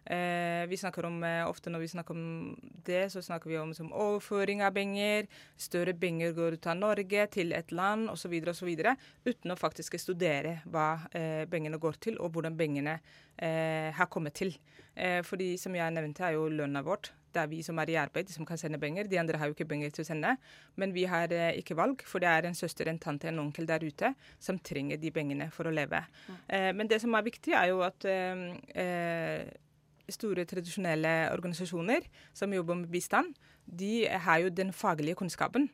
Eh, 0.05 0.65
vi 0.67 0.77
snakker 0.77 1.05
om, 1.05 1.23
eh, 1.23 1.47
Ofte 1.47 1.69
når 1.69 1.79
vi 1.79 1.87
snakker 1.87 2.15
om 2.15 2.55
det, 2.83 3.11
så 3.11 3.21
snakker 3.21 3.49
vi 3.49 3.57
om 3.57 3.73
som 3.73 3.91
overføring 3.93 4.61
av 4.61 4.73
penger. 4.73 5.27
Større 5.57 5.93
penger 5.93 6.33
går 6.33 6.53
ut 6.53 6.67
av 6.67 6.77
Norge 6.77 7.27
til 7.27 7.53
et 7.53 7.71
land 7.71 8.09
osv. 8.09 8.33
osv. 8.49 8.69
Uten 9.25 9.51
å 9.51 9.59
faktisk 9.59 9.99
studere 9.99 10.61
hva 10.65 11.07
eh, 11.13 11.45
pengene 11.45 11.77
går 11.77 11.99
til, 11.99 12.17
og 12.19 12.33
hvordan 12.33 12.57
pengene 12.57 12.99
eh, 13.37 13.91
har 13.93 14.07
kommet 14.07 14.33
til. 14.33 14.57
Eh, 14.95 15.21
fordi 15.21 15.57
som 15.57 15.75
jeg 15.75 15.93
nevnte, 15.93 16.25
er 16.25 16.33
jo 16.33 16.49
lønna 16.49 16.81
vårt. 16.81 17.11
Det 17.31 17.39
er 17.43 17.47
vi 17.47 17.61
som 17.61 17.77
er 17.79 17.89
i 17.89 17.95
arbeid, 17.95 18.27
som 18.27 18.45
kan 18.45 18.57
sende 18.57 18.79
penger. 18.79 19.07
De 19.07 19.19
andre 19.19 19.37
har 19.37 19.47
jo 19.47 19.53
ikke 19.53 19.69
penger 19.69 19.91
til 19.91 20.03
å 20.03 20.07
sende. 20.09 20.35
Men 20.75 20.91
vi 20.93 21.05
har 21.05 21.29
ikke 21.29 21.77
valg, 21.77 22.01
for 22.03 22.19
det 22.19 22.27
er 22.27 22.43
en 22.49 22.57
søster, 22.57 22.89
en 22.89 22.99
tante, 22.99 23.29
en 23.29 23.39
onkel 23.39 23.69
der 23.69 23.85
ute 23.85 24.15
som 24.39 24.59
trenger 24.59 24.97
de 24.97 25.11
pengene 25.11 25.51
for 25.51 25.69
å 25.69 25.71
leve. 25.71 26.01
Eh, 26.49 26.73
men 26.73 26.89
det 26.89 26.99
som 26.99 27.13
er 27.13 27.23
viktig, 27.29 27.53
er 27.53 27.69
jo 27.69 27.85
at 27.85 28.03
store 30.15 30.45
tradisjonelle 30.49 31.13
organisasjoner 31.33 32.07
som 32.33 32.53
jobber 32.53 32.81
med 32.83 32.91
bistand, 32.93 33.35
de 33.65 34.07
har 34.07 34.41
jo 34.43 34.53
den 34.53 34.73
faglige 34.75 35.19
kunnskapen 35.19 35.69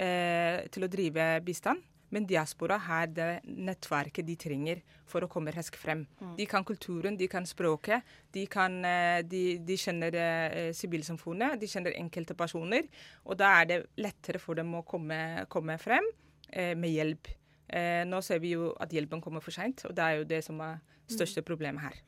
eh, 0.00 0.64
til 0.72 0.86
å 0.86 0.90
drive 0.90 1.36
bistand. 1.46 1.84
Men 2.14 2.26
diaspora 2.26 2.76
har 2.78 3.08
det 3.10 3.40
nettverket 3.44 4.26
de 4.28 4.36
trenger 4.38 4.82
for 5.10 5.24
å 5.26 5.30
komme 5.30 5.50
raskt 5.54 5.78
frem. 5.80 6.04
Mm. 6.20 6.34
De 6.38 6.46
kan 6.46 6.64
kulturen, 6.66 7.16
de 7.18 7.26
kan 7.30 7.46
språket, 7.48 8.06
de, 8.34 8.44
kan, 8.50 8.78
eh, 8.86 9.22
de, 9.26 9.42
de 9.66 9.78
kjenner 9.80 10.14
eh, 10.22 10.70
sivilsamfunnet, 10.76 11.58
de 11.60 11.70
kjenner 11.70 11.96
enkelte 11.98 12.36
personer. 12.38 12.86
Og 13.26 13.38
da 13.40 13.56
er 13.60 13.70
det 13.72 13.80
lettere 13.98 14.40
for 14.42 14.58
dem 14.58 14.70
å 14.78 14.84
komme, 14.86 15.18
komme 15.52 15.78
frem 15.82 16.06
eh, 16.52 16.76
med 16.78 16.94
hjelp. 16.94 17.32
Eh, 17.66 18.04
nå 18.06 18.22
ser 18.22 18.38
vi 18.42 18.54
jo 18.54 18.70
at 18.78 18.94
hjelpen 18.94 19.22
kommer 19.22 19.42
for 19.42 19.54
seint, 19.54 19.82
og 19.88 19.96
det 19.96 20.04
er 20.06 20.20
jo 20.20 20.28
det 20.30 20.44
som 20.46 20.62
er 20.62 20.78
største 21.12 21.42
problemet 21.46 21.84
her. 21.84 21.98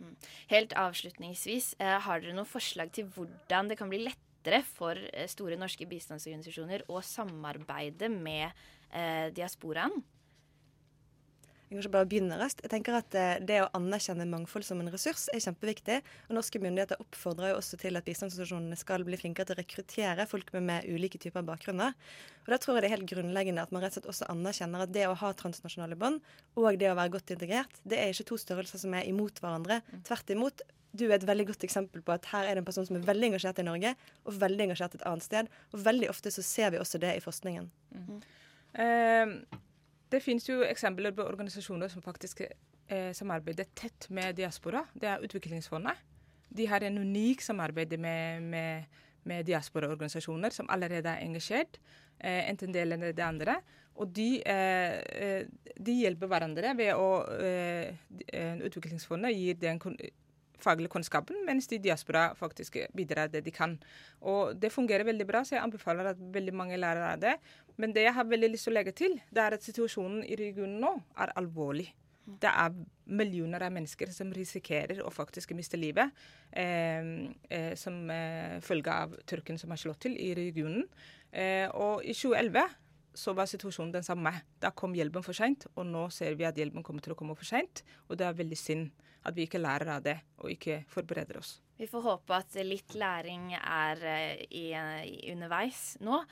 Helt 0.50 0.74
avslutningsvis, 0.78 1.74
eh, 1.78 1.98
har 2.04 2.20
dere 2.20 2.36
noen 2.36 2.48
forslag 2.48 2.92
til 2.92 3.08
hvordan 3.14 3.70
det 3.70 3.78
kan 3.78 3.90
bli 3.90 4.02
lettere 4.06 4.62
for 4.66 4.98
eh, 5.12 5.28
store 5.30 5.58
norske 5.60 5.86
bistandsorganisasjoner 5.88 6.86
å 6.88 7.02
samarbeide 7.04 8.10
med 8.12 8.50
eh, 8.92 9.28
diasporaen? 9.36 10.02
Jeg 11.68 11.76
kan 11.76 11.82
ikke 11.82 11.92
bare 11.98 12.08
begynne 12.08 12.36
raskt. 12.40 12.62
Jeg 12.64 12.72
tenker 12.72 12.96
at 12.96 13.14
eh, 13.18 13.40
Det 13.44 13.58
å 13.60 13.68
anerkjenne 13.76 14.24
mangfold 14.30 14.64
som 14.64 14.78
en 14.80 14.88
ressurs 14.88 15.26
er 15.34 15.42
kjempeviktig. 15.44 15.98
og 16.28 16.38
Norske 16.38 16.60
myndigheter 16.62 17.00
oppfordrer 17.04 17.52
jo 17.52 17.58
også 17.58 17.76
til 17.82 18.00
at 18.00 18.06
bistandsorganisasjonene 18.06 18.78
skal 18.80 19.04
bli 19.04 19.18
flinkere 19.20 19.50
til 19.50 19.58
å 19.58 19.60
rekruttere 19.60 20.26
folk 20.30 20.48
med, 20.56 20.64
med 20.70 20.88
ulike 20.88 21.20
typer 21.20 21.44
bakgrunner. 21.44 21.92
Og 22.46 22.48
Da 22.54 22.56
tror 22.56 22.78
jeg 22.78 22.86
det 22.86 22.90
er 22.90 22.96
helt 22.96 23.12
grunnleggende 23.12 23.66
at 23.68 23.74
man 23.74 23.84
rett 23.84 23.92
og 23.92 24.00
slett 24.00 24.08
også 24.14 24.30
anerkjenner 24.32 24.86
at 24.86 24.94
det 24.96 25.04
å 25.10 25.18
ha 25.20 25.34
transnasjonale 25.36 26.00
bånd 26.00 26.24
og 26.56 26.80
det 26.80 26.88
å 26.88 26.96
være 26.96 27.12
godt 27.18 27.36
integrert, 27.36 27.84
det 27.84 28.00
er 28.00 28.16
ikke 28.16 28.30
to 28.32 28.40
størrelser 28.40 28.80
som 28.80 28.96
er 28.96 29.04
imot 29.12 29.44
hverandre. 29.44 29.82
Tvert 30.08 30.32
imot. 30.32 30.64
Du 30.96 31.04
er 31.10 31.18
et 31.18 31.28
veldig 31.28 31.50
godt 31.52 31.68
eksempel 31.68 32.00
på 32.00 32.16
at 32.16 32.32
her 32.32 32.48
er 32.48 32.56
det 32.56 32.64
en 32.64 32.68
person 32.70 32.86
som 32.88 32.96
er 32.96 33.04
veldig 33.04 33.34
engasjert 33.34 33.60
i 33.60 33.68
Norge, 33.68 33.92
og 34.24 34.40
veldig 34.40 34.70
engasjert 34.70 34.96
et 34.96 35.04
annet 35.08 35.26
sted. 35.26 35.50
Og 35.76 35.84
veldig 35.84 36.08
ofte 36.08 36.32
så 36.32 36.44
ser 36.44 36.72
vi 36.72 36.80
også 36.80 37.00
det 37.02 37.12
i 37.18 37.24
forskningen. 37.24 37.68
Eh, 38.72 39.36
det 40.12 40.22
finnes 40.24 40.46
jo 40.48 40.62
eksempler 40.66 41.14
på 41.16 41.26
organisasjoner 41.28 41.90
som 41.92 42.04
faktisk 42.04 42.42
eh, 42.44 43.10
samarbeider 43.16 43.68
tett 43.76 44.08
med 44.14 44.36
diaspora. 44.38 44.84
Det 44.94 45.10
er 45.10 45.24
Utviklingsfondet. 45.24 46.00
De 46.48 46.66
har 46.66 46.84
en 46.84 46.98
unik 46.98 47.42
samarbeid 47.44 47.92
med, 48.00 48.42
med, 48.42 49.00
med 49.28 49.44
diasporaorganisasjoner 49.48 50.54
som 50.54 50.70
allerede 50.72 51.12
er 51.12 51.26
engasjert, 51.26 51.80
eh, 52.18 52.48
enten 52.48 52.72
det 52.72 52.86
eller 52.86 53.12
det 53.12 53.24
andre. 53.24 53.58
Og 53.98 54.08
de, 54.14 54.28
eh, 54.46 54.96
eh, 55.18 55.74
de 55.76 55.98
hjelper 56.04 56.30
hverandre 56.30 56.72
ved 56.78 56.94
å 56.94 57.10
eh, 57.42 57.92
eh, 58.32 58.60
Utviklingsfondet 58.68 59.34
gir 59.34 59.58
den 59.58 59.80
faglige 60.62 60.92
kunnskapen, 60.92 61.38
mens 61.46 61.68
de 61.70 61.78
diaspora 61.82 62.32
faktisk 62.38 62.80
bidrar 62.96 63.30
det 63.32 63.44
de 63.46 63.54
kan. 63.54 63.76
Og 64.20 64.56
det 64.58 64.72
fungerer 64.74 65.06
veldig 65.08 65.26
bra, 65.28 65.44
så 65.44 65.56
jeg 65.56 65.64
anbefaler 65.64 66.12
at 66.12 66.20
veldig 66.34 66.54
mange 66.54 66.80
lærer 66.80 67.12
av 67.12 67.22
det. 67.22 67.36
Men 67.78 67.94
det 67.94 68.08
jeg 68.08 68.16
har 68.16 68.26
veldig 68.26 68.52
lyst 68.52 68.68
til 68.68 68.74
å 68.74 68.78
legge 68.78 68.94
til, 68.98 69.16
det 69.30 69.44
er 69.44 69.56
at 69.56 69.66
situasjonen 69.66 70.24
i 70.26 70.38
regionen 70.38 70.80
nå 70.82 70.94
er 71.22 71.34
alvorlig. 71.38 71.88
Det 72.28 72.50
er 72.50 72.74
millioner 73.08 73.62
av 73.64 73.72
mennesker 73.72 74.10
som 74.12 74.32
risikerer 74.36 75.00
å 75.00 75.12
faktisk 75.12 75.54
miste 75.56 75.78
livet 75.80 76.10
eh, 76.52 77.06
eh, 77.48 77.72
som 77.78 78.02
eh, 78.12 78.58
følge 78.60 78.92
av 78.92 79.14
tørken 79.30 79.56
som 79.56 79.72
har 79.72 79.80
slått 79.80 80.02
til 80.04 80.18
i 80.20 80.34
regionen. 80.36 80.84
Eh, 81.32 81.64
og 81.72 82.04
i 82.04 82.12
2011 82.12 82.76
så 83.18 83.34
var 83.34 83.48
situasjonen 83.50 83.94
den 83.96 84.06
samme. 84.06 84.32
Da 84.60 84.70
kom 84.76 84.94
hjelpen 84.94 85.24
for 85.26 85.36
seint, 85.36 85.66
og 85.74 85.88
nå 85.88 86.06
ser 86.14 86.36
vi 86.38 86.46
at 86.46 86.58
hjelpen 86.58 86.84
kommer 86.86 87.04
til 87.04 87.14
å 87.14 87.18
komme 87.18 87.36
for 87.38 87.48
seint. 87.48 87.82
Og 88.08 88.18
det 88.20 88.28
er 88.28 88.36
veldig 88.38 88.58
synd 88.58 89.07
at 89.26 89.36
vi 89.36 89.46
ikke 89.48 89.60
lærer 89.60 89.96
av 89.96 90.04
det, 90.04 90.18
og 90.42 90.52
ikke 90.52 90.82
forbereder 90.90 91.40
oss. 91.40 91.58
Vi 91.78 91.86
får 91.86 92.02
håpe 92.02 92.34
at 92.34 92.56
litt 92.66 92.96
læring 92.98 93.52
er 93.54 94.00
eh, 94.02 94.40
i, 94.50 94.66
i 94.74 95.30
underveis 95.30 95.96
nå. 96.02 96.24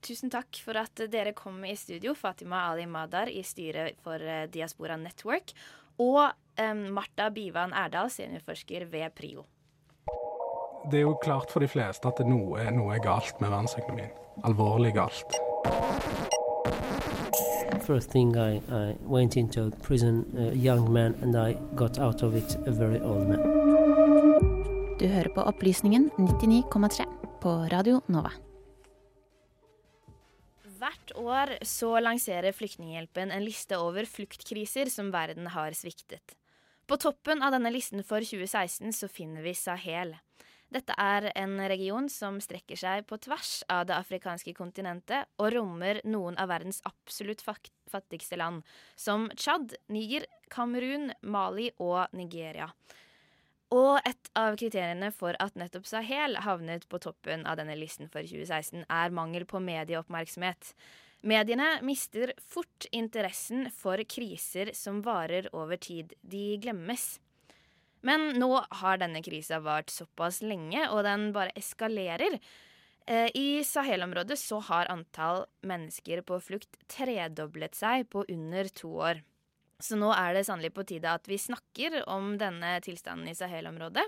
Tusen 0.00 0.32
takk 0.32 0.56
for 0.64 0.80
at 0.80 1.04
dere 1.12 1.34
kom 1.36 1.60
i 1.68 1.76
studio, 1.76 2.14
Fatima 2.16 2.64
Ali 2.70 2.86
Madar 2.88 3.28
i 3.28 3.42
styret 3.44 4.00
for 4.04 4.22
eh, 4.24 4.46
Diaspora 4.52 4.96
Network, 5.00 5.52
Og 6.00 6.22
eh, 6.56 6.74
Marta 6.96 7.28
Bivan 7.30 7.74
Erdal, 7.76 8.08
seniorforsker 8.08 8.88
ved 8.88 9.12
PRIO. 9.12 9.44
Det 10.88 11.02
er 11.02 11.04
jo 11.04 11.18
klart 11.20 11.52
for 11.52 11.60
de 11.60 11.68
fleste 11.68 12.08
at 12.08 12.24
noe, 12.24 12.64
noe 12.72 12.96
er 12.96 13.04
galt 13.04 13.36
med 13.42 13.52
verdensøkonomien. 13.52 14.16
Alvorlig 14.48 14.94
galt. 14.96 15.36
First 17.90 18.12
thing 18.12 18.36
I, 18.36 18.60
I 18.70 18.94
went 19.02 19.36
into 19.36 19.70
prison, 19.82 20.24
a 20.38 20.54
young 20.54 20.92
man, 20.92 21.16
and 21.22 21.34
I 21.34 21.56
got 21.74 21.98
out 21.98 22.22
of 22.22 22.36
it 22.36 22.56
a 22.66 22.70
very 22.70 23.00
old 23.00 23.26
man. 23.26 23.40
Du 25.00 25.08
hører 25.08 25.28
på 25.34 25.42
Opplysningen 25.42 26.10
99,3 26.14 27.06
på 27.42 27.54
Radio 27.72 27.98
Nova. 28.06 28.30
Hvert 30.78 31.12
år 31.18 31.56
så 31.66 31.90
lanserer 31.98 32.54
Flyktninghjelpen 32.54 33.34
en 33.34 33.42
liste 33.42 33.74
over 33.74 34.06
fluktkriser 34.06 34.86
som 34.86 35.10
verden 35.10 35.50
har 35.50 35.74
sviktet. 35.74 36.38
På 36.86 36.94
toppen 36.94 37.42
av 37.42 37.58
denne 37.58 37.74
listen 37.74 38.06
for 38.06 38.22
2016 38.22 38.94
så 39.02 39.10
finner 39.10 39.42
vi 39.42 39.58
Sahel. 39.58 40.14
Dette 40.70 40.94
er 41.02 41.32
en 41.34 41.56
region 41.70 42.06
som 42.12 42.36
strekker 42.42 42.78
seg 42.78 43.06
på 43.10 43.18
tvers 43.26 43.64
av 43.72 43.88
det 43.90 43.96
afrikanske 43.96 44.54
kontinentet 44.54 45.26
og 45.42 45.50
rommer 45.56 45.98
noen 46.06 46.38
av 46.38 46.52
verdens 46.52 46.78
absolutt 46.86 47.42
fattigste 47.42 48.38
land, 48.38 48.62
som 48.94 49.26
Tsjad, 49.34 49.74
Niger, 49.90 50.28
Kamerun, 50.50 51.10
Mali 51.26 51.72
og 51.82 52.14
Nigeria. 52.14 52.70
Og 53.74 53.98
et 54.06 54.30
av 54.38 54.56
kriteriene 54.58 55.10
for 55.14 55.34
at 55.42 55.58
nettopp 55.58 55.86
Sahel 55.86 56.38
havnet 56.42 56.86
på 56.90 56.98
toppen 57.02 57.44
av 57.46 57.58
denne 57.58 57.76
listen 57.78 58.10
for 58.10 58.22
2016, 58.26 58.86
er 58.86 59.14
mangel 59.14 59.46
på 59.50 59.62
medieoppmerksomhet. 59.62 60.72
Mediene 61.26 61.76
mister 61.86 62.32
fort 62.40 62.86
interessen 62.96 63.66
for 63.74 64.02
kriser 64.08 64.70
som 64.74 65.02
varer 65.06 65.50
over 65.54 65.78
tid. 65.78 66.14
De 66.22 66.56
glemmes. 66.62 67.18
Men 68.06 68.30
nå 68.40 68.50
har 68.80 69.00
denne 69.00 69.22
krisa 69.24 69.60
vart 69.60 69.92
såpass 69.92 70.40
lenge, 70.42 70.86
og 70.88 71.04
den 71.04 71.30
bare 71.36 71.54
eskalerer. 71.58 72.38
Eh, 73.06 73.28
I 73.34 73.64
Sahel-området 73.66 74.38
så 74.40 74.60
har 74.70 74.90
antall 74.92 75.44
mennesker 75.66 76.22
på 76.24 76.40
flukt 76.44 76.78
tredoblet 76.88 77.76
seg 77.76 78.08
på 78.12 78.24
under 78.28 78.70
to 78.72 78.94
år. 79.10 79.20
Så 79.80 79.96
nå 79.96 80.10
er 80.12 80.36
det 80.36 80.46
sannelig 80.48 80.74
på 80.76 80.84
tide 80.88 81.12
at 81.12 81.28
vi 81.28 81.40
snakker 81.40 82.02
om 82.08 82.34
denne 82.40 82.76
tilstanden 82.84 83.30
i 83.32 83.36
Sahel-området. 83.36 84.04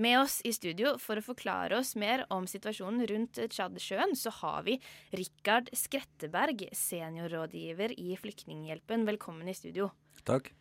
Med 0.00 0.20
oss 0.20 0.38
i 0.46 0.52
studio 0.54 0.94
for 1.02 1.18
å 1.18 1.24
forklare 1.24 1.78
oss 1.80 1.96
mer 1.98 2.22
om 2.30 2.46
situasjonen 2.48 3.08
rundt 3.10 3.40
Tsjadsjøen, 3.50 4.14
så 4.16 4.30
har 4.38 4.62
vi 4.66 4.78
Rikard 5.18 5.68
Skretteberg, 5.76 6.68
seniorrådgiver 6.76 7.96
i 7.98 8.14
Flyktninghjelpen. 8.20 9.04
Velkommen 9.08 9.50
i 9.50 9.56
studio. 9.58 9.90
Takk. 10.24 10.52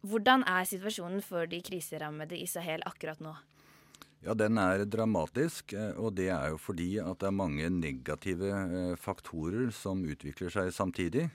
Hvordan 0.00 0.46
er 0.48 0.64
situasjonen 0.64 1.20
for 1.20 1.44
de 1.44 1.58
kriserammede 1.60 2.38
i 2.40 2.46
Sahel 2.48 2.80
akkurat 2.88 3.20
nå? 3.20 3.34
Ja, 4.24 4.34
Den 4.34 4.58
er 4.58 4.84
dramatisk, 4.84 5.72
eh, 5.72 5.92
og 5.96 6.14
det 6.16 6.28
er 6.28 6.52
jo 6.52 6.58
fordi 6.60 6.98
at 7.00 7.20
det 7.20 7.28
er 7.28 7.36
mange 7.36 7.68
negative 7.68 8.48
eh, 8.48 8.96
faktorer 8.96 9.70
som 9.72 10.04
utvikler 10.04 10.52
seg 10.52 10.72
samtidig. 10.72 11.30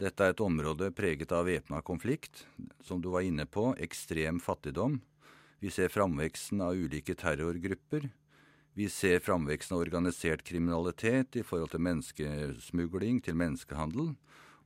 Dette 0.00 0.24
er 0.24 0.32
et 0.32 0.40
område 0.40 0.90
preget 0.92 1.32
av 1.32 1.46
væpna 1.46 1.80
konflikt, 1.80 2.46
som 2.82 3.00
du 3.00 3.10
var 3.12 3.24
inne 3.24 3.46
på, 3.46 3.72
ekstrem 3.76 4.40
fattigdom. 4.40 5.00
Vi 5.60 5.70
ser 5.70 5.92
framveksten 5.92 6.60
av 6.60 6.76
ulike 6.76 7.14
terrorgrupper. 7.14 8.10
Vi 8.74 8.88
ser 8.88 9.20
framveksten 9.20 9.76
av 9.76 9.84
organisert 9.84 10.42
kriminalitet 10.44 11.36
i 11.36 11.44
forhold 11.46 11.72
til 11.72 11.84
menneskesmugling, 11.86 13.22
til 13.22 13.36
menneskehandel 13.38 14.16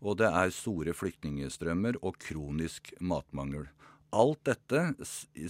og 0.00 0.20
det 0.20 0.28
er 0.30 0.54
store 0.54 0.94
flyktningstrømmer 0.96 1.98
og 2.02 2.18
kronisk 2.22 2.92
matmangel. 3.00 3.66
Alt 4.08 4.46
dette 4.48 4.82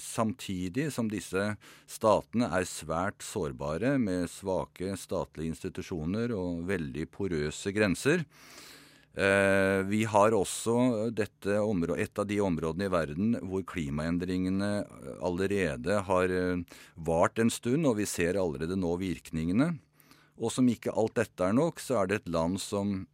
samtidig 0.03 0.89
som 0.91 1.11
disse 1.11 1.53
statene 1.87 2.49
er 2.51 2.67
svært 2.67 3.23
sårbare 3.23 3.95
med 4.03 4.27
svake 4.33 4.97
statlige 4.99 5.55
institusjoner 5.55 6.35
og 6.35 6.65
veldig 6.67 7.07
porøse 7.15 7.71
grenser. 7.77 8.25
Eh, 9.19 9.81
vi 9.87 10.03
har 10.11 10.35
også 10.35 10.75
området, 11.63 12.03
et 12.03 12.19
av 12.19 12.27
de 12.27 12.41
områdene 12.43 12.87
i 12.87 12.93
verden 12.93 13.39
hvor 13.47 13.65
klimaendringene 13.67 14.73
allerede 15.23 16.03
har 16.07 16.35
eh, 16.35 16.61
vart 16.95 17.39
en 17.39 17.51
stund, 17.51 17.87
og 17.87 17.97
vi 17.99 18.07
ser 18.07 18.39
allerede 18.39 18.79
nå 18.79 18.93
virkningene. 19.01 19.73
Og 20.39 20.55
som 20.55 20.67
ikke 20.71 20.95
alt 20.95 21.17
dette 21.19 21.47
er 21.47 21.57
nok, 21.57 21.83
så 21.83 22.03
er 22.03 22.11
det 22.11 22.21
et 22.21 22.31
land 22.31 22.61
som 22.63 23.07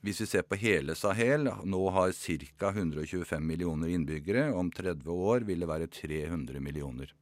hvis 0.00 0.22
vi 0.22 0.26
ser 0.30 0.46
på 0.48 0.56
hele 0.56 0.94
Sahel, 0.96 1.50
nå 1.68 1.80
har 1.92 2.14
ca. 2.16 2.70
125 2.72 3.44
millioner 3.44 3.92
innbyggere. 3.92 4.46
Om 4.56 4.70
30 4.72 5.10
år 5.12 5.44
vil 5.48 5.60
det 5.60 5.68
være 5.68 5.90
300 5.92 6.60
millioner. 6.60 7.12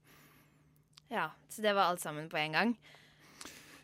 Ja, 1.09 1.31
Så 1.49 1.63
det 1.63 1.73
var 1.75 1.89
alt 1.89 2.01
sammen 2.01 2.29
på 2.29 2.37
en 2.37 2.53
gang? 2.53 2.77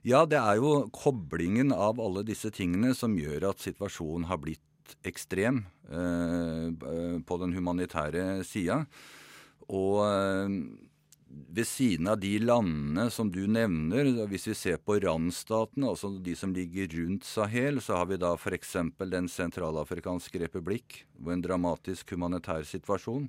Ja, 0.05 0.27
det 0.29 0.37
er 0.37 0.61
jo 0.61 0.91
koblingen 0.93 1.73
av 1.73 2.01
alle 2.01 2.23
disse 2.23 2.51
tingene 2.53 2.93
som 2.95 3.17
gjør 3.17 3.49
at 3.51 3.63
situasjonen 3.65 4.29
har 4.29 4.39
blitt 4.39 4.61
ekstrem 5.09 5.63
eh, 5.89 6.69
på 7.25 7.39
den 7.41 7.55
humanitære 7.57 8.45
sida. 8.45 8.83
Og 9.73 10.05
eh, 10.05 10.59
ved 11.55 11.67
siden 11.67 12.09
av 12.11 12.19
de 12.23 12.33
landene 12.43 13.09
som 13.11 13.31
du 13.33 13.45
nevner, 13.51 14.09
hvis 14.31 14.49
vi 14.51 14.55
ser 14.59 14.81
på 14.83 14.97
randstatene, 15.03 15.89
altså 15.93 16.11
de 16.23 16.35
som 16.39 16.55
ligger 16.55 16.91
rundt 16.95 17.27
Sahel, 17.27 17.81
så 17.83 18.01
har 18.01 18.09
vi 18.11 18.19
da 18.21 18.35
f.eks. 18.37 18.77
Den 18.99 19.29
sentralafrikanske 19.31 20.43
republikk, 20.47 21.03
hvor 21.19 21.35
en 21.35 21.45
dramatisk 21.45 22.15
humanitær 22.15 22.67
situasjon. 22.69 23.29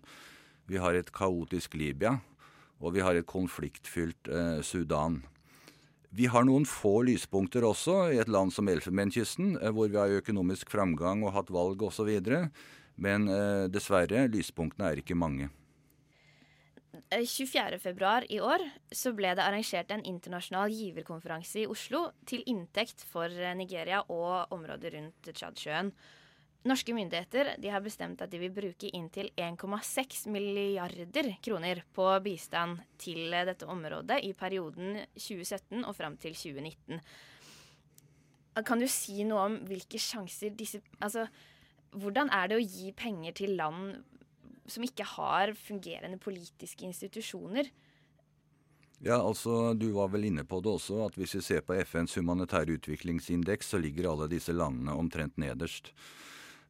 Vi 0.66 0.82
har 0.82 0.98
et 0.98 1.12
kaotisk 1.14 1.78
Libya, 1.78 2.18
og 2.82 2.96
vi 2.96 3.04
har 3.06 3.18
et 3.18 3.30
konfliktfylt 3.30 4.30
eh, 4.30 4.62
Sudan. 4.66 5.22
Vi 6.16 6.30
har 6.32 6.46
noen 6.48 6.66
få 6.70 7.02
lyspunkter 7.10 7.66
også 7.68 7.98
i 8.14 8.22
et 8.24 8.32
land 8.32 8.54
som 8.56 8.70
Elfenbenskysten, 8.72 9.58
eh, 9.60 9.74
hvor 9.74 9.92
vi 9.92 10.00
har 10.00 10.22
økonomisk 10.22 10.74
framgang 10.74 11.26
og 11.26 11.36
hatt 11.36 11.54
valg 11.54 11.86
osv. 11.86 12.10
Men 12.96 13.30
eh, 13.30 13.68
dessverre, 13.70 14.28
lyspunktene 14.32 14.92
er 14.92 15.04
ikke 15.04 15.18
mange. 15.20 15.52
24.2 17.12 17.80
februar 17.80 18.26
i 18.32 18.40
år 18.44 18.64
så 18.94 19.14
ble 19.16 19.34
det 19.38 19.44
arrangert 19.44 19.92
en 19.94 20.04
internasjonal 20.08 20.74
giverkonferanse 20.74 21.64
i 21.64 21.70
Oslo 21.70 22.08
til 22.28 22.44
inntekt 22.52 23.06
for 23.10 23.30
eh, 23.30 23.56
Nigeria 23.58 24.02
og 24.10 24.54
området 24.56 24.94
rundt 24.96 25.32
Tsjadsjøen. 25.32 25.92
Norske 26.66 26.96
myndigheter 26.98 27.52
har 27.70 27.84
bestemt 27.86 28.24
at 28.26 28.32
de 28.32 28.40
vil 28.42 28.54
bruke 28.54 28.90
inntil 28.98 29.30
1,6 29.38 30.24
milliarder 30.34 31.36
kroner 31.46 31.84
på 31.94 32.08
bistand 32.26 32.82
til 33.02 33.30
eh, 33.34 33.46
dette 33.46 33.70
området 33.70 34.22
i 34.26 34.34
perioden 34.34 35.02
2017 35.14 35.84
og 35.84 35.94
fram 35.98 36.18
til 36.18 36.34
2019. 36.34 37.04
Kan 38.66 38.80
du 38.80 38.88
si 38.88 39.26
noe 39.28 39.46
om 39.50 39.60
hvilke 39.68 40.00
sjanser 40.00 40.54
disse 40.56 40.80
Altså, 41.04 41.28
hvordan 41.96 42.32
er 42.34 42.50
det 42.50 42.60
å 42.60 42.66
gi 42.66 42.92
penger 42.96 43.36
til 43.44 43.58
land 43.60 43.98
som 44.68 44.86
ikke 44.86 45.06
har 45.16 45.54
fungerende 45.60 46.20
politiske 46.22 46.88
institusjoner. 46.88 47.70
Ja, 49.04 49.20
altså 49.20 49.74
Du 49.78 49.90
var 49.94 50.08
vel 50.14 50.30
inne 50.30 50.46
på 50.48 50.62
det 50.64 50.72
også, 50.72 51.02
at 51.06 51.18
hvis 51.20 51.36
vi 51.36 51.42
ser 51.44 51.66
på 51.66 51.76
FNs 51.84 52.16
humanitære 52.16 52.78
utviklingsindeks, 52.80 53.74
så 53.74 53.82
ligger 53.82 54.12
alle 54.12 54.30
disse 54.32 54.56
landene 54.56 54.96
omtrent 54.96 55.38
nederst. 55.38 55.92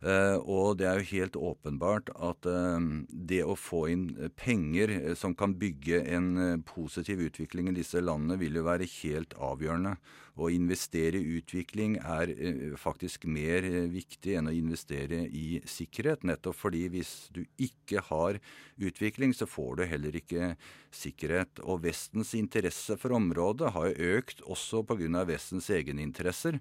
Uh, 0.04 0.38
og 0.43 0.76
det 0.78 0.86
er 0.86 1.00
jo 1.00 1.08
helt 1.16 1.38
åpenbart 1.39 2.12
at 2.14 2.46
uh, 2.46 2.84
det 3.10 3.39
å 3.48 3.56
få 3.58 3.86
inn 3.93 4.04
penger 4.38 4.91
uh, 4.91 5.14
som 5.18 5.34
kan 5.34 5.56
bygge 5.58 6.02
en 6.14 6.60
positiv 6.68 7.24
utvikling 7.26 7.72
i 7.72 7.78
disse 7.80 8.04
landene, 8.04 8.38
vil 8.38 8.60
jo 8.60 8.68
være 8.68 8.89
helt 9.00 9.34
avgjørende. 9.39 9.96
Å 10.36 10.50
investere 10.52 11.16
i 11.16 11.38
utvikling 11.39 11.96
er 12.04 12.34
faktisk 12.76 13.24
mer 13.24 13.64
viktig 13.88 14.34
enn 14.36 14.50
å 14.52 14.54
investere 14.54 15.22
i 15.32 15.62
sikkerhet. 15.64 16.26
Nettopp 16.28 16.58
fordi 16.60 16.82
hvis 16.91 17.14
du 17.32 17.46
ikke 17.56 18.04
har 18.10 18.41
utvikling, 18.76 19.32
så 19.32 19.48
får 19.48 19.80
du 19.80 19.86
heller 19.88 20.18
ikke 20.20 20.50
sikkerhet. 20.91 21.64
Og 21.64 21.86
Vestens 21.88 22.34
interesse 22.36 23.00
for 23.00 23.16
området 23.16 23.72
har 23.78 23.88
jo 23.93 24.18
økt 24.20 24.43
også 24.43 24.84
pga. 24.84 25.24
Vestens 25.32 25.72
egeninteresser. 25.72 26.60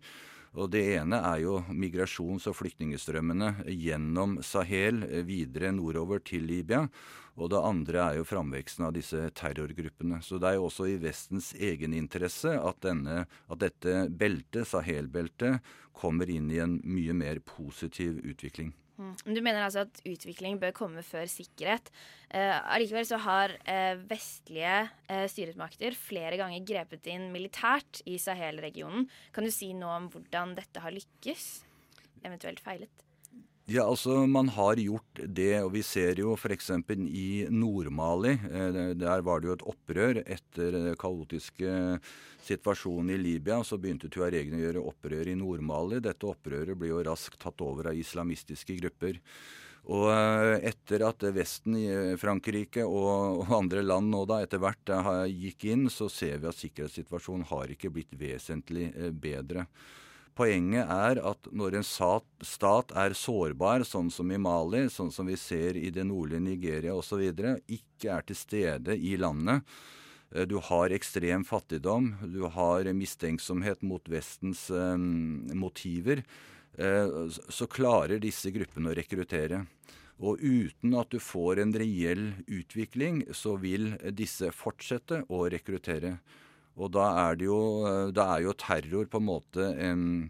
Og 0.55 0.71
Det 0.71 0.85
ene 1.01 1.19
er 1.19 1.41
jo 1.43 1.59
migrasjons- 1.75 2.47
og 2.47 2.55
flyktningstrømmene 2.55 3.67
gjennom 3.67 4.39
Sahel 4.43 5.03
videre 5.27 5.73
nordover 5.75 6.23
til 6.23 6.47
Libya. 6.47 6.85
Og 7.35 7.51
det 7.51 7.59
andre 7.59 7.99
er 8.05 8.19
jo 8.21 8.29
framveksten 8.29 8.87
av 8.87 8.93
disse 8.95 9.19
terrorgruppene. 9.35 10.21
Så 10.23 10.39
det 10.39 10.53
er 10.53 10.61
jo 10.61 10.69
også 10.69 10.87
i 10.93 11.01
Vestens 11.03 11.51
egeninteresse 11.59 12.55
at, 12.55 12.87
at 12.87 13.59
dette 13.59 14.07
beltet, 14.15 14.71
Sahel-beltet, 14.71 15.59
kommer 15.95 16.31
inn 16.31 16.47
i 16.55 16.63
en 16.63 16.79
mye 16.87 17.15
mer 17.19 17.43
positiv 17.43 18.23
utvikling. 18.23 18.71
Mm. 18.95 19.15
Du 19.27 19.41
mener 19.43 19.65
altså 19.65 19.83
at 19.89 20.01
utvikling 20.07 20.61
bør 20.63 20.75
komme 20.77 21.03
før 21.03 21.27
sikkerhet. 21.31 21.91
Eh, 22.31 23.05
så 23.07 23.19
har 23.25 23.57
eh, 23.67 23.95
vestlige 24.11 24.89
eh, 25.09 25.27
styresmakter 25.31 25.97
flere 25.99 26.39
ganger 26.39 26.67
grepet 26.67 27.07
inn 27.11 27.31
militært 27.35 28.03
i 28.07 28.19
Sahel-regionen. 28.19 29.09
Kan 29.35 29.47
du 29.47 29.51
si 29.55 29.73
noe 29.75 29.99
om 29.99 30.11
hvordan 30.13 30.55
dette 30.59 30.83
har 30.83 30.95
lykkes? 30.95 31.65
Eventuelt 32.25 32.63
feilet? 32.65 33.05
Ja, 33.67 33.87
altså 33.89 34.27
Man 34.27 34.51
har 34.53 34.77
gjort 34.77 35.21
det, 35.25 35.63
og 35.65 35.71
vi 35.73 35.81
ser 35.83 36.19
jo 36.21 36.35
f.eks. 36.37 36.67
i 37.09 37.47
Nord-Mali. 37.49 38.35
Eh, 38.53 38.77
der 39.01 39.25
var 39.25 39.41
det 39.41 39.49
jo 39.49 39.55
et 39.57 39.65
opprør 39.73 40.21
etter 40.21 40.75
den 40.75 40.99
kaotiske 41.01 41.97
situasjonen 42.45 43.15
i 43.15 43.17
Libya. 43.23 43.63
Så 43.65 43.79
begynte 43.81 44.13
tuaregene 44.13 44.61
å 44.61 44.65
gjøre 44.67 44.85
opprør 44.93 45.33
i 45.33 45.39
Nord-Mali. 45.41 46.03
Dette 46.05 46.29
opprøret 46.29 46.77
ble 46.77 46.93
jo 46.93 47.01
raskt 47.09 47.41
tatt 47.41 47.65
over 47.65 47.89
av 47.89 47.97
islamistiske 47.97 48.77
grupper. 48.83 49.23
Og 49.97 50.11
eh, 50.13 50.69
etter 50.69 51.09
at 51.09 51.25
Vesten, 51.33 51.81
Frankrike 52.21 52.85
og 52.85 53.49
andre 53.49 53.81
land 53.81 54.13
nå 54.13 54.27
da 54.29 54.43
etter 54.45 54.61
hvert 54.61 54.93
gikk 55.33 55.71
inn, 55.73 55.89
så 55.89 56.13
ser 56.13 56.37
vi 56.45 56.53
at 56.53 56.61
sikkerhetssituasjonen 56.61 57.49
har 57.49 57.73
ikke 57.73 57.97
blitt 57.97 58.13
vesentlig 58.13 58.91
bedre. 59.25 59.71
Poenget 60.35 60.89
er 60.91 61.21
at 61.23 61.47
når 61.55 61.77
en 61.79 61.85
stat 61.87 62.93
er 62.99 63.15
sårbar, 63.15 63.85
sånn 63.87 64.09
som 64.11 64.33
i 64.35 64.39
Mali, 64.41 64.89
sånn 64.91 65.13
som 65.15 65.29
vi 65.31 65.37
ser 65.39 65.79
i 65.79 65.93
det 65.95 66.03
nordlige 66.09 66.43
Nigeria 66.43 66.97
osv., 66.99 67.23
ikke 67.23 68.11
er 68.17 68.27
til 68.27 68.39
stede 68.39 68.97
i 68.99 69.15
landet, 69.15 69.63
eh, 70.35 70.43
du 70.51 70.59
har 70.59 70.91
ekstrem 70.91 71.47
fattigdom, 71.47 72.17
du 72.35 72.49
har 72.51 72.91
mistenksomhet 72.91 73.87
mot 73.87 74.11
Vestens 74.11 74.67
eh, 74.75 74.99
motiver, 75.55 76.25
eh, 76.83 77.15
så 77.31 77.71
klarer 77.71 78.19
disse 78.19 78.51
gruppene 78.51 78.91
å 78.91 78.99
rekruttere. 78.99 79.63
Og 80.19 80.43
uten 80.43 80.99
at 80.99 81.15
du 81.15 81.23
får 81.23 81.63
en 81.63 81.75
reell 81.79 82.33
utvikling, 82.47 83.23
så 83.31 83.55
vil 83.59 83.93
disse 84.11 84.51
fortsette 84.55 85.23
å 85.31 85.47
rekruttere. 85.47 86.19
Og 86.75 86.91
da 86.95 87.07
er 87.29 87.39
det 87.39 87.47
jo, 87.47 87.61
da 88.15 88.33
er 88.35 88.49
jo 88.49 88.57
terror 88.59 89.07
på 89.11 89.21
en 89.21 89.29
måte 89.29 89.69
um, 89.79 90.27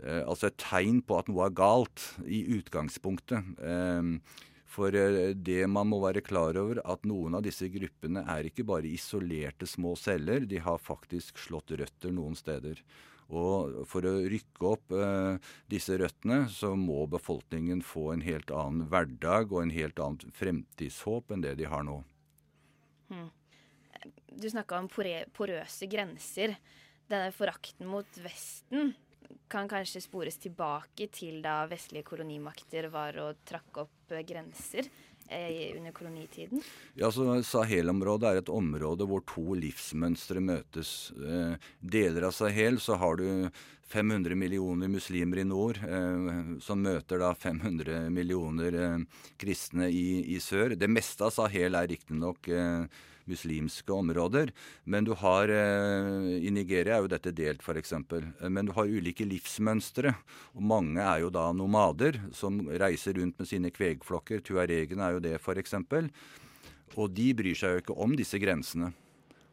eh, 0.00 0.22
altså 0.22 0.48
et 0.48 0.58
tegn 0.62 1.02
på 1.04 1.18
at 1.20 1.28
noe 1.28 1.44
er 1.44 1.56
galt 1.56 2.06
i 2.24 2.40
utgangspunktet. 2.56 3.52
Eh, 3.60 4.40
for 4.74 4.96
eh, 4.98 5.34
det 5.36 5.62
man 5.70 5.90
må 5.90 6.00
være 6.02 6.24
klar 6.24 6.56
over, 6.60 6.80
at 6.82 7.04
noen 7.08 7.36
av 7.38 7.44
disse 7.46 7.68
gruppene 7.72 8.24
er 8.30 8.48
ikke 8.48 8.66
bare 8.66 8.90
isolerte 8.90 9.68
små 9.70 9.94
celler, 10.00 10.48
de 10.50 10.62
har 10.64 10.82
faktisk 10.82 11.38
slått 11.42 11.76
røtter 11.78 12.14
noen 12.14 12.38
steder. 12.38 12.80
Og 13.34 13.84
for 13.88 14.04
å 14.08 14.16
rykke 14.28 14.66
opp 14.68 14.96
eh, 14.96 15.52
disse 15.72 15.96
røttene, 16.00 16.44
så 16.52 16.74
må 16.80 17.04
befolkningen 17.12 17.84
få 17.84 18.10
en 18.14 18.26
helt 18.26 18.52
annen 18.52 18.88
hverdag 18.92 19.52
og 19.52 19.62
en 19.62 19.76
helt 19.76 20.00
annet 20.00 20.26
fremtidshåp 20.36 21.32
enn 21.32 21.44
det 21.44 21.56
de 21.60 21.70
har 21.70 21.86
nå. 21.86 22.02
Hmm 23.12 23.32
du 24.28 24.48
snakka 24.50 24.78
om 24.82 24.90
porøse 24.90 25.88
grenser. 25.90 26.56
Denne 27.10 27.32
forakten 27.36 27.88
mot 27.88 28.20
Vesten 28.24 28.94
kan 29.50 29.68
kanskje 29.68 30.02
spores 30.04 30.38
tilbake 30.40 31.08
til 31.12 31.42
da 31.44 31.62
vestlige 31.68 32.06
kolonimakter 32.06 32.88
var 32.92 33.16
og 33.22 33.42
trakk 33.46 33.82
opp 33.84 34.14
grenser 34.26 34.88
eh, 35.28 35.76
under 35.76 35.92
kolonitiden? 35.92 36.62
Ja, 36.98 37.10
så 37.12 37.42
Sahel-området 37.44 38.30
er 38.30 38.40
et 38.40 38.52
område 38.52 39.06
hvor 39.08 39.24
to 39.28 39.56
livsmønstre 39.58 40.42
møtes. 40.44 41.12
Eh, 41.18 41.70
deler 41.80 42.28
av 42.28 42.36
Sahel 42.36 42.80
så 42.82 42.98
har 43.00 43.20
du 43.20 43.26
500 43.94 44.34
millioner 44.34 44.88
muslimer 44.88 45.42
i 45.42 45.46
nord, 45.48 45.78
eh, 45.84 46.58
som 46.64 46.82
møter 46.82 47.20
da 47.22 47.34
500 47.36 48.08
millioner 48.10 48.78
eh, 48.80 49.24
kristne 49.40 49.90
i, 49.90 50.24
i, 50.34 50.40
sør. 50.42 50.74
Det 50.78 50.90
meste 50.90 51.28
av 51.28 51.34
Sahel 51.36 51.76
er 51.78 51.90
riktignok 51.92 52.48
eh, 52.48 52.86
muslimske 53.30 53.92
områder. 53.94 54.52
Men 54.84 55.06
du 55.06 55.12
har 55.18 55.50
eh, 55.52 56.38
I 56.44 56.52
Nigeria 56.54 56.98
er 56.98 57.04
jo 57.04 57.12
dette 57.12 57.32
delt, 57.36 57.62
f.eks. 57.64 57.94
Men 58.48 58.68
du 58.68 58.74
har 58.76 58.90
ulike 58.90 59.26
livsmønstre. 59.28 60.14
Og 60.54 60.66
mange 60.74 61.02
er 61.02 61.24
jo 61.24 61.32
da 61.34 61.48
nomader 61.56 62.20
som 62.36 62.60
reiser 62.68 63.18
rundt 63.20 63.40
med 63.40 63.50
sine 63.50 63.72
kvegflokker. 63.74 64.44
Tuaregene 64.44 65.08
er 65.08 65.16
jo 65.16 65.24
det, 65.24 65.38
f.eks. 65.40 65.78
Og 66.94 67.10
de 67.14 67.30
bryr 67.36 67.58
seg 67.58 67.74
jo 67.74 67.84
ikke 67.84 67.98
om 68.04 68.14
disse 68.18 68.38
grensene. 68.42 68.92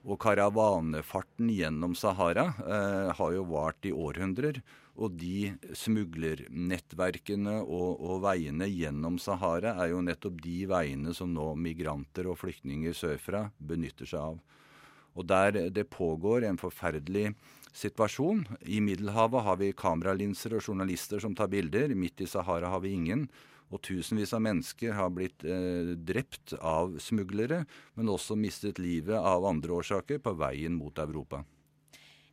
Og 0.01 0.17
karavanefarten 0.21 1.49
gjennom 1.53 1.93
Sahara 1.97 2.47
eh, 2.65 3.11
har 3.17 3.35
jo 3.35 3.45
vart 3.51 3.85
i 3.85 3.93
århundrer. 3.93 4.61
Og 4.99 5.13
de 5.15 5.53
smuglernettverkene 5.77 7.61
og, 7.61 8.01
og, 8.01 8.17
veiene 8.25 8.67
gjennom 8.67 9.17
Sahara 9.21 9.77
er 9.79 9.93
jo 9.93 10.01
nettopp 10.03 10.41
de 10.43 10.57
veiene 10.67 11.13
som 11.15 11.31
nå 11.31 11.53
migranter 11.55 12.27
og 12.27 12.39
flyktninger 12.41 12.95
sørfra 12.97 13.45
benytter 13.57 14.09
seg 14.09 14.33
av. 14.33 14.41
Og 15.15 15.27
der 15.27 15.69
det 15.71 15.89
pågår 15.91 16.45
en 16.47 16.59
forferdelig 16.59 17.31
situasjon. 17.75 18.45
I 18.67 18.81
Middelhavet 18.83 19.43
har 19.47 19.57
vi 19.59 19.71
kameralinser 19.75 20.57
og 20.57 20.67
journalister 20.67 21.23
som 21.23 21.35
tar 21.35 21.51
bilder. 21.51 21.95
Midt 21.95 22.23
i 22.23 22.27
Sahara 22.27 22.71
har 22.71 22.83
vi 22.83 22.93
ingen. 22.95 23.25
Og 23.71 23.79
tusenvis 23.87 24.33
av 24.35 24.43
mennesker 24.43 24.95
har 24.97 25.11
blitt 25.15 25.45
eh, 25.47 25.95
drept 25.95 26.57
av 26.59 26.97
smuglere, 26.99 27.63
men 27.95 28.11
også 28.11 28.35
mistet 28.35 28.81
livet 28.83 29.15
av 29.15 29.47
andre 29.47 29.77
årsaker 29.79 30.19
på 30.19 30.35
veien 30.39 30.75
mot 30.75 30.99
Europa. 30.99 31.45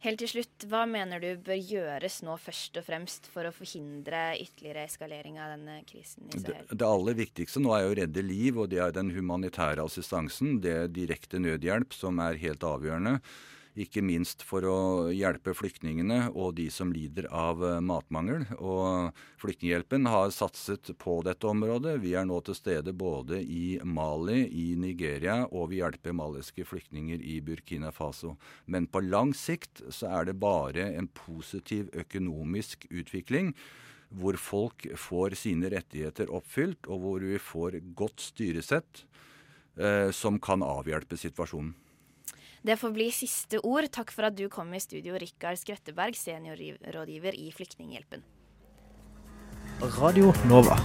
Helt 0.05 0.21
til 0.23 0.31
slutt, 0.31 0.65
hva 0.71 0.85
mener 0.87 1.19
du 1.19 1.29
bør 1.43 1.59
gjøres 1.59 2.21
nå 2.23 2.37
først 2.39 2.77
og 2.79 2.85
fremst 2.87 3.27
for 3.33 3.49
å 3.49 3.51
forhindre 3.55 4.37
ytterligere 4.39 4.85
eskalering 4.87 5.41
av 5.43 5.57
denne 5.57 5.81
krisen 5.89 6.29
i 6.29 6.39
Sahel? 6.39 6.69
Det, 6.69 6.77
det, 6.79 6.87
aller 6.87 7.19
viktigste 7.19 7.63
nå 7.65 7.73
er 7.75 7.83
jo 7.83 7.91
å 7.91 7.97
redde 7.99 8.23
liv, 8.23 8.61
og 8.63 8.71
det 8.71 8.79
er 8.85 8.95
den 8.95 9.11
humanitære 9.17 9.83
assistansen. 9.83 10.61
Det 10.63 10.75
er 10.85 10.93
direkte 10.95 11.43
nødhjelp 11.43 11.97
som 11.99 12.23
er 12.23 12.39
helt 12.39 12.63
avgjørende. 12.69 13.17
Ikke 13.79 14.03
minst 14.03 14.43
for 14.43 14.64
å 14.66 14.79
hjelpe 15.14 15.53
flyktningene 15.55 16.33
og 16.33 16.57
de 16.59 16.66
som 16.72 16.91
lider 16.91 17.29
av 17.31 17.62
eh, 17.62 17.79
matmangel. 17.85 18.47
Og 18.59 19.14
Flyktninghjelpen 19.39 20.09
har 20.11 20.33
satset 20.35 20.91
på 20.99 21.18
dette 21.26 21.47
området. 21.47 21.99
Vi 22.03 22.16
er 22.18 22.26
nå 22.26 22.41
til 22.47 22.59
stede 22.59 22.95
både 22.97 23.39
i 23.39 23.79
Mali, 23.87 24.41
i 24.51 24.72
Nigeria, 24.81 25.45
og 25.53 25.70
vi 25.70 25.79
hjelper 25.79 26.16
maliske 26.16 26.66
flyktninger 26.66 27.22
i 27.22 27.39
Burkina 27.45 27.93
Faso. 27.95 28.35
Men 28.66 28.91
på 28.91 29.05
lang 29.07 29.31
sikt 29.37 29.85
så 29.95 30.11
er 30.18 30.31
det 30.31 30.41
bare 30.43 30.91
en 30.99 31.11
positiv 31.14 31.93
økonomisk 31.95 32.89
utvikling 32.91 33.55
hvor 34.09 34.39
folk 34.41 34.87
får 34.97 35.37
sine 35.37 35.68
rettigheter 35.70 36.33
oppfylt, 36.35 36.89
og 36.89 37.03
hvor 37.05 37.26
vi 37.29 37.39
får 37.39 37.79
godt 37.95 38.24
styresett 38.24 39.05
eh, 39.79 40.09
som 40.11 40.41
kan 40.43 40.64
avhjelpe 40.64 41.18
situasjonen. 41.20 41.76
Det 42.69 42.77
får 42.77 42.91
bli 42.93 43.07
siste 43.09 43.62
ord. 43.64 43.87
Takk 43.89 44.11
for 44.12 44.29
at 44.29 44.35
du 44.37 44.45
kom 44.53 44.75
i 44.77 44.81
studio, 44.83 45.14
Rikard 45.16 45.57
Skrøtteberg, 45.57 46.19
seniorrådgiver 46.21 47.33
i 47.33 47.49
Flyktninghjelpen. 47.57 48.21
Radio 49.97 50.35
Nova. 50.51 50.77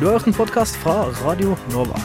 Du 0.00 0.08
har 0.08 0.18
hørt 0.18 0.26
en 0.26 0.34
podkast 0.34 0.82
fra 0.82 1.04
Radio 1.22 1.54
Nova. 1.70 2.02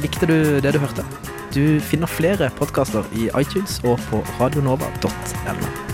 Likte 0.00 0.32
du 0.32 0.36
det 0.64 0.72
du 0.72 0.80
hørte? 0.80 1.04
Du 1.52 1.76
finner 1.84 2.08
flere 2.08 2.48
podkaster 2.56 3.04
i 3.12 3.28
iTunes 3.36 3.82
og 3.84 4.00
på 4.08 4.24
radionova.no. 4.40 5.91